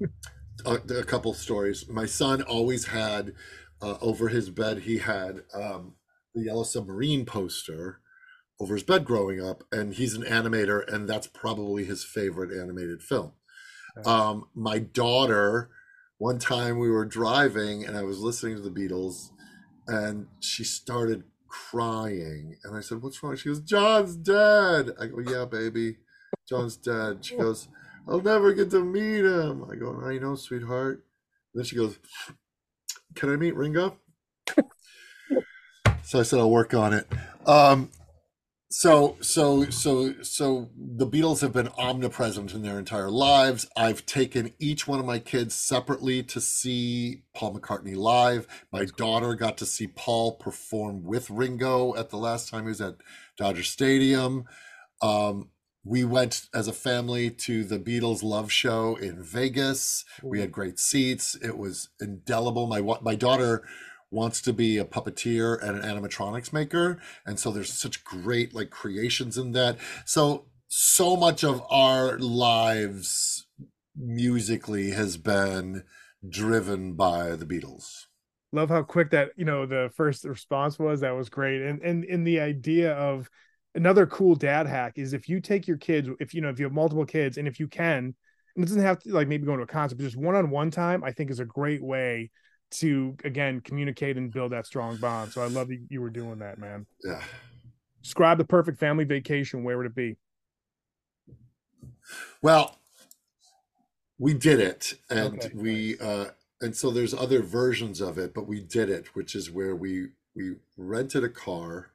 a, 0.65 0.73
a, 0.73 1.03
couple 1.03 1.33
stories. 1.33 1.87
My 1.89 2.05
son 2.05 2.41
always 2.41 2.87
had 2.87 3.33
uh, 3.81 3.95
over 4.01 4.27
his 4.27 4.49
bed. 4.49 4.79
He 4.79 4.99
had 4.99 5.41
um, 5.53 5.95
the 6.35 6.43
Yellow 6.43 6.63
Submarine 6.63 7.25
poster 7.25 8.01
over 8.59 8.75
his 8.75 8.83
bed 8.83 9.05
growing 9.05 9.43
up, 9.43 9.63
and 9.71 9.93
he's 9.93 10.13
an 10.13 10.23
animator, 10.23 10.85
and 10.93 11.07
that's 11.07 11.27
probably 11.27 11.85
his 11.85 12.03
favorite 12.03 12.51
animated 12.51 13.01
film. 13.01 13.31
Um, 14.05 14.47
my 14.53 14.79
daughter, 14.79 15.69
one 16.17 16.39
time 16.39 16.79
we 16.79 16.89
were 16.89 17.05
driving 17.05 17.85
and 17.85 17.97
I 17.97 18.03
was 18.03 18.19
listening 18.19 18.55
to 18.55 18.61
the 18.61 18.69
Beatles 18.69 19.29
and 19.87 20.27
she 20.39 20.63
started 20.63 21.23
crying. 21.47 22.57
And 22.63 22.77
I 22.77 22.81
said, 22.81 23.01
What's 23.01 23.21
wrong? 23.21 23.35
She 23.35 23.49
goes, 23.49 23.61
John's 23.61 24.15
dead. 24.15 24.91
I 24.99 25.07
go, 25.07 25.19
Yeah, 25.19 25.45
baby. 25.45 25.97
John's 26.47 26.77
dead. 26.77 27.25
She 27.25 27.35
goes, 27.35 27.67
I'll 28.07 28.21
never 28.21 28.53
get 28.53 28.71
to 28.71 28.83
meet 28.83 29.25
him. 29.25 29.65
I 29.69 29.75
go, 29.75 30.01
I 30.03 30.17
know, 30.17 30.35
sweetheart. 30.35 31.03
And 31.53 31.61
then 31.61 31.65
she 31.65 31.75
goes, 31.75 31.97
Can 33.15 33.31
I 33.31 33.35
meet 33.35 33.55
Ringo? 33.55 33.97
so 36.03 36.19
I 36.19 36.23
said, 36.23 36.39
I'll 36.39 36.51
work 36.51 36.73
on 36.73 36.93
it. 36.93 37.07
Um, 37.45 37.91
so 38.71 39.17
so 39.19 39.67
so 39.71 40.13
so 40.21 40.69
the 40.77 41.07
beatles 41.07 41.41
have 41.41 41.51
been 41.53 41.69
omnipresent 41.69 42.53
in 42.53 42.61
their 42.61 42.77
entire 42.77 43.09
lives. 43.09 43.67
I've 43.75 44.05
taken 44.05 44.53
each 44.59 44.87
one 44.87 44.99
of 44.99 45.05
my 45.05 45.17
kids 45.17 45.55
separately 45.55 46.21
to 46.23 46.39
see 46.39 47.23
paul 47.35 47.55
mccartney 47.55 47.95
live. 47.95 48.47
My 48.71 48.85
daughter 48.85 49.33
got 49.33 49.57
to 49.57 49.65
see 49.65 49.87
paul 49.87 50.33
perform 50.37 51.03
with 51.03 51.31
ringo 51.31 51.95
at 51.95 52.11
the 52.11 52.17
last 52.17 52.49
time 52.49 52.63
he 52.63 52.69
was 52.69 52.81
at 52.81 52.97
dodger 53.37 53.63
stadium. 53.63 54.45
Um, 55.01 55.49
we 55.83 56.03
went 56.03 56.47
as 56.53 56.67
a 56.67 56.73
family 56.73 57.31
to 57.31 57.63
the 57.63 57.79
beatles 57.79 58.21
love 58.21 58.51
show 58.51 58.95
in 58.97 59.23
vegas. 59.23 60.05
We 60.21 60.41
had 60.41 60.51
great 60.51 60.77
seats. 60.77 61.35
It 61.41 61.57
was 61.57 61.89
indelible. 61.99 62.67
My 62.67 62.81
my 63.01 63.15
daughter 63.15 63.63
wants 64.11 64.41
to 64.41 64.53
be 64.53 64.77
a 64.77 64.85
puppeteer 64.85 65.61
and 65.61 65.77
an 65.77 65.83
animatronics 65.83 66.51
maker. 66.51 66.99
And 67.25 67.39
so 67.39 67.51
there's 67.51 67.73
such 67.73 68.03
great 68.03 68.53
like 68.53 68.69
creations 68.69 69.37
in 69.37 69.51
that. 69.53 69.77
So 70.05 70.45
so 70.67 71.15
much 71.15 71.43
of 71.43 71.63
our 71.69 72.17
lives 72.19 73.47
musically 73.95 74.91
has 74.91 75.17
been 75.17 75.83
driven 76.27 76.93
by 76.93 77.35
the 77.35 77.45
beatles. 77.45 78.05
Love 78.51 78.69
how 78.69 78.81
quick 78.81 79.11
that 79.11 79.29
you 79.35 79.45
know 79.45 79.65
the 79.65 79.91
first 79.95 80.25
response 80.25 80.79
was. 80.79 81.01
That 81.01 81.15
was 81.15 81.29
great. 81.29 81.61
And 81.61 81.81
and 81.81 82.03
in 82.03 82.23
the 82.23 82.39
idea 82.39 82.93
of 82.93 83.29
another 83.75 84.05
cool 84.07 84.35
dad 84.35 84.67
hack 84.67 84.93
is 84.95 85.13
if 85.13 85.29
you 85.29 85.39
take 85.39 85.67
your 85.67 85.77
kids 85.77 86.09
if 86.19 86.33
you 86.33 86.41
know 86.41 86.49
if 86.49 86.59
you 86.59 86.65
have 86.65 86.73
multiple 86.73 87.05
kids 87.05 87.37
and 87.37 87.47
if 87.47 87.59
you 87.59 87.67
can 87.67 88.15
and 88.55 88.63
it 88.63 88.67
doesn't 88.67 88.81
have 88.81 88.99
to 88.99 89.11
like 89.11 89.27
maybe 89.27 89.45
going 89.45 89.57
to 89.57 89.63
a 89.63 89.67
concert 89.67 89.95
but 89.95 90.03
just 90.03 90.17
one-on-one 90.17 90.71
time 90.71 91.03
i 91.03 91.11
think 91.11 91.29
is 91.29 91.39
a 91.39 91.45
great 91.45 91.83
way 91.83 92.31
to 92.71 93.15
again 93.23 93.61
communicate 93.61 94.17
and 94.17 94.31
build 94.31 94.51
that 94.51 94.65
strong 94.65 94.97
bond. 94.97 95.31
So 95.31 95.41
I 95.41 95.47
love 95.47 95.71
you, 95.71 95.85
you 95.89 96.01
were 96.01 96.09
doing 96.09 96.39
that, 96.39 96.57
man. 96.57 96.85
Yeah. 97.03 97.21
Describe 98.01 98.37
the 98.37 98.45
perfect 98.45 98.79
family 98.79 99.03
vacation. 99.03 99.63
Where 99.63 99.77
would 99.77 99.85
it 99.85 99.95
be? 99.95 100.17
Well, 102.41 102.77
we 104.17 104.33
did 104.33 104.59
it, 104.59 104.95
and 105.09 105.35
okay, 105.35 105.51
we 105.53 105.99
uh, 105.99 106.27
and 106.61 106.75
so 106.75 106.91
there's 106.91 107.13
other 107.13 107.41
versions 107.41 108.01
of 108.01 108.17
it, 108.17 108.33
but 108.33 108.47
we 108.47 108.61
did 108.61 108.89
it, 108.89 109.15
which 109.15 109.35
is 109.35 109.49
where 109.51 109.75
we 109.75 110.09
we 110.35 110.55
rented 110.77 111.23
a 111.23 111.29
car, 111.29 111.91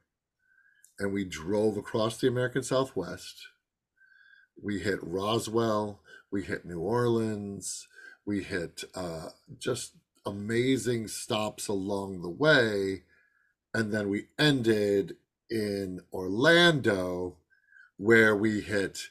and 0.99 1.13
we 1.13 1.25
drove 1.25 1.77
across 1.77 2.17
the 2.17 2.27
American 2.27 2.63
Southwest. 2.63 3.47
We 4.61 4.79
hit 4.79 4.99
Roswell. 5.01 6.01
We 6.31 6.43
hit 6.43 6.65
New 6.65 6.79
Orleans. 6.79 7.87
We 8.25 8.43
hit 8.43 8.83
uh, 8.95 9.29
just 9.59 9.93
amazing 10.25 11.07
stops 11.07 11.67
along 11.67 12.21
the 12.21 12.29
way. 12.29 13.03
And 13.73 13.93
then 13.93 14.09
we 14.09 14.27
ended 14.39 15.17
in 15.49 16.01
Orlando, 16.13 17.37
where 17.97 18.35
we 18.35 18.61
hit 18.61 19.09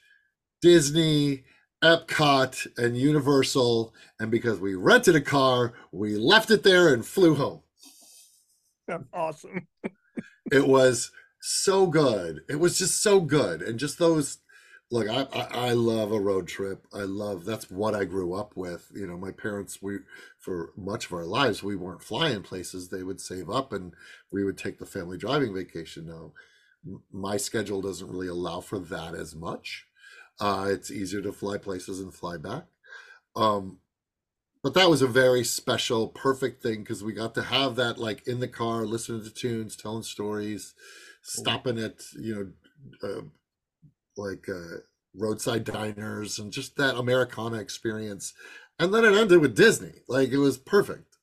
Disney 0.60 1.44
Epcot 1.84 2.66
and 2.78 2.96
Universal, 2.96 3.94
and 4.18 4.30
because 4.30 4.58
we 4.58 4.74
rented 4.74 5.14
a 5.14 5.20
car, 5.20 5.74
we 5.92 6.16
left 6.16 6.50
it 6.50 6.62
there 6.62 6.92
and 6.92 7.04
flew 7.04 7.34
home. 7.34 7.60
That's 8.88 9.04
awesome. 9.12 9.66
it 10.52 10.66
was 10.66 11.12
so 11.40 11.86
good. 11.86 12.40
It 12.48 12.58
was 12.58 12.78
just 12.78 13.02
so 13.02 13.20
good, 13.20 13.60
and 13.60 13.78
just 13.78 13.98
those. 13.98 14.38
Look, 14.90 15.08
I, 15.08 15.26
I 15.32 15.68
I 15.70 15.72
love 15.72 16.12
a 16.12 16.20
road 16.20 16.46
trip. 16.46 16.86
I 16.92 17.02
love 17.02 17.44
that's 17.44 17.70
what 17.70 17.94
I 17.94 18.04
grew 18.04 18.34
up 18.34 18.56
with. 18.56 18.90
You 18.94 19.06
know, 19.06 19.16
my 19.16 19.30
parents 19.32 19.82
we 19.82 19.98
for 20.38 20.72
much 20.76 21.06
of 21.06 21.12
our 21.14 21.24
lives 21.24 21.62
we 21.62 21.74
weren't 21.74 22.02
flying 22.02 22.42
places. 22.42 22.88
They 22.88 23.02
would 23.02 23.20
save 23.20 23.50
up, 23.50 23.72
and 23.72 23.94
we 24.30 24.44
would 24.44 24.58
take 24.58 24.78
the 24.78 24.86
family 24.86 25.16
driving 25.18 25.54
vacation. 25.54 26.06
Now, 26.06 26.32
my 27.12 27.36
schedule 27.38 27.80
doesn't 27.82 28.10
really 28.10 28.28
allow 28.28 28.60
for 28.60 28.78
that 28.78 29.14
as 29.14 29.34
much 29.34 29.86
uh, 30.40 30.66
it's 30.70 30.90
easier 30.90 31.22
to 31.22 31.32
fly 31.32 31.58
places 31.58 32.00
and 32.00 32.14
fly 32.14 32.36
back. 32.36 32.66
Um, 33.36 33.78
but 34.62 34.74
that 34.74 34.90
was 34.90 35.02
a 35.02 35.06
very 35.06 35.44
special, 35.44 36.08
perfect 36.08 36.62
thing 36.62 36.80
because 36.82 37.04
we 37.04 37.12
got 37.12 37.34
to 37.34 37.42
have 37.42 37.76
that 37.76 37.98
like 37.98 38.26
in 38.26 38.40
the 38.40 38.48
car, 38.48 38.86
listening 38.86 39.22
to 39.24 39.30
tunes, 39.30 39.76
telling 39.76 40.02
stories, 40.02 40.74
stopping 41.22 41.78
at 41.78 42.02
you 42.18 42.54
know, 43.02 43.08
uh, 43.08 43.22
like 44.16 44.48
uh, 44.48 44.78
roadside 45.16 45.64
diners, 45.64 46.38
and 46.38 46.52
just 46.52 46.76
that 46.76 46.96
Americana 46.96 47.58
experience. 47.58 48.34
And 48.78 48.92
then 48.92 49.04
it 49.04 49.14
ended 49.14 49.40
with 49.40 49.56
Disney. 49.56 49.92
Like 50.08 50.30
it 50.30 50.38
was 50.38 50.58
perfect. 50.58 51.14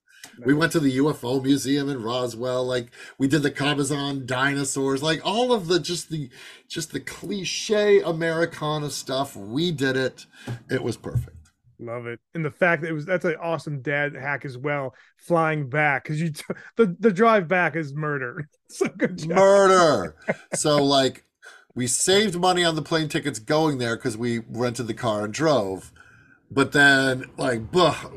We 0.46 0.54
went 0.54 0.72
to 0.74 0.80
the 0.80 0.98
UFO 0.98 1.44
museum 1.44 1.90
in 1.90 2.02
Roswell. 2.02 2.66
Like 2.66 2.92
we 3.18 3.28
did 3.28 3.44
the 3.44 3.52
Cabazon 3.52 4.26
dinosaurs. 4.26 5.04
Like 5.04 5.22
all 5.26 5.52
of 5.52 5.68
the 5.68 5.80
just 5.80 6.10
the 6.10 6.30
just 6.68 6.92
the 6.92 7.00
cliche 7.00 8.02
Americana 8.02 8.90
stuff. 8.90 9.36
We 9.36 9.72
did 9.72 9.98
it. 9.98 10.26
It 10.70 10.84
was 10.84 10.98
perfect. 10.98 11.38
Love 11.80 12.06
it, 12.06 12.20
and 12.36 12.46
the 12.46 12.52
fact 12.52 12.84
that 12.84 12.90
it 12.90 12.94
was 12.94 13.06
that's 13.06 13.26
an 13.26 13.36
awesome 13.42 13.82
dad 13.82 14.16
hack 14.16 14.46
as 14.46 14.58
well. 14.58 14.94
Flying 15.18 15.68
back 15.68 16.04
because 16.04 16.22
you 16.22 16.32
t- 16.32 16.44
the 16.78 16.96
the 17.00 17.12
drive 17.12 17.48
back 17.48 17.76
is 17.76 17.94
murder. 17.94 18.48
so 18.70 18.88
good 18.88 19.18
job. 19.18 19.30
Murder. 19.30 20.16
so 20.54 20.84
like 20.84 21.26
we 21.76 21.88
saved 21.88 22.36
money 22.36 22.64
on 22.64 22.76
the 22.76 22.82
plane 22.82 23.10
tickets 23.10 23.40
going 23.40 23.78
there 23.78 23.96
because 23.96 24.18
we 24.18 24.40
rented 24.50 24.88
the 24.88 24.94
car 24.94 25.26
and 25.26 25.34
drove. 25.34 25.92
But 26.50 26.74
then 26.74 27.26
like 27.38 27.62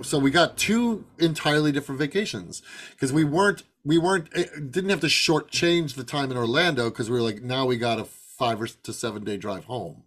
so 0.03 0.19
we 0.19 0.31
got 0.31 0.57
two 0.57 1.05
entirely 1.19 1.71
different 1.71 2.01
vacations. 2.01 2.63
Because 2.91 3.13
we 3.13 3.25
weren't 3.25 3.63
we 3.85 3.99
weren't 3.99 4.29
eh, 4.35 4.47
didn't 4.71 4.91
have 4.91 5.01
to 5.01 5.07
shortchange 5.07 5.95
the 5.95 6.05
time 6.05 6.31
in 6.31 6.37
orlando 6.37 6.91
because 6.91 7.09
we 7.09 7.17
were 7.17 7.23
like 7.23 7.43
now 7.43 7.65
we 7.65 7.77
got 7.77 8.01
a 8.01 8.05
five 8.05 8.61
or 8.61 8.67
to 8.67 8.93
seven 8.93 9.23
day 9.23 9.37
drive 9.37 9.67
home. 9.67 10.03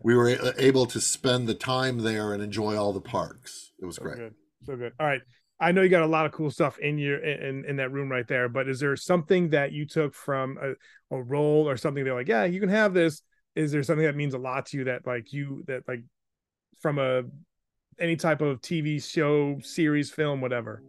We 0.00 0.14
were 0.14 0.54
able 0.56 0.86
to 0.86 1.00
spend 1.00 1.48
the 1.48 1.54
time 1.54 1.98
there 1.98 2.32
and 2.32 2.42
enjoy 2.42 2.76
all 2.76 2.92
the 2.92 3.00
parks. 3.00 3.72
It 3.80 3.86
was 3.86 3.96
so 3.96 4.02
great. 4.02 4.16
good. 4.16 4.34
so 4.64 4.76
good. 4.76 4.92
All 5.00 5.06
right 5.06 5.22
i 5.62 5.72
know 5.72 5.82
you 5.82 5.88
got 5.88 6.02
a 6.02 6.06
lot 6.06 6.26
of 6.26 6.32
cool 6.32 6.50
stuff 6.50 6.78
in 6.78 6.98
your 6.98 7.18
in 7.18 7.64
in 7.64 7.76
that 7.76 7.92
room 7.92 8.10
right 8.10 8.28
there 8.28 8.48
but 8.48 8.68
is 8.68 8.80
there 8.80 8.96
something 8.96 9.50
that 9.50 9.72
you 9.72 9.86
took 9.86 10.14
from 10.14 10.58
a, 10.62 11.16
a 11.16 11.22
role 11.22 11.68
or 11.68 11.76
something 11.76 12.04
they're 12.04 12.14
like 12.14 12.28
yeah 12.28 12.44
you 12.44 12.60
can 12.60 12.68
have 12.68 12.92
this 12.92 13.22
is 13.54 13.72
there 13.72 13.82
something 13.82 14.04
that 14.04 14.16
means 14.16 14.34
a 14.34 14.38
lot 14.38 14.66
to 14.66 14.78
you 14.78 14.84
that 14.84 15.06
like 15.06 15.32
you 15.32 15.62
that 15.66 15.86
like 15.86 16.02
from 16.80 16.98
a 16.98 17.22
any 17.98 18.16
type 18.16 18.40
of 18.40 18.60
TV 18.60 19.02
show, 19.02 19.58
series, 19.62 20.10
film, 20.10 20.40
whatever. 20.40 20.82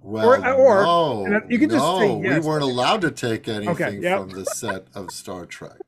Well, 0.00 0.28
or, 0.28 0.54
or 0.54 1.28
no, 1.28 1.40
you 1.48 1.58
can 1.58 1.70
just 1.70 1.82
no, 1.82 1.98
say 1.98 2.20
yes. 2.22 2.42
we 2.42 2.48
weren't 2.48 2.62
allowed 2.62 3.00
to 3.00 3.10
take 3.10 3.48
anything 3.48 3.68
okay, 3.70 3.98
yep. 3.98 4.20
from 4.20 4.30
the 4.30 4.44
set 4.44 4.86
of 4.94 5.10
Star 5.10 5.46
Trek. 5.46 5.80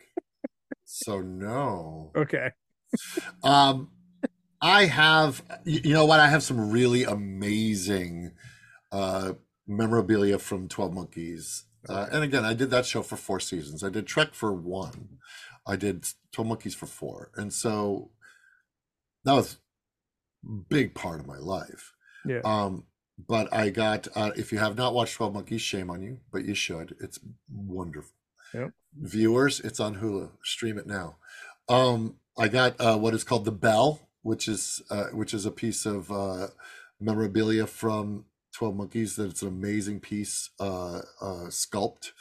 so 0.84 1.20
no. 1.20 2.10
Okay. 2.16 2.50
um, 3.44 3.90
I 4.60 4.86
have, 4.86 5.42
you 5.64 5.92
know 5.92 6.04
what? 6.04 6.20
I 6.20 6.28
have 6.28 6.42
some 6.42 6.70
really 6.70 7.04
amazing 7.04 8.32
uh, 8.90 9.34
memorabilia 9.66 10.38
from 10.38 10.68
Twelve 10.68 10.92
Monkeys. 10.92 11.64
Uh, 11.88 12.06
and 12.10 12.24
again, 12.24 12.44
I 12.44 12.54
did 12.54 12.70
that 12.70 12.86
show 12.86 13.02
for 13.02 13.16
four 13.16 13.40
seasons. 13.40 13.84
I 13.84 13.88
did 13.88 14.06
Trek 14.06 14.34
for 14.34 14.52
one. 14.52 15.18
I 15.66 15.76
did 15.76 16.06
Twelve 16.32 16.48
Monkeys 16.48 16.74
for 16.74 16.86
four, 16.86 17.30
and 17.36 17.52
so 17.52 18.10
that 19.24 19.34
was 19.34 19.58
big 20.68 20.94
part 20.94 21.20
of 21.20 21.26
my 21.26 21.38
life. 21.38 21.92
Yeah. 22.26 22.40
Um, 22.44 22.84
but 23.18 23.52
I 23.52 23.70
got 23.70 24.08
uh, 24.14 24.32
if 24.36 24.52
you 24.52 24.58
have 24.58 24.76
not 24.76 24.94
watched 24.94 25.14
Twelve 25.14 25.34
Monkeys, 25.34 25.62
shame 25.62 25.90
on 25.90 26.02
you, 26.02 26.18
but 26.32 26.44
you 26.44 26.54
should. 26.54 26.96
It's 27.00 27.20
wonderful. 27.48 28.14
Yep. 28.54 28.72
Viewers, 28.96 29.60
it's 29.60 29.78
on 29.80 29.96
Hulu. 29.96 30.30
Stream 30.42 30.78
it 30.78 30.86
now. 30.86 31.16
Um, 31.68 32.16
I 32.36 32.48
got 32.48 32.80
uh, 32.80 32.96
what 32.96 33.14
is 33.14 33.24
called 33.24 33.44
the 33.44 33.52
Bell, 33.52 34.07
which 34.28 34.46
is 34.46 34.82
uh, 34.90 35.06
which 35.06 35.32
is 35.32 35.46
a 35.46 35.50
piece 35.50 35.86
of 35.86 36.12
uh, 36.12 36.48
memorabilia 37.00 37.66
from 37.66 38.26
Twelve 38.52 38.76
Monkeys. 38.76 39.16
That 39.16 39.30
it's 39.30 39.40
an 39.40 39.48
amazing 39.48 40.00
piece, 40.00 40.50
uh, 40.60 41.00
uh, 41.20 41.48
sculpt. 41.48 42.12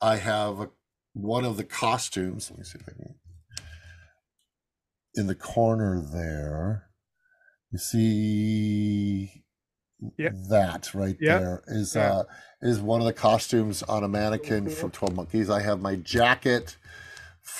I 0.00 0.16
have 0.16 0.60
a, 0.60 0.70
one 1.14 1.44
of 1.44 1.56
the 1.56 1.64
costumes. 1.64 2.48
Let 2.48 2.58
me 2.60 2.64
see 2.64 2.78
if 2.78 2.88
I 2.88 2.92
can 2.92 3.14
in 5.14 5.26
the 5.26 5.34
corner 5.34 6.00
there. 6.00 6.84
You 7.72 7.78
see 7.78 9.42
yep. 10.16 10.32
that 10.48 10.94
right 10.94 11.16
yep. 11.20 11.40
there 11.40 11.62
is 11.66 11.96
yeah. 11.96 12.12
uh 12.12 12.22
is 12.62 12.80
one 12.80 13.00
of 13.00 13.06
the 13.06 13.12
costumes 13.12 13.82
on 13.82 14.04
a 14.04 14.08
mannequin 14.08 14.70
from 14.70 14.90
12 14.92 15.16
Monkeys. 15.16 15.50
I 15.50 15.60
have 15.60 15.80
my 15.80 15.96
jacket 15.96 16.76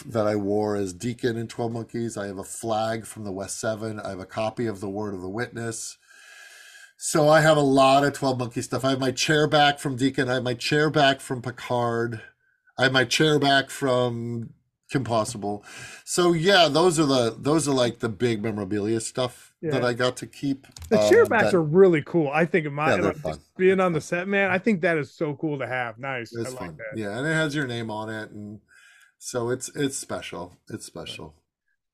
that 0.07 0.27
I 0.27 0.37
wore 0.37 0.77
as 0.77 0.93
Deacon 0.93 1.37
in 1.37 1.49
12 1.49 1.73
Monkeys. 1.73 2.17
I 2.17 2.27
have 2.27 2.39
a 2.39 2.45
flag 2.45 3.07
from 3.07 3.25
the 3.25 3.33
West 3.33 3.61
7. 3.61 4.01
I 4.01 4.11
have 4.11 4.21
a 4.21 4.27
copy 4.27 4.67
of 4.67 4.81
the 4.81 4.89
Word 4.89 5.15
of 5.15 5.21
the 5.21 5.29
Witness. 5.29 5.99
So 6.97 7.29
I 7.29 7.41
have 7.41 7.57
a 7.57 7.61
lot 7.61 8.05
of 8.05 8.13
12 8.13 8.39
Monkey 8.39 8.63
stuff. 8.63 8.85
I 8.85 8.91
have 8.91 9.01
my 9.01 9.13
chair 9.13 9.47
back 9.47 9.79
from 9.79 9.97
Deacon. 9.97 10.29
I 10.29 10.35
have 10.35 10.43
my 10.43 10.55
chair 10.55 10.91
back 10.91 11.21
from 11.21 11.43
Picard. 11.43 12.21
I 12.77 12.85
have 12.85 12.93
my 12.93 13.05
chair 13.05 13.39
back 13.39 13.71
from 13.71 14.51
Kim 14.91 15.05
Possible. 15.05 15.65
So 16.05 16.33
yeah, 16.33 16.69
those 16.69 16.99
are 16.99 17.07
the 17.07 17.37
those 17.39 17.69
are 17.69 17.75
like 17.75 17.99
the 17.99 18.09
big 18.09 18.43
memorabilia 18.43 19.01
stuff 19.01 19.53
yeah. 19.61 19.73
that 19.73 19.85
I 19.85 19.93
got 19.93 20.17
to 20.19 20.27
keep. 20.27 20.67
The 20.89 21.01
um, 21.01 21.11
chairbacks 21.11 21.53
are 21.53 21.63
really 21.63 22.03
cool. 22.03 22.31
I 22.33 22.47
think 22.47 22.71
my 22.73 22.97
yeah, 22.97 23.13
like, 23.23 23.39
being 23.57 23.81
on 23.81 23.93
the 23.93 24.01
set, 24.01 24.27
man, 24.27 24.51
I 24.51 24.59
think 24.59 24.81
that 24.81 24.97
is 24.97 25.13
so 25.13 25.35
cool 25.35 25.59
to 25.59 25.67
have. 25.67 25.99
Nice. 25.99 26.35
It's 26.35 26.55
I 26.55 26.57
fun. 26.57 26.69
Like 26.69 26.79
yeah, 26.97 27.19
and 27.19 27.27
it 27.27 27.35
has 27.35 27.55
your 27.55 27.67
name 27.67 27.91
on 27.91 28.09
it, 28.09 28.31
and 28.31 28.61
so 29.19 29.51
it's 29.51 29.71
it's 29.75 29.97
special. 29.97 30.57
It's 30.69 30.87
special. 30.87 31.35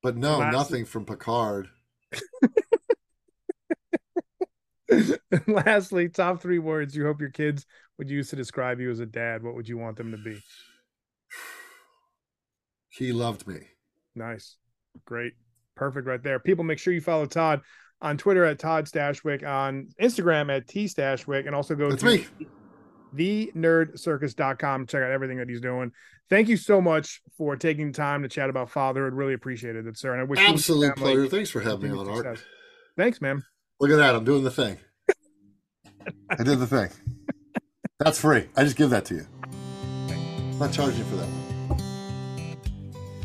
But 0.02 0.16
no, 0.16 0.38
Lastly, 0.38 0.58
nothing 0.58 0.84
from 0.84 1.06
Picard. 1.06 1.68
Lastly, 5.46 6.08
top 6.08 6.42
three 6.42 6.58
words 6.58 6.94
you 6.94 7.04
hope 7.04 7.20
your 7.20 7.30
kids 7.30 7.66
would 7.98 8.10
use 8.10 8.28
to 8.30 8.36
describe 8.36 8.80
you 8.80 8.90
as 8.90 9.00
a 9.00 9.06
dad. 9.06 9.42
What 9.42 9.54
would 9.54 9.68
you 9.68 9.78
want 9.78 9.96
them 9.96 10.10
to 10.12 10.18
be? 10.18 10.40
He 12.90 13.12
loved 13.12 13.48
me. 13.48 13.56
Nice. 14.14 14.56
Great. 15.04 15.32
Perfect 15.74 16.06
right 16.06 16.22
there. 16.22 16.38
People, 16.38 16.62
make 16.62 16.78
sure 16.78 16.92
you 16.92 17.00
follow 17.00 17.26
Todd 17.26 17.60
on 18.00 18.16
Twitter 18.16 18.44
at 18.44 18.60
Todd 18.60 18.84
Stashwick, 18.84 19.44
on 19.44 19.88
Instagram 20.00 20.54
at 20.54 20.68
T 20.68 20.84
Stashwick, 20.84 21.46
and 21.46 21.56
also 21.56 21.74
go 21.74 21.90
That's 21.90 22.02
to 22.02 22.08
me. 22.08 22.26
thenerdcircus.com. 23.14 24.86
Check 24.86 25.02
out 25.02 25.10
everything 25.10 25.38
that 25.38 25.48
he's 25.48 25.60
doing. 25.60 25.92
Thank 26.30 26.48
you 26.48 26.56
so 26.56 26.80
much 26.80 27.20
for 27.36 27.56
taking 27.56 27.92
time 27.92 28.22
to 28.22 28.28
chat 28.28 28.48
about 28.48 28.70
fatherhood. 28.70 29.12
Really 29.12 29.34
appreciated 29.34 29.86
it, 29.86 29.98
sir. 29.98 30.12
And 30.12 30.20
I 30.22 30.24
wish 30.24 30.40
absolute 30.40 30.96
pleasure. 30.96 31.28
Thanks 31.28 31.50
for 31.50 31.60
having 31.60 31.92
me 31.92 31.98
on, 31.98 32.06
success. 32.06 32.26
Art. 32.26 32.44
Thanks, 32.96 33.20
man. 33.20 33.42
Look 33.80 33.90
at 33.90 33.96
that. 33.96 34.14
I'm 34.14 34.24
doing 34.24 34.44
the 34.44 34.50
thing. 34.50 34.78
I 36.30 36.42
did 36.42 36.58
the 36.58 36.66
thing. 36.66 36.88
That's 37.98 38.18
free. 38.18 38.48
I 38.56 38.64
just 38.64 38.76
give 38.76 38.90
that 38.90 39.04
to 39.06 39.14
you. 39.14 39.26
I'm 39.42 40.58
not 40.58 40.72
charging 40.72 41.04
for 41.04 41.16
that. 41.16 41.43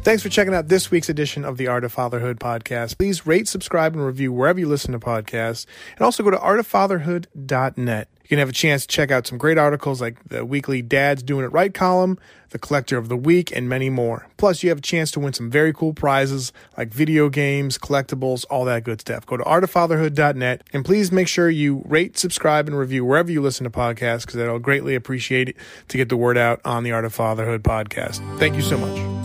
Thanks 0.02 0.24
for 0.24 0.30
checking 0.30 0.54
out 0.54 0.70
this 0.70 0.90
week's 0.90 1.10
edition 1.10 1.44
of 1.44 1.58
the 1.58 1.68
Art 1.68 1.84
of 1.84 1.92
Fatherhood 1.92 2.40
podcast. 2.40 2.98
Please 2.98 3.28
rate, 3.28 3.48
subscribe, 3.48 3.94
and 3.94 4.04
review 4.04 4.32
wherever 4.32 4.58
you 4.58 4.68
listen 4.68 4.94
to 4.94 5.00
podcasts. 5.00 5.66
And 5.98 6.02
also 6.02 6.24
go 6.24 6.32
to 6.32 6.38
artoffatherhood.net. 6.38 8.08
You 8.24 8.30
can 8.30 8.40
have 8.40 8.50
a 8.50 8.54
chance 8.54 8.84
to 8.84 8.88
check 8.88 9.12
out 9.12 9.28
some 9.28 9.38
great 9.38 9.58
articles 9.58 10.00
like 10.00 10.24
the 10.30 10.46
weekly 10.46 10.82
Dad's 10.82 11.22
Doing 11.22 11.44
It 11.44 11.50
Right 11.50 11.74
column, 11.74 12.18
the 12.52 12.60
Collector 12.60 12.98
of 12.98 13.10
the 13.10 13.18
Week, 13.18 13.52
and 13.56 13.68
many 13.68 13.90
more. 13.90 14.28
Plus, 14.38 14.64
you 14.64 14.70
have 14.70 14.78
a 14.78 14.82
chance 14.82 15.12
to 15.12 15.20
win 15.20 15.34
some 15.34 15.50
very 15.52 15.74
cool 15.74 15.94
prizes 15.94 16.54
like 16.78 16.94
video 16.94 17.28
games, 17.30 17.78
collectibles, 17.78 18.46
all 18.50 18.66
that 18.66 18.84
good 18.84 19.02
stuff. 19.02 19.26
Go 19.26 19.36
to 19.36 19.44
artoffatherhood.net 19.44 20.64
and 20.72 20.86
please 20.86 21.12
make 21.12 21.28
sure 21.28 21.50
you 21.50 21.84
rate, 21.86 22.18
subscribe, 22.18 22.68
and 22.68 22.78
review 22.78 23.04
wherever 23.04 23.32
you 23.32 23.42
listen 23.42 23.64
to 23.66 23.70
podcasts 23.70 24.22
because 24.22 24.36
that'll 24.36 24.60
greatly 24.60 24.96
appreciate 24.96 25.50
it 25.50 25.56
to 25.90 25.98
get 25.98 26.08
the 26.10 26.18
word 26.18 26.38
out 26.38 26.62
on 26.64 26.84
the 26.84 26.92
Art 26.92 27.06
of 27.06 27.14
Fatherhood 27.14 27.64
podcast. 27.64 28.20
Thank 28.40 28.56
you 28.56 28.62
so 28.62 28.78
much. 28.78 29.19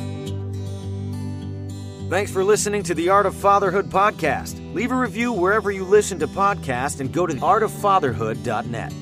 Thanks 2.10 2.30
for 2.30 2.44
listening 2.44 2.82
to 2.84 2.94
the 2.94 3.08
Art 3.08 3.24
of 3.24 3.34
Fatherhood 3.34 3.88
podcast. 3.88 4.74
Leave 4.74 4.92
a 4.92 4.96
review 4.96 5.32
wherever 5.32 5.70
you 5.70 5.84
listen 5.84 6.18
to 6.18 6.28
podcasts 6.28 7.00
and 7.00 7.10
go 7.10 7.26
to 7.26 7.32
artoffatherhood.net. 7.34 8.92